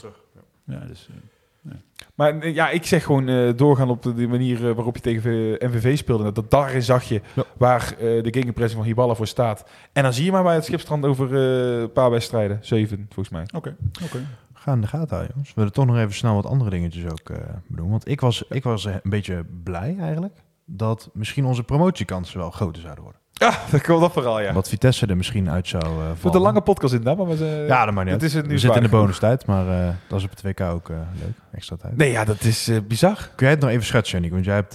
[0.64, 1.72] Ja, dus, eh,
[2.14, 5.32] Maar eh, ja, ik zeg gewoon eh, doorgaan op de, manier eh, waarop je tegen
[5.60, 6.24] MVV speelde.
[6.24, 7.44] Dat, dat daarin zag je Ja.
[7.56, 9.64] waar eh, de gegenpressing van Hiballa voor staat.
[9.92, 12.58] En dan zie je maar bij het Schipstrand over eh, een paar wedstrijden.
[12.62, 13.46] Zeven, volgens mij.
[13.54, 14.26] Oké, oké.
[14.52, 15.48] Ga in de gaten houden, jongens.
[15.48, 17.36] We willen toch nog even snel wat andere dingetjes ook eh
[17.66, 17.90] bedoelen.
[17.90, 20.34] Want ik was, ik was een beetje blij eigenlijk
[20.64, 23.20] dat misschien onze promotiekansen wel groter zouden worden.
[23.42, 24.52] Ja, dat komt dat vooral, ja.
[24.52, 26.36] Dat Vitesse er misschien uit zou Voor vallen.
[26.36, 27.26] de lange podcast inderdaad.
[27.26, 29.00] Maar we, Ja, dat maakt niet het is het We zitten in de zwaar.
[29.00, 31.32] bonustijd, maar eh, dat is op het WK ook eh, leuk.
[31.52, 31.96] Extra tijd.
[31.96, 33.16] Nee, ja, dat is bizar.
[33.16, 34.34] Kun jij het nog even schetsen, Nico?
[34.34, 34.72] Want jij, hebt,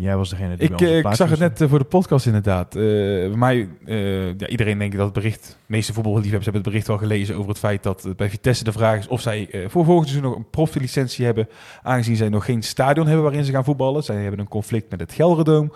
[0.00, 2.70] jij was degene die Ik, ik zag het net voor de podcast inderdaad.
[2.74, 3.68] Bij mij,
[4.38, 7.48] ja, iedereen denkt dat het bericht, de meeste voetballiefhebbers hebben het bericht wel gelezen over
[7.48, 10.50] het feit dat bij Vitesse de vraag is of zij voor volgend seizoen nog een
[10.50, 11.48] profilicentie hebben,
[11.82, 14.02] aangezien zij nog geen stadion hebben waarin ze gaan voetballen.
[14.04, 15.72] Zij hebben een conflict met het Gelderdoom.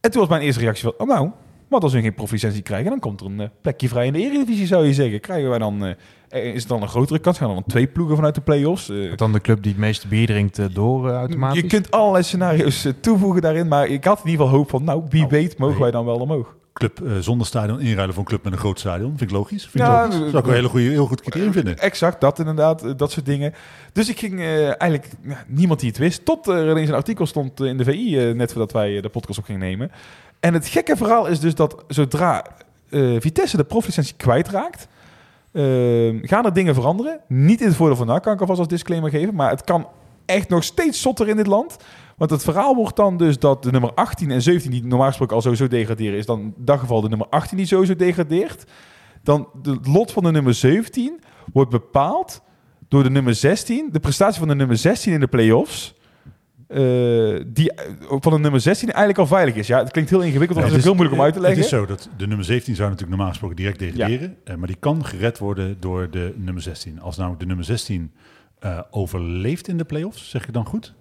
[0.00, 1.30] En toen was mijn eerste reactie van, oh nou,
[1.68, 4.18] wat als we geen profilicentie krijgen, dan komt er een eh, plekje vrij in de
[4.18, 5.20] Eredivisie, zou je zeggen.
[5.20, 5.90] Krijgen wij dan, eh,
[6.28, 7.38] eh, is het dan een grotere kans?
[7.38, 8.92] Gaan er dan twee ploegen vanuit de play-offs?
[9.16, 11.60] Dan de club die het meeste bier drinkt door automatisch.
[11.60, 15.02] je kunt allerlei scenario's toevoegen daarin, maar ik had in ieder geval hoop van, nou,
[15.08, 15.82] wie Nou, weet, mogen nee.
[15.82, 16.54] wij dan wel omhoog.
[16.72, 19.08] Club zonder stadion inruilen voor een club met een groot stadion.
[19.08, 19.62] Vind ik logisch.
[19.62, 20.30] Vind ik Ja, logisch.
[20.30, 21.78] Zou ik een hele goede, heel goed criterium vinden.
[21.78, 23.54] Exact, dat inderdaad, dat soort dingen.
[23.92, 25.08] Dus ik ging eigenlijk,
[25.46, 28.72] niemand die het wist, tot er ineens een artikel stond in de VI, net voordat
[28.72, 29.90] wij de podcast op gingen nemen.
[30.46, 32.46] En het gekke verhaal is dus dat zodra
[32.88, 34.88] eh, Vitesse de proflicentie kwijtraakt,
[35.52, 35.62] eh,
[36.22, 37.20] gaan er dingen veranderen.
[37.28, 39.88] Niet in het voordeel van NAC, kan ik alvast als disclaimer geven, maar het kan
[40.26, 41.76] echt nog steeds zotter in dit land.
[42.16, 45.36] Want het verhaal wordt dan dus dat de nummer 18 en 17, die normaal gesproken
[45.36, 48.64] al sowieso degraderen, is dan in dat geval de nummer 18 die sowieso degradeert.
[49.22, 51.20] Dan het lot van de nummer 17
[51.52, 52.42] wordt bepaald
[52.88, 53.88] door de nummer 16.
[53.92, 55.94] De prestatie van de nummer 16 in de play-offs.
[56.68, 56.78] Eh,
[57.46, 59.66] die eh, van de nummer 16 eigenlijk al veilig is.
[59.66, 61.40] Ja, het klinkt heel ingewikkeld, want Ja, het is ook heel moeilijk om uit te
[61.40, 61.58] leggen.
[61.62, 64.36] Het is zo dat de nummer 17 zou natuurlijk normaal gesproken direct degraderen.
[64.44, 67.00] eh, maar die kan gered worden door de nummer 16.
[67.00, 68.12] Als namelijk de nummer 16
[68.58, 70.94] eh, overleeft in de play-offs, zeg ik dan goed?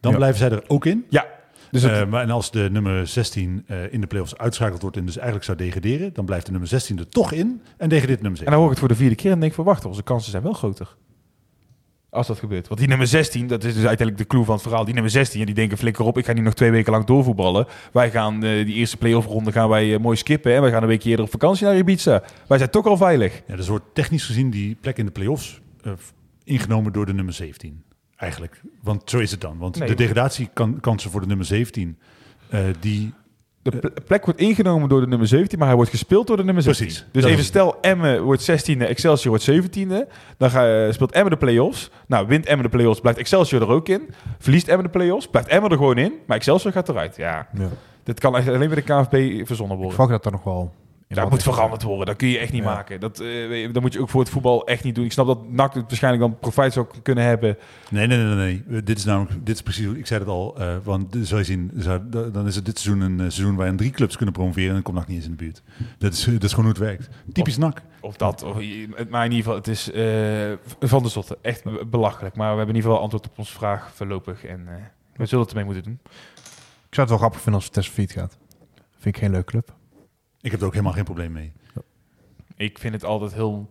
[0.00, 0.16] Dan Ja.
[0.16, 1.04] blijven zij er ook in.
[1.08, 1.26] Ja,
[1.70, 5.04] dus het, maar en als de nummer 16 eh, in de play-offs uitschakeld wordt en
[5.04, 8.40] dus eigenlijk zou degraderen, dan blijft de nummer 16 er toch in en degradeert nummer
[8.40, 8.46] en 17.
[8.46, 10.30] dan hoor ik het voor de vierde keer en denk ik van wacht, onze kansen
[10.30, 10.96] zijn wel groter.
[12.10, 12.68] Als dat gebeurt.
[12.68, 14.84] Want die nummer 16, dat is dus uiteindelijk de clue van het verhaal.
[14.84, 17.04] Die nummer 16, en die denken flikker op, ik ga niet nog twee weken lang
[17.04, 17.66] doorvoetballen.
[17.92, 20.54] Wij gaan eh, die eerste play-off ronde gaan wij eh, mooi skippen.
[20.54, 22.22] En wij gaan een weekje eerder op vakantie naar Ibiza.
[22.46, 23.42] Wij zijn toch al veilig.
[23.46, 25.92] Ja, dus wordt technisch gezien die plek in de play-offs eh,
[26.44, 27.82] ingenomen door de nummer 17.
[28.16, 28.60] Eigenlijk.
[28.82, 29.58] Want zo is het dan.
[29.58, 29.88] Want Nee.
[29.88, 31.98] de degradatiekansen voor de nummer 17,
[32.48, 33.12] eh, die
[33.62, 36.44] De ple- plek wordt ingenomen door de nummer 17, maar hij wordt gespeeld door de
[36.44, 36.86] nummer 16.
[36.86, 37.06] Precies.
[37.12, 40.08] Dus even stel, Emmen wordt 16e, Excelsior wordt 17e.
[40.36, 41.90] Dan ga, eh, speelt Emmen de play-offs.
[42.06, 44.08] Nou, wint Emmen de play-offs, blijft Excelsior er ook in.
[44.38, 46.12] Verliest Emmen de play-offs, blijft Emmen er gewoon in.
[46.26, 47.16] Maar Excelsior gaat eruit.
[47.16, 47.68] Ja, Ja.
[48.02, 49.98] dit kan alleen bij de KNVB verzonnen Ik worden.
[49.98, 50.72] verwacht dat er nog wel...
[51.14, 52.06] Dat moet veranderd worden.
[52.06, 52.74] Dat kun je echt niet Ja.
[52.74, 53.00] maken.
[53.00, 55.04] Dat, eh, je, dat moet je ook voor het voetbal echt niet doen.
[55.04, 57.56] Ik snap dat NAC het waarschijnlijk dan profijt zou kunnen hebben.
[57.90, 58.34] Nee, nee, nee,
[58.66, 58.82] nee.
[58.82, 62.00] Dit is namelijk, dit is precies, ik zei het al, eh, want je zien, zou-
[62.10, 64.74] da- dan is het dit seizoen een eh, seizoen waarin drie clubs kunnen promoveren en
[64.74, 65.62] dan komt NAC niet eens in de buurt.
[65.98, 67.08] Dat is, dat is gewoon hoe het werkt.
[67.32, 67.82] Typisch NAC.
[68.00, 68.42] Of dat.
[68.42, 68.54] Of,
[69.08, 71.38] maar in ieder geval, het is eh, van de zotte.
[71.42, 72.36] Echt be- belachelijk.
[72.36, 74.44] Maar we hebben in ieder geval antwoord op onze vraag voorlopig.
[74.44, 74.74] En eh,
[75.16, 75.98] we zullen het ermee moeten doen.
[76.88, 78.38] Ik zou het wel grappig vinden als Vitesse failliet gaat.
[78.98, 79.78] Vind ik geen leuke club.
[80.40, 81.52] Ik heb er ook helemaal geen probleem mee.
[82.56, 83.68] Ik vind het altijd heel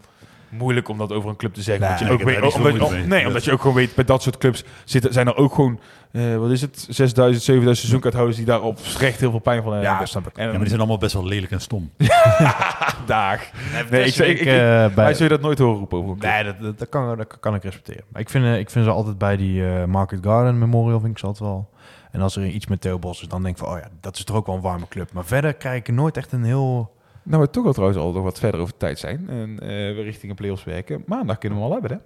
[0.49, 1.89] moeilijk om dat over een club te zeggen.
[1.89, 4.21] Nee, je ook weet, omdat, oh, nee, Dat- omdat je ook gewoon weet, bij dat
[4.23, 5.79] soort clubs zitten, zijn er ook gewoon,
[6.11, 9.89] eh, wat is het, 6000, 7000 seizoenkaarthouders die daar oprecht heel veel pijn van hebben.
[9.91, 10.37] Ja, snap ik.
[10.37, 11.91] En Ja, maar die zijn allemaal best wel lelijk en stom.
[13.05, 13.51] daag.
[13.89, 15.13] Nee, ik, ik, ik, ik, eh, bij...
[15.13, 16.31] zul je dat nooit horen roepen over een club.
[16.31, 18.03] Nee, dat, dat, dat kan, dat kan ik respecteren.
[18.11, 21.17] Maar ik vind, eh, ik vind ze altijd bij die Market Garden Memorial, vind ik
[21.19, 21.69] ze altijd wel.
[22.11, 24.15] En als er iets met Theo Bos is, dan denk ik van, oh ja, dat
[24.17, 25.11] is toch ook wel een warme club.
[25.13, 26.93] Maar verder krijg ik nooit echt een heel...
[27.23, 29.29] Nou, we toch al trouwens al nog wat verder over tijd zijn.
[29.29, 31.03] En eh, we richting een play-offs werken.
[31.05, 31.97] Maandag kunnen we al hebben, hè?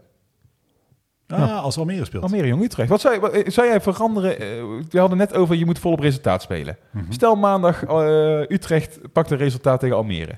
[1.35, 2.23] Ah, als Almere speelt.
[2.23, 2.89] Almere Jong Utrecht.
[2.89, 4.39] Wat zou, je- wat, eh, zou jij veranderen?
[4.39, 4.47] eh,
[4.89, 6.77] we hadden net over, je moet volop resultaat spelen.
[6.91, 7.11] Mhm.
[7.11, 10.37] Stel maandag, eh, Utrecht pakt een resultaat tegen Almere.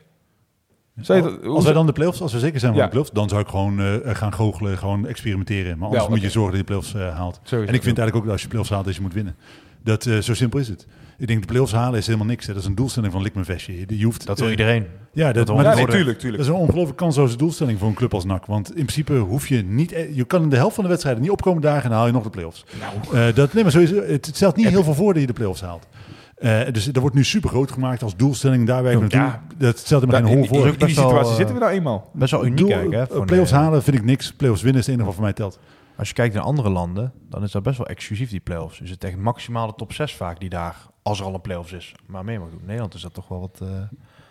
[1.02, 2.86] Zou je dat- hoe als wij dan de play-offs, als we zeker zijn van Ja.
[2.88, 5.78] de play-offs, dan zou ik gewoon eh, gaan goochelen, gewoon experimenteren.
[5.78, 7.39] Maar anders moet je zorgen dat je de play-offs eh, haalt.
[7.43, 7.70] Sowieso.
[7.70, 9.36] En ik vind eigenlijk ook dat als je play-offs haalt, dat je moet winnen.
[9.84, 10.88] Dat, eh, zo simpel is het.
[11.18, 12.46] Ik denk de play-offs halen is helemaal niks.
[12.48, 12.54] Hè.
[12.54, 13.80] Dat is een doelstelling van lik mijn vestje.
[13.80, 14.86] Je, je hoeft, Dat wil eh, iedereen.
[15.13, 16.43] Ja, dat, Dat maar Ja, is- nee, tuurlijk, tuurlijk.
[16.43, 18.46] dat is een ongelooflijk kansloze doelstelling voor een club als NAC.
[18.46, 19.92] Want in principe hoef je niet...
[19.92, 22.08] eh, Je kan in de helft van de wedstrijden niet opkomen dagen en dan haal
[22.08, 22.66] je nog de play-offs.
[22.80, 25.28] Nou, Eh, dat, nee, maar sowieso, het het stelt niet heel veel voor dat je
[25.28, 25.88] de play-offs haalt.
[26.36, 28.67] Eh, dus dat wordt nu super groot gemaakt als doelstelling.
[28.67, 29.43] Daar werken we Ja.
[29.57, 30.57] Dat stelt in, geen in, hol in voor.
[30.63, 32.09] die best wel, situatie eh, zitten we nou eenmaal.
[32.13, 33.09] Best wel uniek Doel- eigenlijk.
[33.09, 34.33] Hè, eh, play-offs halen vind ik niks.
[34.33, 35.59] Play-offs winnen is het enige wat voor mij telt.
[35.97, 38.82] Als je kijkt naar andere landen, dan is dat best wel exclusief, die play-offs.
[38.82, 41.71] Is het echt maximaal de top 6 vaak die daar, als er al een play-offs
[41.71, 42.59] is, maar mee mag doen.
[42.59, 43.67] In Nederland is dat toch wel wat, eh,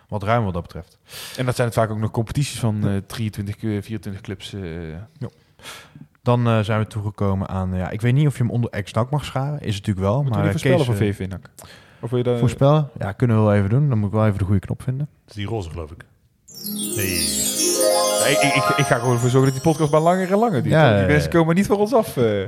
[0.09, 0.99] wat ruimer wat dat betreft.
[1.37, 4.53] En dat zijn het vaak ook nog competities van eh 23, eh, 24 clubs.
[4.53, 4.61] eh.
[6.23, 9.25] Dan zijn we toegekomen aan, ja, ik weet niet of je hem onder ex-NAC mag
[9.25, 9.61] scharen.
[9.61, 11.51] Is het natuurlijk wel, maar we die voorspellen Kees, voor eh, VV NAC?
[12.05, 12.39] Of wil je daar...
[12.39, 12.89] Voorspellen?
[12.99, 13.89] Ja, kunnen we wel even doen.
[13.89, 15.09] Dan moet ik wel even de goede knop vinden.
[15.25, 16.05] Dat is die roze, geloof ik.
[16.97, 17.43] Nee.
[18.23, 20.63] Nee, ik, ik, ik ga gewoon ervoor zorgen dat die podcast maar langer en langer
[20.63, 20.75] duurt.
[20.75, 22.17] Ja, die mensen komen niet voor ons af.
[22.17, 22.43] eh.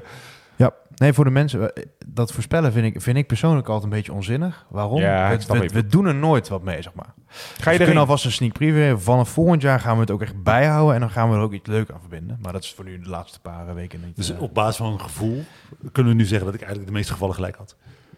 [0.56, 1.72] Ja, nee, voor de mensen,
[2.06, 4.66] dat voorspellen vind ik, vind ik persoonlijk altijd een beetje onzinnig.
[4.68, 5.00] Waarom?
[5.00, 7.14] Ja, we, we, doen er nooit wat mee, zeg maar.
[7.60, 9.00] Ga je Dus kunnen alvast een sneak preview geven.
[9.00, 11.52] Vanaf volgend jaar gaan we het ook echt bijhouden en dan gaan we er ook
[11.52, 12.38] iets leuks aan verbinden.
[12.42, 14.16] Maar dat is voor nu de laatste paar weken niet.
[14.16, 15.44] Dus eh, op basis van een gevoel
[15.92, 17.76] kunnen we nu zeggen dat ik eigenlijk de meeste gevallen gelijk had.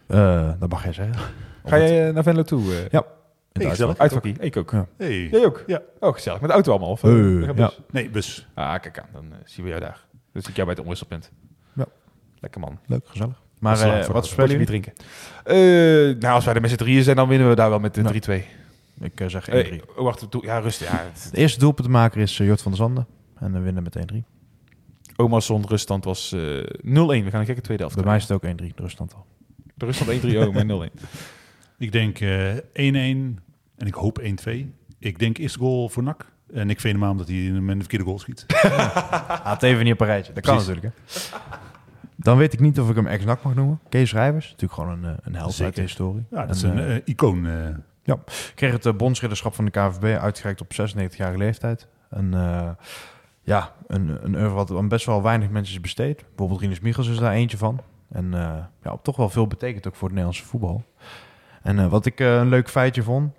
[0.09, 1.17] Eh, dat mag jij zeggen.
[1.65, 2.75] Ga je eh, naar Venlo toe?
[2.75, 2.89] eh?
[2.91, 3.05] Ja.
[3.53, 3.99] Hey, gezellig.
[3.99, 4.37] Uitvakkie?
[4.41, 4.71] Ik ook.
[4.71, 4.87] Ja.
[4.97, 5.29] Hey.
[5.29, 5.65] Jij ook?
[5.67, 5.83] Ja.
[6.01, 6.41] Oh, gezellig.
[6.41, 6.91] Met de auto allemaal?
[6.91, 7.67] Of, Hey, met de ja.
[7.67, 7.79] bus?
[7.91, 8.47] Nee, bus.
[8.55, 9.09] Ah, kijk aan.
[9.13, 10.05] Dan zien we jou daar.
[10.33, 11.31] Dus ik jou bij het omwisselpunt.
[11.73, 11.85] Ja.
[12.39, 12.79] Lekker man.
[12.87, 13.43] Leuk, gezellig.
[13.59, 14.67] Maar is eh, voor wat spelen jullie?
[14.67, 14.93] drinken.
[15.45, 15.57] Eh,
[16.21, 18.03] nou, als wij er met z'n drieën zijn, dan winnen we daar wel met de
[18.03, 18.43] Ja.
[18.43, 18.45] 3-2.
[19.01, 19.53] Ik zeg 1-3.
[19.53, 20.91] Eh, oh, wacht, doe- ja, rustig.
[20.91, 23.07] Ja, het- De eerste doelpuntenmaker is uh, Jort van der Zanden.
[23.39, 24.17] En we winnen met 1-3.
[25.17, 26.45] Omarsson ruststand was eh 0-1.
[26.83, 27.97] We gaan een gekke tweede helft.
[27.99, 29.27] Bij mij is het ook 1-3, de ruststand al.
[29.79, 30.93] De ruststand 1-3, oh, maar 0-1.
[31.79, 33.41] Ik denk eh 1-1 en
[33.87, 34.25] ik hoop 1-2.
[34.99, 36.27] Ik denk eerste goal voor NAC.
[36.53, 38.45] En ik vind hem aan omdat hij in een verkeerde goal schiet.
[39.43, 40.33] Haat even niet op een rijtje.
[40.33, 40.91] Dat kan natuurlijk, hè.
[42.17, 43.81] Dan weet ik niet of ik hem ex-NAC mag noemen.
[43.89, 46.25] Kees Rijvers, natuurlijk gewoon een, eh, een held uit de historie.
[46.31, 47.47] Ja, dat is En, een eh, eh, icoon.
[47.47, 48.15] eh.
[48.55, 51.89] kreeg het uh, bondsridderschap van de KVB uitgereikt op 96-jarige leeftijd.
[52.11, 52.71] En eh,
[53.43, 56.25] ja, een, een oeuvre wat aan best wel weinig mensen is besteed.
[56.29, 57.81] Bijvoorbeeld Rinus Michels is daar eentje van.
[58.09, 60.85] En eh, ja, toch wel veel betekent ook voor het Nederlandse voetbal.
[61.63, 63.33] En eh, wat ik eh, een leuk feitje vond.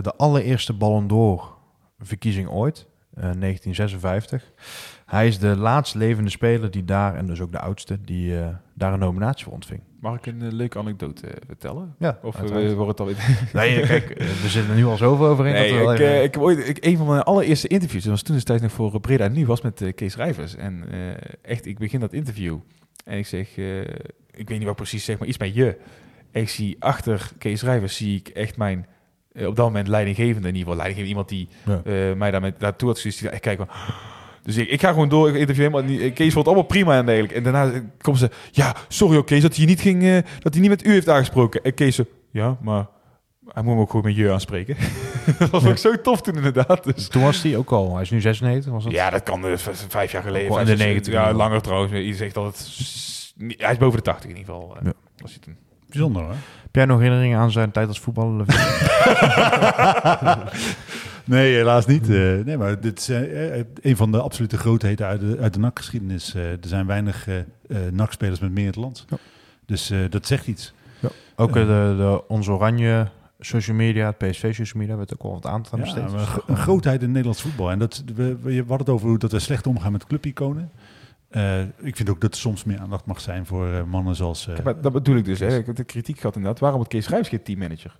[0.00, 1.56] de allereerste Ballon d'Or
[1.98, 2.86] verkiezing ooit.
[3.14, 4.52] eh, 1956.
[5.06, 8.36] Hij is de laatst levende speler die daar, en dus ook de oudste, die
[8.74, 9.80] daar een nominatie voor ontving.
[10.04, 11.94] Mag ik een eh, leuke anekdote eh, vertellen?
[11.98, 12.64] Ja, Of uiteraard.
[12.64, 13.16] uh, wordt het alweer...
[13.52, 15.52] Nee, kijk, eh, we zitten er nu al zoveel overheen.
[15.52, 18.02] Nee, dat we ik, even- eh, ik heb ooit, ik, een van mijn allereerste interviews,
[18.02, 20.56] dat was toen destijds nog voor Breda Nu, was met eh, Kees Rijvers.
[20.56, 20.98] En eh,
[21.42, 22.56] echt, ik begin dat interview
[23.04, 23.80] en ik zeg, eh,
[24.30, 25.76] ik weet niet wat precies zeg, maar iets met je.
[26.32, 28.86] En ik zie achter Kees Rijvers, zie ik echt mijn,
[29.32, 31.48] eh, op dat moment leidinggevende, in ieder geval leidinggevende, iemand die
[31.84, 32.08] Ja.
[32.10, 33.30] eh, mij daar met, naartoe had gestuurd.
[33.30, 33.68] Dacht, Kijk, van,
[34.44, 36.96] dus ik, ik ga gewoon door, ik interview hem, die- Kees vond het allemaal prima
[36.96, 37.34] en dergelijke.
[37.36, 40.60] En daarna komt ze, ja, sorry ook Kees, dat hij niet ging, eh, dat hij
[40.62, 41.62] niet met u heeft aangesproken.
[41.62, 42.86] En Kees zo, ja, maar
[43.48, 44.76] hij moet me ook gewoon met je aanspreken.
[45.38, 46.84] dat was ook zo tof toen inderdaad.
[46.94, 47.08] Dus.
[47.08, 48.92] Toen was hij ook al, hij is nu 96, was dat?
[48.92, 50.48] Ja, dat kan v- vijf jaar geleden.
[50.48, 51.92] Ook wel in vijf, de zes- 90 Ja, langer trouwens.
[51.92, 52.68] Je zegt dat het...
[53.58, 54.76] Hij is boven de 80 in ieder geval.
[54.76, 54.92] eh, Ja.
[55.16, 55.56] Was hij toen.
[55.88, 56.30] Bijzonder hoor.
[56.62, 58.46] Heb jij nog herinneringen aan zijn tijd als voetballer?
[61.24, 62.02] Nee, helaas niet.
[62.10, 65.52] Eh, nee, maar dit is eh, eh, een van de absolute grootheden uit de, uit
[65.54, 66.34] de NAC-geschiedenis.
[66.34, 67.26] Er zijn weinig
[67.90, 69.04] NAC-spelers met meer in het land.
[69.08, 69.16] Ja.
[69.66, 70.72] Dus eh, dat zegt iets.
[71.36, 73.08] ook eh, de, de, onze oranje
[73.40, 76.10] social media, het PSV social media, werd ook wel wat aandacht aan Ja, besteed.
[76.10, 77.70] Dus een, grootheid in het Nederlands voetbal.
[77.70, 80.70] En dat, we, we, je had het over hoe dat we slecht omgaan met clubiconen.
[81.28, 84.46] Eh, ik vind ook dat er soms meer aandacht mag zijn voor mannen zoals...
[84.48, 85.38] eh, Ja, maar dat bedoel ik dus.
[85.40, 85.56] Hè.
[85.56, 86.60] Ik heb de kritiek gehad inderdaad.
[86.60, 87.96] Waarom het Kees Schrijvers geen teammanager?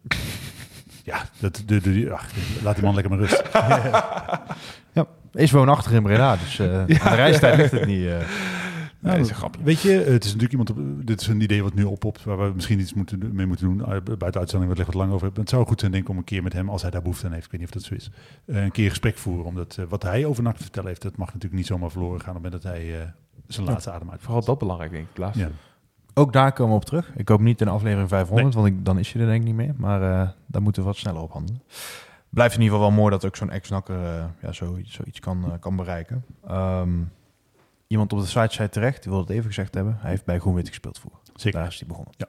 [1.04, 2.26] Ja, dat, de, de, ach,
[2.62, 3.42] laat die man lekker maar rust.
[5.32, 8.06] Is woonachtig in Breda, dus eh aan de reistijd ligt het niet.
[8.06, 8.20] eh.
[9.00, 9.62] Ja, dat is een grapje.
[9.62, 10.70] Weet je, het is natuurlijk iemand.
[10.70, 13.66] Op, dit is een idee wat nu oppopt, waar we misschien iets moeten, mee moeten
[13.66, 13.78] doen.
[13.78, 13.86] Uh,
[14.18, 15.40] buiten uitzending, wat ligt wat lang over hebben.
[15.40, 17.26] Het zou goed zijn, denk ik, om een keer met hem, als hij daar behoefte
[17.26, 18.10] aan heeft, ik weet niet of dat zo is,
[18.46, 19.44] eh, een keer gesprek voeren.
[19.44, 22.20] Omdat eh, wat hij over NAC te vertellen heeft, dat mag natuurlijk niet zomaar verloren
[22.20, 23.06] gaan op het moment dat hij eh,
[23.46, 24.22] zijn laatste adem uit.
[24.22, 25.18] Vooral dat belangrijk, denk ik.
[25.18, 25.42] Laatste.
[25.42, 25.50] Ja.
[26.14, 27.12] Ook daar komen we op terug.
[27.16, 29.54] Ik hoop niet in aflevering 500, want ik, dan is je er denk ik niet
[29.54, 29.74] meer.
[29.76, 31.62] Maar eh, daar moeten we wat sneller op handelen.
[32.28, 35.44] Blijft in ieder geval wel mooi dat ook zo'n ex-nakker eh, ja, zoiets, zoiets kan,
[35.44, 36.24] eh, kan bereiken.
[36.46, 36.92] Ehm,
[37.86, 39.96] iemand op de site zei terecht, die wilde het even gezegd hebben.
[40.00, 41.20] Hij heeft bij Groenwit gespeeld vroeger.
[41.34, 41.58] Zeker.
[41.58, 42.14] Daar is hij begonnen.
[42.16, 42.26] Ja.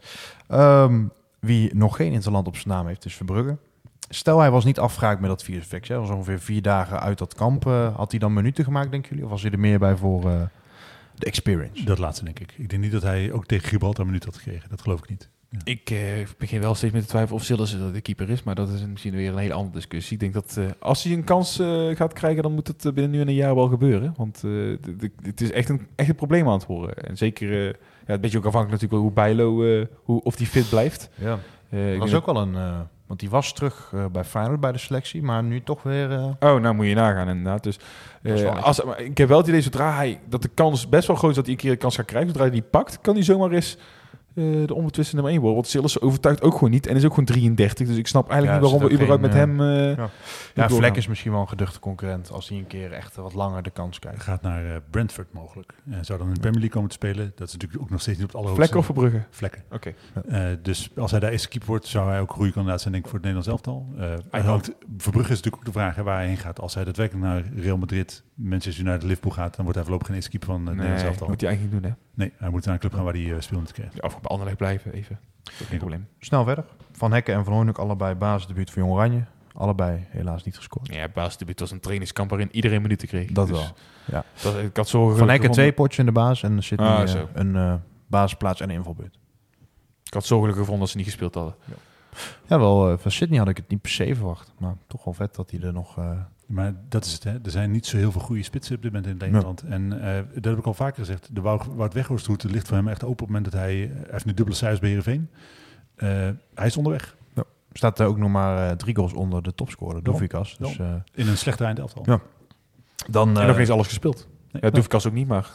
[0.48, 1.04] Ehm,
[1.40, 3.58] wie nog geen interland op zijn naam heeft, is Verbrugge.
[4.10, 5.88] Stel, hij was niet afgeraakt met dat virusfix.
[5.88, 7.64] Hij was ongeveer vier dagen uit dat kamp.
[7.96, 9.26] had hij dan minuten gemaakt, denken jullie?
[9.26, 10.50] Of was hij er meer bij voor
[11.16, 11.84] de experience?
[11.84, 12.54] Dat laatste denk ik.
[12.58, 14.70] Ik denk niet dat hij ook tegen Gibraltar een minuut had gekregen.
[14.70, 15.30] Dat geloof ik niet.
[15.64, 18.56] Ik Ik eh, begin wel steeds met te twijfelen of Sillis de keeper is, maar
[18.56, 20.14] dat is misschien weer een hele andere discussie.
[20.14, 22.94] Ik denk dat eh, als hij een kans eh, gaat krijgen, dan moet het eh,
[22.94, 24.14] binnen nu en een jaar wel gebeuren.
[24.18, 24.52] Want eh,
[25.22, 26.96] het is echt een, echt een probleem aan het worden.
[26.96, 27.74] En zeker, eh,
[28.08, 31.10] ja, een beetje ook afhankelijk natuurlijk hoe Bijlo, eh, hoe, of die fit blijft.
[31.16, 31.40] Ja.
[31.98, 32.88] Dat is ook wel een...
[33.08, 36.12] want die was terug eh, bij Feyenoord bij de selectie, maar nu toch weer...
[36.12, 37.64] eh, Oh, nou moet je nagaan inderdaad.
[37.64, 37.78] Dus,
[38.22, 41.16] eh, als, maar ik heb wel het idee, zodra hij, dat de kans best wel
[41.16, 42.30] groot is dat hij een keer een kans gaat krijgen.
[42.30, 43.78] Zodra hij die pakt, kan hij zomaar eens
[44.36, 45.58] de onbetwiste nummer 1 worden.
[45.60, 47.88] Want Sillis overtuigt ook gewoon niet en is ook gewoon 33.
[47.88, 49.62] Dus ik snap eigenlijk Ja, niet waarom we überhaupt met hem...
[49.62, 50.08] eh,
[50.56, 50.70] ja.
[50.70, 53.64] Vlek is is misschien wel een geduchte concurrent als hij een keer echt wat langer
[53.64, 54.24] de kans krijgt.
[54.24, 55.74] Gaat naar eh, Brentford mogelijk.
[55.90, 57.32] En zou dan in de Premier League komen te spelen.
[57.36, 58.74] Dat is natuurlijk ook nog steeds niet op het allerhoogste.
[58.74, 59.28] Vlekken of Verbrugge?
[59.36, 59.64] Vlekken.
[59.72, 59.94] Oké.
[60.28, 62.94] Eh, dus als hij daar eerste keeper wordt, zou hij ook een goede kandidaat zijn
[62.94, 63.88] denk ik, voor het Nederlands elftal.
[64.32, 66.60] Eh hangt- Verbrugge is natuurlijk ook de vraag hè, waar hij heen gaat.
[66.60, 70.16] Als hij daadwerkelijk naar Real Madrid, Manchester United, Liverpool gaat, dan wordt hij voorlopig geen
[70.16, 71.28] eerste keeper van het Nee, Nederlands elftal.
[71.28, 72.24] moet hij eigenlijk niet doen, hè?
[72.24, 73.94] Nee, hij moet naar een club gaan waar hij uh, speelend krijgt.
[73.94, 75.20] Ja, of bij Anderlecht blijven, even.
[75.44, 76.08] Geen probleem.
[76.20, 76.66] Snel verder.
[76.92, 79.24] Van Hekken en Van Hooydonk allebei basisdebuut voor Jong Oranje.
[79.54, 80.94] Allebei helaas niet gescoord.
[80.94, 83.32] Ja, basisdebuut was een trainingskamp waarin iedereen minuten kreeg.
[83.32, 83.68] Dat Dus wel.
[84.06, 84.24] Ja.
[84.42, 87.08] Dat, ik had zorgen Van Hekken twee potjes in de baas en Sydney Ah, eh,
[87.08, 87.30] zo.
[87.34, 87.74] een eh,
[88.08, 89.20] basisplaats en een invalbeurt.
[90.04, 91.56] Ik had zorgelijk gevonden dat ze niet gespeeld hadden.
[92.48, 94.54] Ja, wel, eh, van Sydney had ik het niet per se verwacht.
[94.58, 95.98] Maar toch wel vet dat hij er nog...
[96.48, 97.32] eh, Maar dat is het, hè.
[97.44, 99.62] Er zijn niet zo heel veel goede spitsen op dit moment in Nederland.
[99.62, 101.36] En eh, dat heb ik al vaker gezegd.
[101.36, 103.76] De Wout Weghorst-route ligt voor hem echt open op het moment dat hij...
[103.76, 105.30] Hij heeft nu dubbele cijfers bij Heerenveen.
[105.96, 106.08] Eh,
[106.54, 107.16] hij is onderweg.
[107.72, 110.58] staat er ook nog maar eh, drie goals onder de topscorer, Dovikas.
[110.58, 112.04] Dus eh, In een slecht draaiend elftal.
[112.06, 112.20] Ja.
[113.10, 113.28] dan...
[113.40, 114.28] en nog eh, eens alles gespeeld.
[114.52, 114.62] Nee.
[114.62, 115.50] Ja, Doefkas ook niet, maar...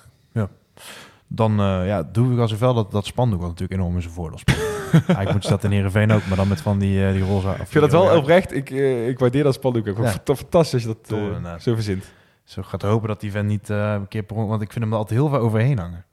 [1.33, 4.15] Dan uh, ja, doe ik als wel dat, dat spandoek wat natuurlijk enorm in zijn
[4.15, 4.59] voordeel speelt.
[4.93, 7.49] Eigenlijk moet je dat in Heerenveen ook, maar dan met van die, uh, die roze...
[7.49, 8.55] Ik vind dat wel oprecht.
[8.55, 9.99] Ik, uh, ik waardeer dat spandoek ook.
[9.99, 10.35] Ja.
[10.35, 12.05] Fantastisch dat Door, zo verzint.
[12.45, 14.99] Zo gaat hopen dat die vent niet een keer per Want ik vind hem er
[14.99, 16.05] altijd heel veel overheen hangen.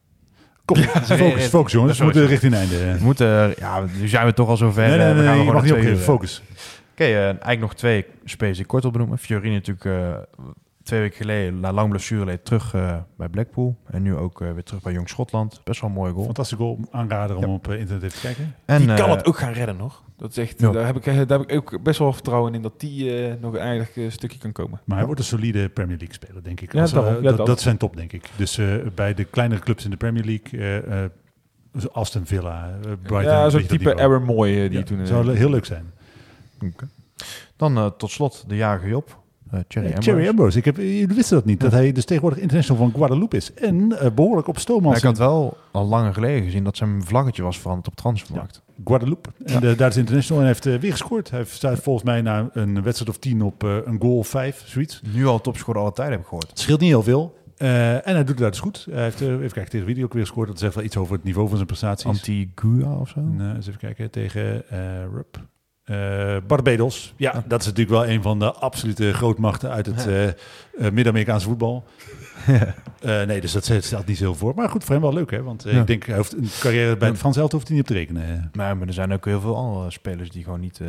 [0.66, 1.98] Kom, focus, focus jongens.
[1.98, 2.78] We moeten richting einde.
[2.78, 3.54] We moeten...
[3.58, 4.88] Ja, nu zijn we toch al zover.
[4.88, 5.98] Nee, nee, eh, nee, gaan je mag niet opgeven.
[5.98, 6.42] Focus.
[6.92, 9.18] Oké, okay, eigenlijk nog twee spelers die ik kort wil benoemen.
[9.18, 9.86] Fiorine natuurlijk
[10.88, 13.78] twee weken geleden, na lang blessure leed, terug uh, bij Blackpool.
[13.86, 15.62] En nu ook uh, weer terug bij Jong Schotland.
[15.64, 16.26] Best wel een mooie goal.
[16.26, 16.80] Fantastische goal.
[16.92, 17.50] Aanrader om ja.
[17.50, 18.56] op uh, internet even te kijken.
[18.66, 20.04] En, die kan het ook gaan redden nog.
[20.18, 20.72] Dat is echt, Ja.
[20.72, 23.12] daar, heb ik, daar heb ik ook best wel vertrouwen in dat die
[23.42, 24.82] nog een eindig stukje kan komen.
[24.84, 26.74] Maar hij wordt een solide Premier League speler, denk ik.
[26.74, 27.16] Ja, Als, daarom.
[27.16, 27.46] uh, Ja, dat, dat.
[27.48, 28.30] dat is zijn top, denk ik.
[28.36, 30.82] Dus uh, bij de kleinere clubs in de Premier League,
[31.74, 33.32] uh, Aston Villa, uh, Brighton.
[33.32, 35.06] Ja, zo'n type Aaron uh, die ja, toen...
[35.06, 35.92] zou heel leuk zijn.
[36.62, 36.90] Okay.
[37.56, 39.26] Dan uh, tot slot de jager Job.
[39.54, 40.12] Uh, Cherry, Ambrose.
[40.12, 40.58] Cherry Ambrose.
[40.58, 41.70] Ik heb, jullie wisten dat niet, ja.
[41.70, 43.54] dat hij dus tegenwoordig international van Guadeloupe is.
[43.54, 44.94] En uh, behoorlijk op stoom.
[44.94, 48.62] Ik had wel al langer geleden gezien dat zijn vlaggetje was veranderd op transfermarkt.
[48.66, 48.84] Ja.
[48.86, 49.30] Guadeloupe.
[49.46, 51.30] En daar is international en heeft uh, weer gescoord.
[51.30, 55.02] Hij staat volgens mij na een wedstrijd of tien op een goal of vijf, zoiets.
[55.14, 56.50] Nu al topscorer alle tijden heb ik gehoord.
[56.50, 57.36] Het scheelt niet heel veel.
[57.58, 58.88] En hij doet het daar dus goed.
[58.92, 60.48] Hij heeft, even kijken, tegen video ook weer gescoord.
[60.48, 62.06] Dat zegt wel iets over het niveau van zijn prestaties.
[62.06, 63.20] Antigua of zo?
[63.38, 64.64] Uh, eens even kijken, tegen
[65.14, 65.40] Rup.
[65.92, 70.04] Uh, Barbados, ja, ja, dat is natuurlijk wel een van de absolute grootmachten uit het
[70.04, 70.26] ja.
[70.26, 71.84] uh, Midden-Amerikaanse voetbal.
[72.48, 72.76] ja.
[73.22, 74.56] uh, nee, dus dat stelt niet zo voor.
[74.56, 75.44] Maar goed, voor hem wel leuk, hè?
[75.44, 77.96] Want ik denk, hij hoeft een carrière bij het Frans Elftal hoeft hij niet op
[77.96, 78.50] te rekenen.
[78.54, 80.82] Maar er zijn ook heel veel andere spelers die gewoon niet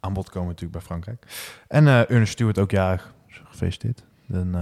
[0.00, 1.26] aan bod komen natuurlijk bij Frankrijk.
[1.68, 3.12] En Ernest Stewart ook jarig.
[3.28, 4.04] Gefeliciteerd.
[4.26, 4.56] Dan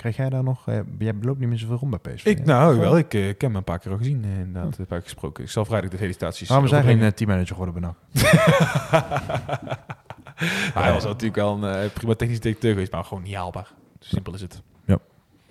[0.00, 0.68] krijg jij daar nog...
[0.68, 2.24] Uh, jij loopt niet meer zoveel rond bij PSV.
[2.24, 2.98] Ik, nou, wel.
[2.98, 4.24] Ik uh, heb hem een paar keer al gezien.
[4.24, 5.44] Uh, inderdaad, heb ik gesproken.
[5.44, 8.40] Ik zal vrijdag de felicitaties Maar we zijn geen uh, teammanager geworden bij ja,
[10.82, 13.72] Hij was natuurlijk wel een uh, prima technisch directeur geweest, maar gewoon niet haalbaar.
[13.98, 14.62] Simpel is het.
[14.84, 14.98] Ja.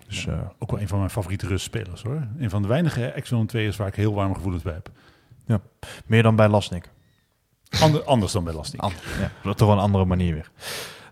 [0.07, 2.27] Dus, uh, ook wel een van mijn favoriete rustspelers hoor.
[2.39, 4.89] Een van de weinige Exxon 2 waar ik heel warme gevoelens bij heb.
[5.45, 5.61] Ja.
[6.05, 6.89] Meer dan bij Lasnik.
[7.81, 8.81] Ander, anders dan bij Lasnik.
[8.81, 8.99] Ander,
[9.43, 10.51] ja, toch wel een andere manier weer.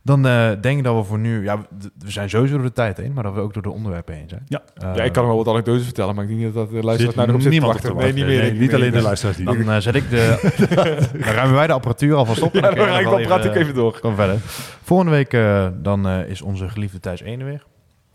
[0.08, 1.44] Dan uh, denk ik dat we voor nu...
[1.44, 1.58] Ja,
[2.00, 4.30] we zijn sowieso door de tijd heen, maar dat we ook door de onderwerpen heen
[4.30, 4.44] zijn.
[4.48, 6.70] Ja, uh, ja ik kan nog wel wat anekdotes vertellen, maar ik denk niet dat
[6.70, 8.16] de luisteraars naar erop niemand zitten wachten.
[8.16, 8.52] Nee, niet meer.
[8.52, 9.38] Nee, niet alleen de luisteraars.
[9.38, 10.38] Dan uh, zet ik de...
[11.26, 12.54] dan ruimen wij de apparatuur alvast op.
[12.54, 14.00] Ja, dan, dan ga ik wel praten even door.
[14.00, 14.38] Kom verder.
[14.82, 17.64] Volgende week uh, dan is onze geliefde Thijs Ene weer.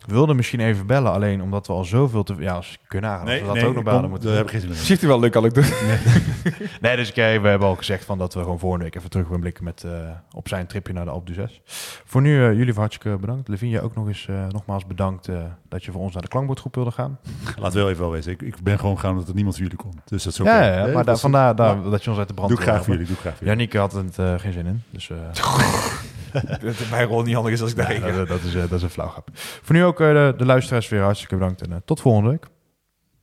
[0.06, 2.34] We wilden misschien even bellen, alleen omdat we al zoveel te...
[2.38, 4.28] Ja, als kunnen aan, nee, we dat nee, ook nog bellen moeten.
[4.28, 4.76] Daar heb ik geen zin in.
[4.76, 5.74] Ziet u wel leuk anekdote?
[5.86, 9.10] Nee, nee dus okay, we hebben al gezegd van dat we gewoon volgende week even
[9.10, 9.92] terug gaan blikken met, uh,
[10.34, 11.60] op zijn tripje naar de Alpe d'Huez.
[12.04, 13.48] Voor nu, uh, jullie hartstikke bedankt.
[13.48, 15.28] Lavinia ook nog eens uh, nogmaals bedankt
[15.68, 17.18] dat je voor ons naar de klankbordgroep wilde gaan.
[17.58, 18.32] Laat wel even wel wezen.
[18.32, 20.00] Ik, ik ben gewoon gaan dat er niemand van jullie komt.
[20.04, 21.90] Dus dat is ook ja, ja, ja, maar da, vandaar da, ja.
[21.90, 23.06] dat je ons uit de brand Doe ik graag voor jullie.
[23.06, 24.82] Doe ik graag voor Janiek had er geen zin in.
[24.90, 25.40] Dus, dat
[26.90, 28.82] mijn rol niet handig is als ik daarheen ja, dat, dat, is, uh, dat is
[28.82, 29.28] een flauwgrap.
[29.34, 32.46] Voor nu ook uh, de, de luisteraars weer hartstikke bedankt en uh, tot volgende week.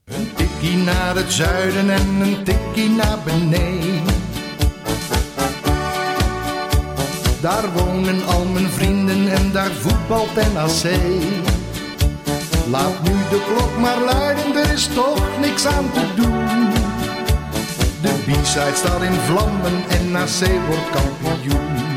[0.04, 4.18] Een tikkie naar het zuiden en een tikkie naar beneden.
[7.40, 11.00] Daar wonen al mijn vrienden en daar voetbalt NAC.
[12.70, 16.70] Laat nu de klok maar luiden, er is toch niks aan te doen.
[18.02, 21.89] De B-side staat in vlammen en NAC wordt kampioen.